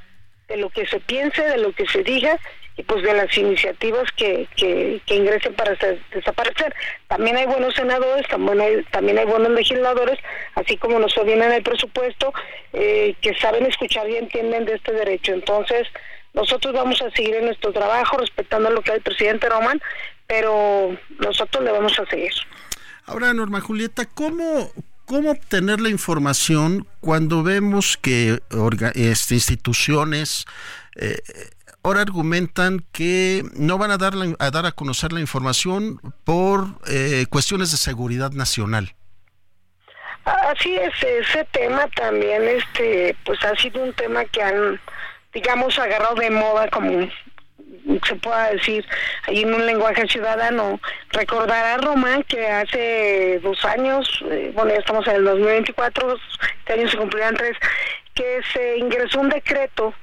[0.49, 2.39] de lo que se piense, de lo que se diga
[2.77, 5.77] y pues de las iniciativas que, que, ingresen para
[6.13, 6.75] desaparecer.
[7.07, 10.19] También hay buenos senadores, también hay, buenos legisladores,
[10.57, 12.33] así como nos viene en el presupuesto,
[12.73, 15.33] eh, que saben escuchar y entienden de este derecho.
[15.33, 15.87] Entonces,
[16.33, 19.81] nosotros vamos a seguir en nuestro trabajo, respetando lo que el presidente Román,
[20.27, 22.33] pero nosotros le vamos a seguir.
[23.07, 24.73] Ahora, Norma Julieta, ¿cómo,
[25.07, 28.41] cómo obtener la información cuando vemos que
[28.95, 30.47] este, instituciones
[30.97, 31.19] eh,
[31.83, 37.27] ahora argumentan que no van a dar, a dar a conocer la información por eh,
[37.29, 38.95] cuestiones de seguridad nacional?
[40.25, 44.81] Así es, ese tema también, este, pues ha sido un tema que han,
[45.35, 47.07] digamos, agarrado de moda como
[48.07, 48.85] se pueda decir
[49.27, 50.81] ahí en un lenguaje ciudadano.
[51.11, 56.17] Recordará Román que hace dos años, eh, bueno, ya estamos en el 2024,
[56.59, 57.57] este año se cumplirán tres,
[58.15, 59.95] que se ingresó un decreto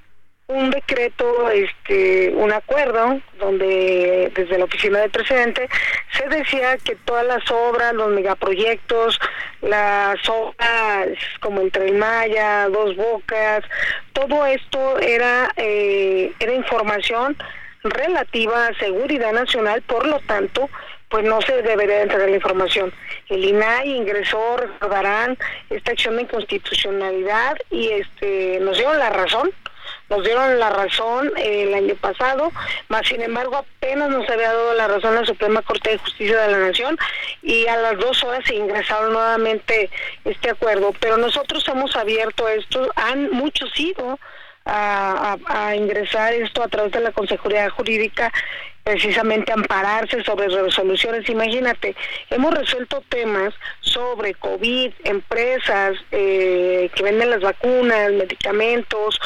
[0.51, 5.69] un decreto, este, un acuerdo donde desde la oficina del presidente
[6.11, 9.19] se decía que todas las obras, los megaproyectos,
[9.61, 11.07] las obras
[11.39, 13.63] como el Tren Maya, Dos Bocas,
[14.13, 17.37] todo esto era eh, era información
[17.83, 20.69] relativa a seguridad nacional, por lo tanto,
[21.11, 22.93] pues no se debería entregar la información.
[23.27, 25.37] El INAI ingresó, recordarán,
[25.69, 29.51] esta acción de inconstitucionalidad y este nos dieron la razón,
[30.09, 32.51] nos dieron la razón el año pasado,
[32.87, 36.51] más sin embargo apenas nos había dado la razón la Suprema Corte de Justicia de
[36.51, 36.97] la Nación
[37.41, 39.89] y a las dos horas se ingresaron nuevamente
[40.23, 40.93] este acuerdo.
[40.99, 44.17] Pero nosotros hemos abierto esto, han muchos ido
[44.65, 48.31] a, ingresar esto a través de la Consejería Jurídica
[48.83, 51.29] precisamente ampararse sobre resoluciones.
[51.29, 51.95] Imagínate,
[52.29, 59.19] hemos resuelto temas sobre COVID, empresas eh, que venden las vacunas, medicamentos,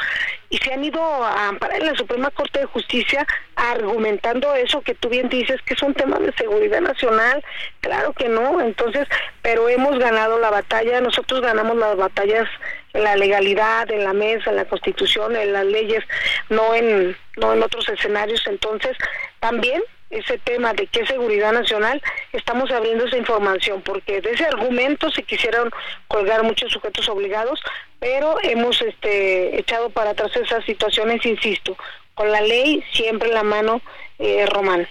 [0.50, 3.26] y se han ido a amparar en la Suprema Corte de Justicia
[3.56, 7.44] argumentando eso que tú bien dices que es un tema de seguridad nacional.
[7.82, 9.08] Claro que no, entonces,
[9.42, 12.48] pero hemos ganado la batalla, nosotros ganamos las batallas
[12.96, 16.04] en la legalidad, en la mesa, en la constitución, en las leyes,
[16.50, 18.42] no en, no en otros escenarios.
[18.48, 18.98] Entonces,
[19.40, 22.02] también ese tema de qué seguridad nacional,
[22.32, 25.70] estamos abriendo esa información, porque de ese argumento se quisieron
[26.08, 27.60] colgar muchos sujetos obligados,
[28.00, 31.76] pero hemos este, echado para atrás esas situaciones, insisto,
[32.14, 33.82] con la ley siempre en la mano,
[34.20, 34.88] eh, Román.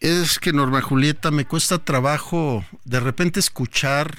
[0.00, 4.18] Es que Norma Julieta, me cuesta trabajo de repente escuchar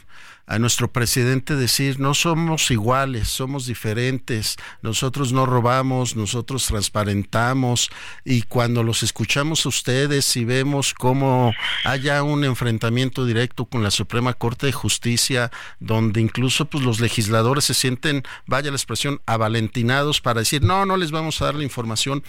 [0.50, 7.92] a nuestro presidente decir, no somos iguales, somos diferentes, nosotros no robamos, nosotros transparentamos
[8.26, 11.54] y cuando los escuchamos a ustedes y vemos cómo
[11.86, 17.66] haya un enfrentamiento directo con la Suprema Corte de Justicia, donde incluso pues los legisladores
[17.66, 21.64] se sienten, vaya la expresión, avalentinados para decir, no, no les vamos a dar la
[21.64, 22.24] información,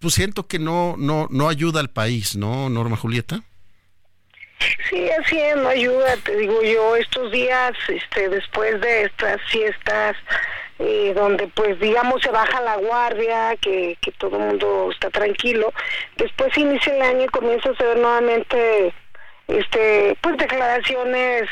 [0.00, 3.42] pues siento que no, no, no ayuda al país, ¿no, Norma Julieta?
[4.90, 5.08] Sí,
[5.56, 10.16] no ayuda, te digo yo, estos días, este, después de estas fiestas,
[10.78, 15.72] eh, donde pues digamos se baja la guardia, que, que todo el mundo está tranquilo,
[16.16, 18.92] después inicia el año y comienza a ser nuevamente
[19.48, 21.48] este pues declaraciones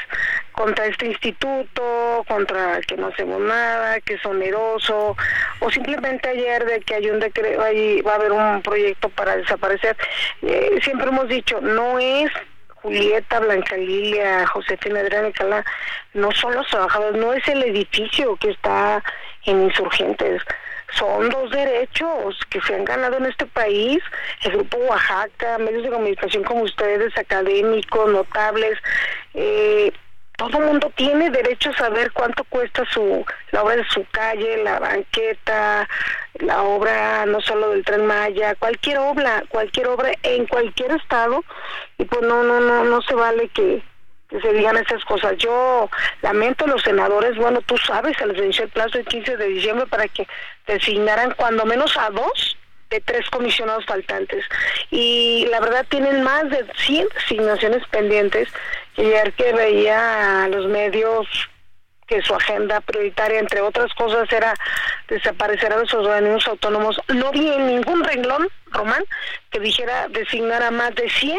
[0.53, 5.17] contra este instituto, contra que no hacemos nada, que es oneroso,
[5.61, 9.37] o simplemente ayer de que hay un decreto, ahí va a haber un proyecto para
[9.37, 9.97] desaparecer.
[10.43, 12.31] Eh, siempre hemos dicho, no es
[12.83, 15.65] Julieta, Blanca Lilia, Josefina Adriana Calá,
[16.15, 19.03] no son los trabajadores, no es el edificio que está
[19.45, 20.43] en insurgentes,
[20.99, 24.03] son dos derechos que se han ganado en este país,
[24.43, 28.79] el Grupo Oaxaca, medios de comunicación como ustedes, académicos, notables,
[29.35, 29.93] eh,
[30.41, 34.63] todo el mundo tiene derecho a saber cuánto cuesta su la obra de su calle,
[34.65, 35.87] la banqueta,
[36.39, 41.45] la obra no solo del tren Maya, cualquier obra, cualquier obra en cualquier estado
[41.99, 43.83] y pues no no no no se vale que,
[44.31, 45.37] se digan esas cosas.
[45.37, 45.91] Yo
[46.23, 49.87] lamento los senadores, bueno, tú sabes, se les venció el plazo el 15 de diciembre
[49.89, 50.27] para que
[50.67, 52.57] designaran cuando menos a dos
[52.91, 54.45] de tres comisionados faltantes.
[54.91, 58.49] Y la verdad tienen más de 100 asignaciones pendientes.
[58.97, 61.27] Y ayer que veía a los medios
[62.07, 64.53] que su agenda prioritaria, entre otras cosas, era
[65.09, 69.05] desaparecer a los organismos autónomos, no vi en ningún renglón, Román,
[69.51, 71.39] que dijera designar a más de 100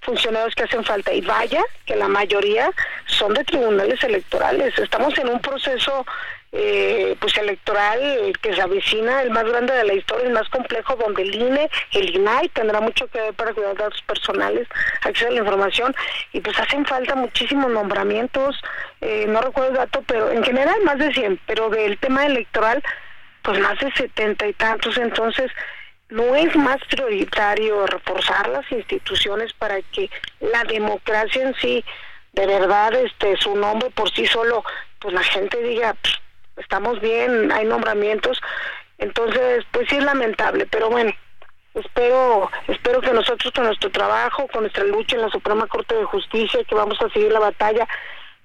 [0.00, 1.12] funcionarios que hacen falta.
[1.12, 2.70] Y vaya que la mayoría
[3.06, 4.78] son de tribunales electorales.
[4.78, 6.06] Estamos en un proceso
[6.52, 10.96] eh, pues electoral que se avecina, el más grande de la historia, el más complejo,
[10.96, 14.66] donde el INE, el INAI tendrá mucho que ver para cuidar datos personales,
[15.02, 15.94] acceso a la información,
[16.32, 18.56] y pues hacen falta muchísimos nombramientos,
[19.00, 22.82] eh, no recuerdo el dato, pero en general más de 100, pero del tema electoral,
[23.42, 25.50] pues más de setenta y tantos, entonces
[26.10, 30.10] no es más prioritario reforzar las instituciones para que
[30.40, 31.84] la democracia en sí,
[32.32, 34.64] de verdad, este, su nombre por sí solo,
[35.00, 35.94] pues la gente diga,
[36.58, 38.40] estamos bien, hay nombramientos,
[38.98, 41.12] entonces pues sí es lamentable, pero bueno,
[41.74, 46.04] espero espero que nosotros con nuestro trabajo, con nuestra lucha en la Suprema Corte de
[46.04, 47.86] Justicia, que vamos a seguir la batalla,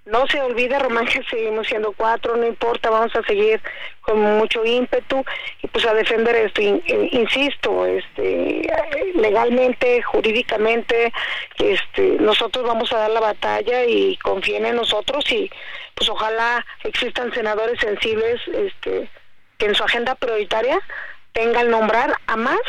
[0.06, 3.62] no se olvide, Román, que seguimos siendo cuatro, no importa, vamos a seguir
[4.02, 5.24] con mucho ímpetu
[5.62, 6.62] y pues a defender esto.
[6.62, 8.70] Insisto, este,
[9.16, 11.14] legalmente, jurídicamente,
[11.58, 15.50] este, nosotros vamos a dar la batalla y confíen en nosotros y
[15.96, 19.10] pues ojalá existan senadores sensibles este,
[19.58, 20.80] que en su agenda prioritaria
[21.32, 22.60] tengan nombrar a más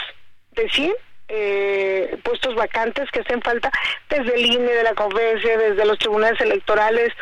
[0.53, 0.95] de 100
[1.29, 3.71] eh, puestos vacantes que hacen falta
[4.09, 7.13] desde el INE, de la conferencia, desde los tribunales electorales,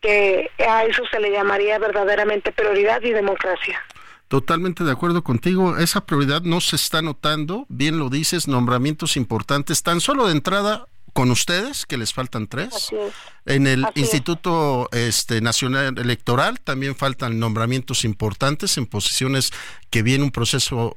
[0.00, 3.80] que a eso se le llamaría verdaderamente prioridad y democracia.
[4.28, 5.78] Totalmente de acuerdo contigo.
[5.78, 7.64] Esa prioridad no se está notando.
[7.68, 12.90] Bien lo dices, nombramientos importantes, tan solo de entrada con ustedes, que les faltan tres.
[13.46, 19.50] En el Instituto este, Nacional Electoral también faltan nombramientos importantes en posiciones
[19.90, 20.96] que viene un proceso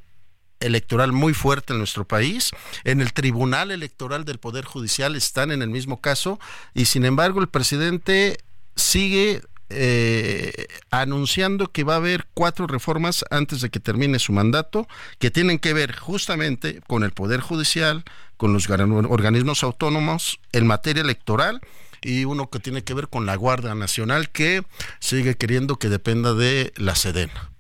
[0.62, 2.52] electoral muy fuerte en nuestro país.
[2.84, 6.40] En el Tribunal Electoral del Poder Judicial están en el mismo caso
[6.74, 8.38] y sin embargo el presidente
[8.76, 9.42] sigue
[9.74, 15.32] eh, anunciando que va a haber cuatro reformas antes de que termine su mandato que
[15.32, 18.04] tienen que ver justamente con el Poder Judicial,
[18.36, 21.62] con los organismos autónomos en materia electoral
[22.02, 24.64] y uno que tiene que ver con la Guardia Nacional que
[25.00, 27.51] sigue queriendo que dependa de la Sedena.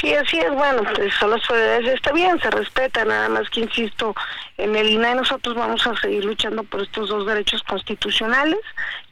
[0.00, 3.60] Sí, así es, bueno, pues son las prioridades, está bien, se respeta, nada más que
[3.60, 4.14] insisto,
[4.56, 8.60] en el INAI nosotros vamos a seguir luchando por estos dos derechos constitucionales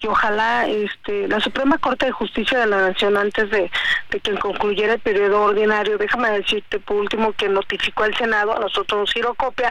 [0.01, 3.70] y ojalá este la Suprema Corte de Justicia de la Nación antes de,
[4.09, 9.15] que concluyera el periodo ordinario, déjame decirte por último que notificó al Senado, a nosotros
[9.15, 9.70] nos copia,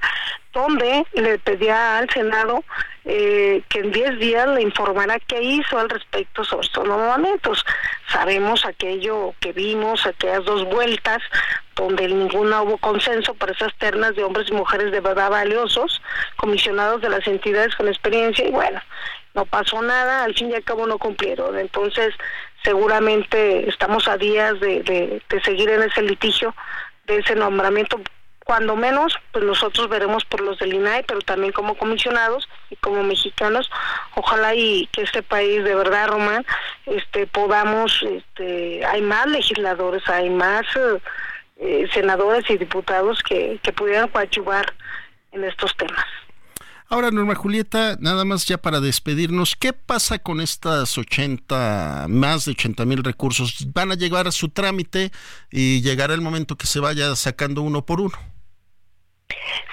[0.54, 2.64] donde le pedía al Senado
[3.10, 7.66] eh, que en 10 días le informara qué hizo al respecto sobre estos nombramientos.
[8.12, 11.22] Sabemos aquello que vimos, aquellas dos vueltas,
[11.76, 16.02] donde ninguna hubo consenso para esas ternas de hombres y mujeres de verdad valiosos,
[16.36, 18.82] comisionados de las entidades con experiencia, y bueno,
[19.34, 21.58] no pasó nada, al fin y al cabo no cumplieron.
[21.58, 22.14] Entonces,
[22.64, 26.54] seguramente estamos a días de seguir en ese litigio
[27.06, 28.02] de ese nombramiento
[28.48, 33.04] cuando menos, pues nosotros veremos por los del INAI, pero también como comisionados y como
[33.04, 33.70] mexicanos,
[34.16, 36.46] ojalá y que este país de verdad, Román,
[36.86, 40.66] este, podamos, este, hay más legisladores, hay más
[41.58, 44.74] eh, senadores y diputados que, que pudieran coadyuvar
[45.34, 46.06] en estos temas.
[46.88, 52.52] Ahora, Norma Julieta, nada más ya para despedirnos, ¿qué pasa con estas 80, más de
[52.52, 53.68] 80 mil recursos?
[53.74, 55.12] ¿Van a llegar a su trámite
[55.52, 58.37] y llegará el momento que se vaya sacando uno por uno?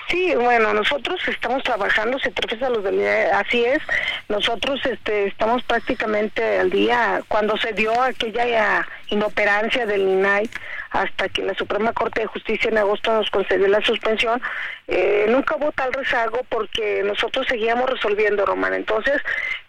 [0.08, 2.30] Sí, bueno, nosotros estamos trabajando, se
[2.64, 3.00] a los del
[3.32, 3.80] así es,
[4.28, 10.48] nosotros este, estamos prácticamente al día, cuando se dio aquella inoperancia del INAI,
[10.94, 14.40] hasta que la Suprema Corte de Justicia en agosto nos concedió la suspensión,
[14.86, 18.74] eh, nunca hubo tal rezago porque nosotros seguíamos resolviendo, Román.
[18.74, 19.20] Entonces,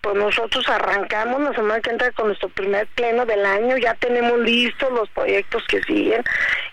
[0.02, 4.38] pues nosotros arrancamos la semana que entra con nuestro primer pleno del año, ya tenemos
[4.38, 6.24] listos los proyectos que siguen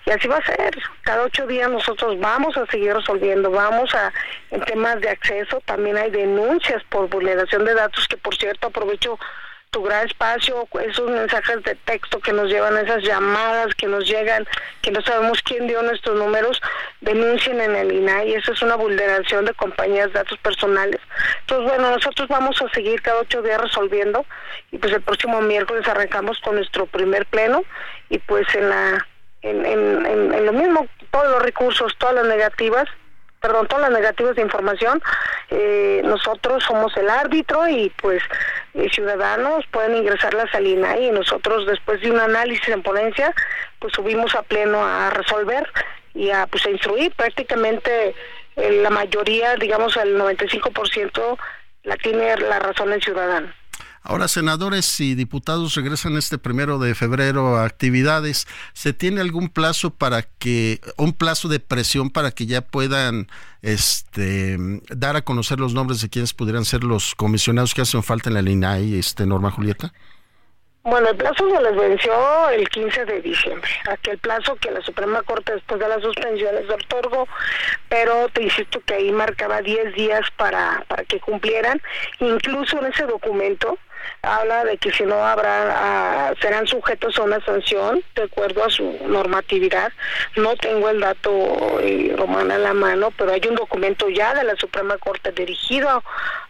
[0.04, 0.76] y así va a ser.
[1.00, 4.12] Cada ocho días nosotros vamos a seguir resolviendo, vamos a,
[4.50, 9.18] en temas de acceso, también hay denuncias por vulneración de datos que, por cierto, aprovecho
[9.72, 14.46] tu gran espacio, esos mensajes de texto que nos llevan, esas llamadas que nos llegan,
[14.82, 16.60] que no sabemos quién dio nuestros números,
[17.00, 21.00] denuncien en el INAI, eso es una vulneración de compañías datos personales.
[21.40, 24.26] Entonces, bueno, nosotros vamos a seguir cada ocho días resolviendo
[24.70, 27.64] y pues el próximo miércoles arrancamos con nuestro primer pleno
[28.10, 29.06] y pues en la
[29.40, 32.88] en, en, en lo mismo, todos los recursos, todas las negativas,
[33.42, 35.02] perdón, todas las negativas de información,
[35.50, 38.22] eh, nosotros somos el árbitro y pues
[38.92, 43.34] ciudadanos pueden ingresar la salina y nosotros después de un análisis en ponencia,
[43.78, 45.68] pues subimos a pleno a resolver
[46.14, 48.14] y a, pues, a instruir prácticamente
[48.56, 51.38] eh, la mayoría, digamos el 95%
[51.84, 53.52] la tiene la razón el ciudadano.
[54.04, 58.48] Ahora, senadores y diputados regresan este primero de febrero a actividades.
[58.72, 63.28] ¿Se tiene algún plazo para que, un plazo de presión para que ya puedan
[63.62, 64.56] este,
[64.90, 68.34] dar a conocer los nombres de quienes pudieran ser los comisionados que hacen falta en
[68.34, 69.92] la LINAI, este, Norma Julieta?
[70.84, 75.22] Bueno, el plazo se les venció el 15 de diciembre, aquel plazo que la Suprema
[75.22, 77.28] Corte después de las suspensiones otorgó,
[77.88, 81.80] pero te insisto que ahí marcaba 10 días para, para que cumplieran,
[82.18, 83.78] incluso en ese documento
[84.22, 88.70] habla de que si no habrá, ah, serán sujetos a una sanción de acuerdo a
[88.70, 89.92] su normatividad.
[90.36, 94.44] No tengo el dato eh, romana en la mano, pero hay un documento ya de
[94.44, 96.02] la Suprema Corte dirigido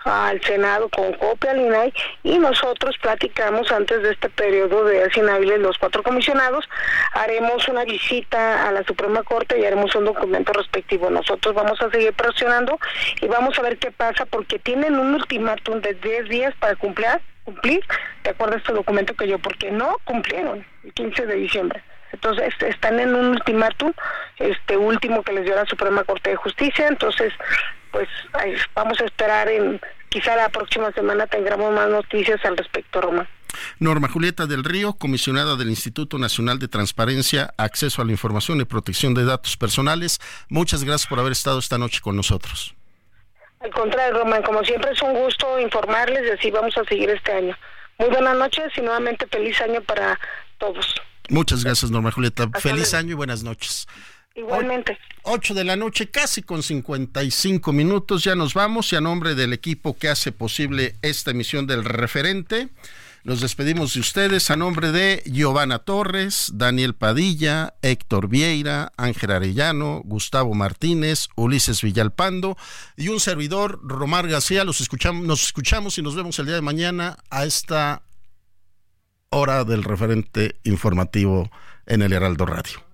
[0.05, 1.93] al Senado con copia al INAI
[2.23, 6.69] y nosotros platicamos antes de este periodo de inhábiles los cuatro comisionados,
[7.13, 11.11] haremos una visita a la Suprema Corte y haremos un documento respectivo.
[11.11, 12.79] Nosotros vamos a seguir presionando
[13.21, 17.21] y vamos a ver qué pasa porque tienen un ultimátum de 10 días para cumplir
[17.45, 17.85] cumplir
[18.23, 21.83] de acuerdo a este documento que yo, porque no cumplieron el 15 de diciembre.
[22.13, 23.93] Entonces están en un ultimátum,
[24.39, 27.33] este último que les dio la Suprema Corte de Justicia, entonces
[27.93, 28.09] pues
[28.75, 33.29] vamos a esperar en quizá la próxima semana tengamos más noticias al respecto, Roma.
[33.79, 38.65] Norma Julieta del Río, comisionada del Instituto Nacional de Transparencia, Acceso a la Información y
[38.65, 42.75] Protección de Datos Personales, muchas gracias por haber estado esta noche con nosotros.
[43.61, 47.33] Al contrario, Román, como siempre es un gusto informarles y así vamos a seguir este
[47.33, 47.57] año.
[47.99, 50.19] Muy buenas noches y nuevamente feliz año para
[50.59, 50.95] todos.
[51.29, 52.49] Muchas gracias, Norma Julieta.
[52.59, 53.87] feliz año y buenas noches.
[54.35, 54.99] Igualmente.
[55.25, 58.25] 8 de la noche, casi con 55 minutos.
[58.25, 62.69] Ya nos vamos y a nombre del equipo que hace posible esta emisión del referente.
[63.25, 70.03] Nos despedimos de ustedes a nombre de Giovanna Torres, Daniel Padilla, Héctor Vieira, Ángel Arellano,
[70.05, 72.57] Gustavo Martínez, Ulises Villalpando
[72.97, 74.65] y un servidor, Romar García.
[74.65, 78.03] Los escuchamos, nos escuchamos y nos vemos el día de mañana a esta
[79.29, 81.49] hora del referente informativo
[81.87, 82.92] en el Heraldo Radio.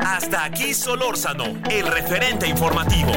[0.00, 3.12] Hasta aquí Solórzano, el referente informativo.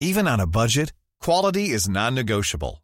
[0.00, 2.83] Even on a budget, quality is non-negotiable.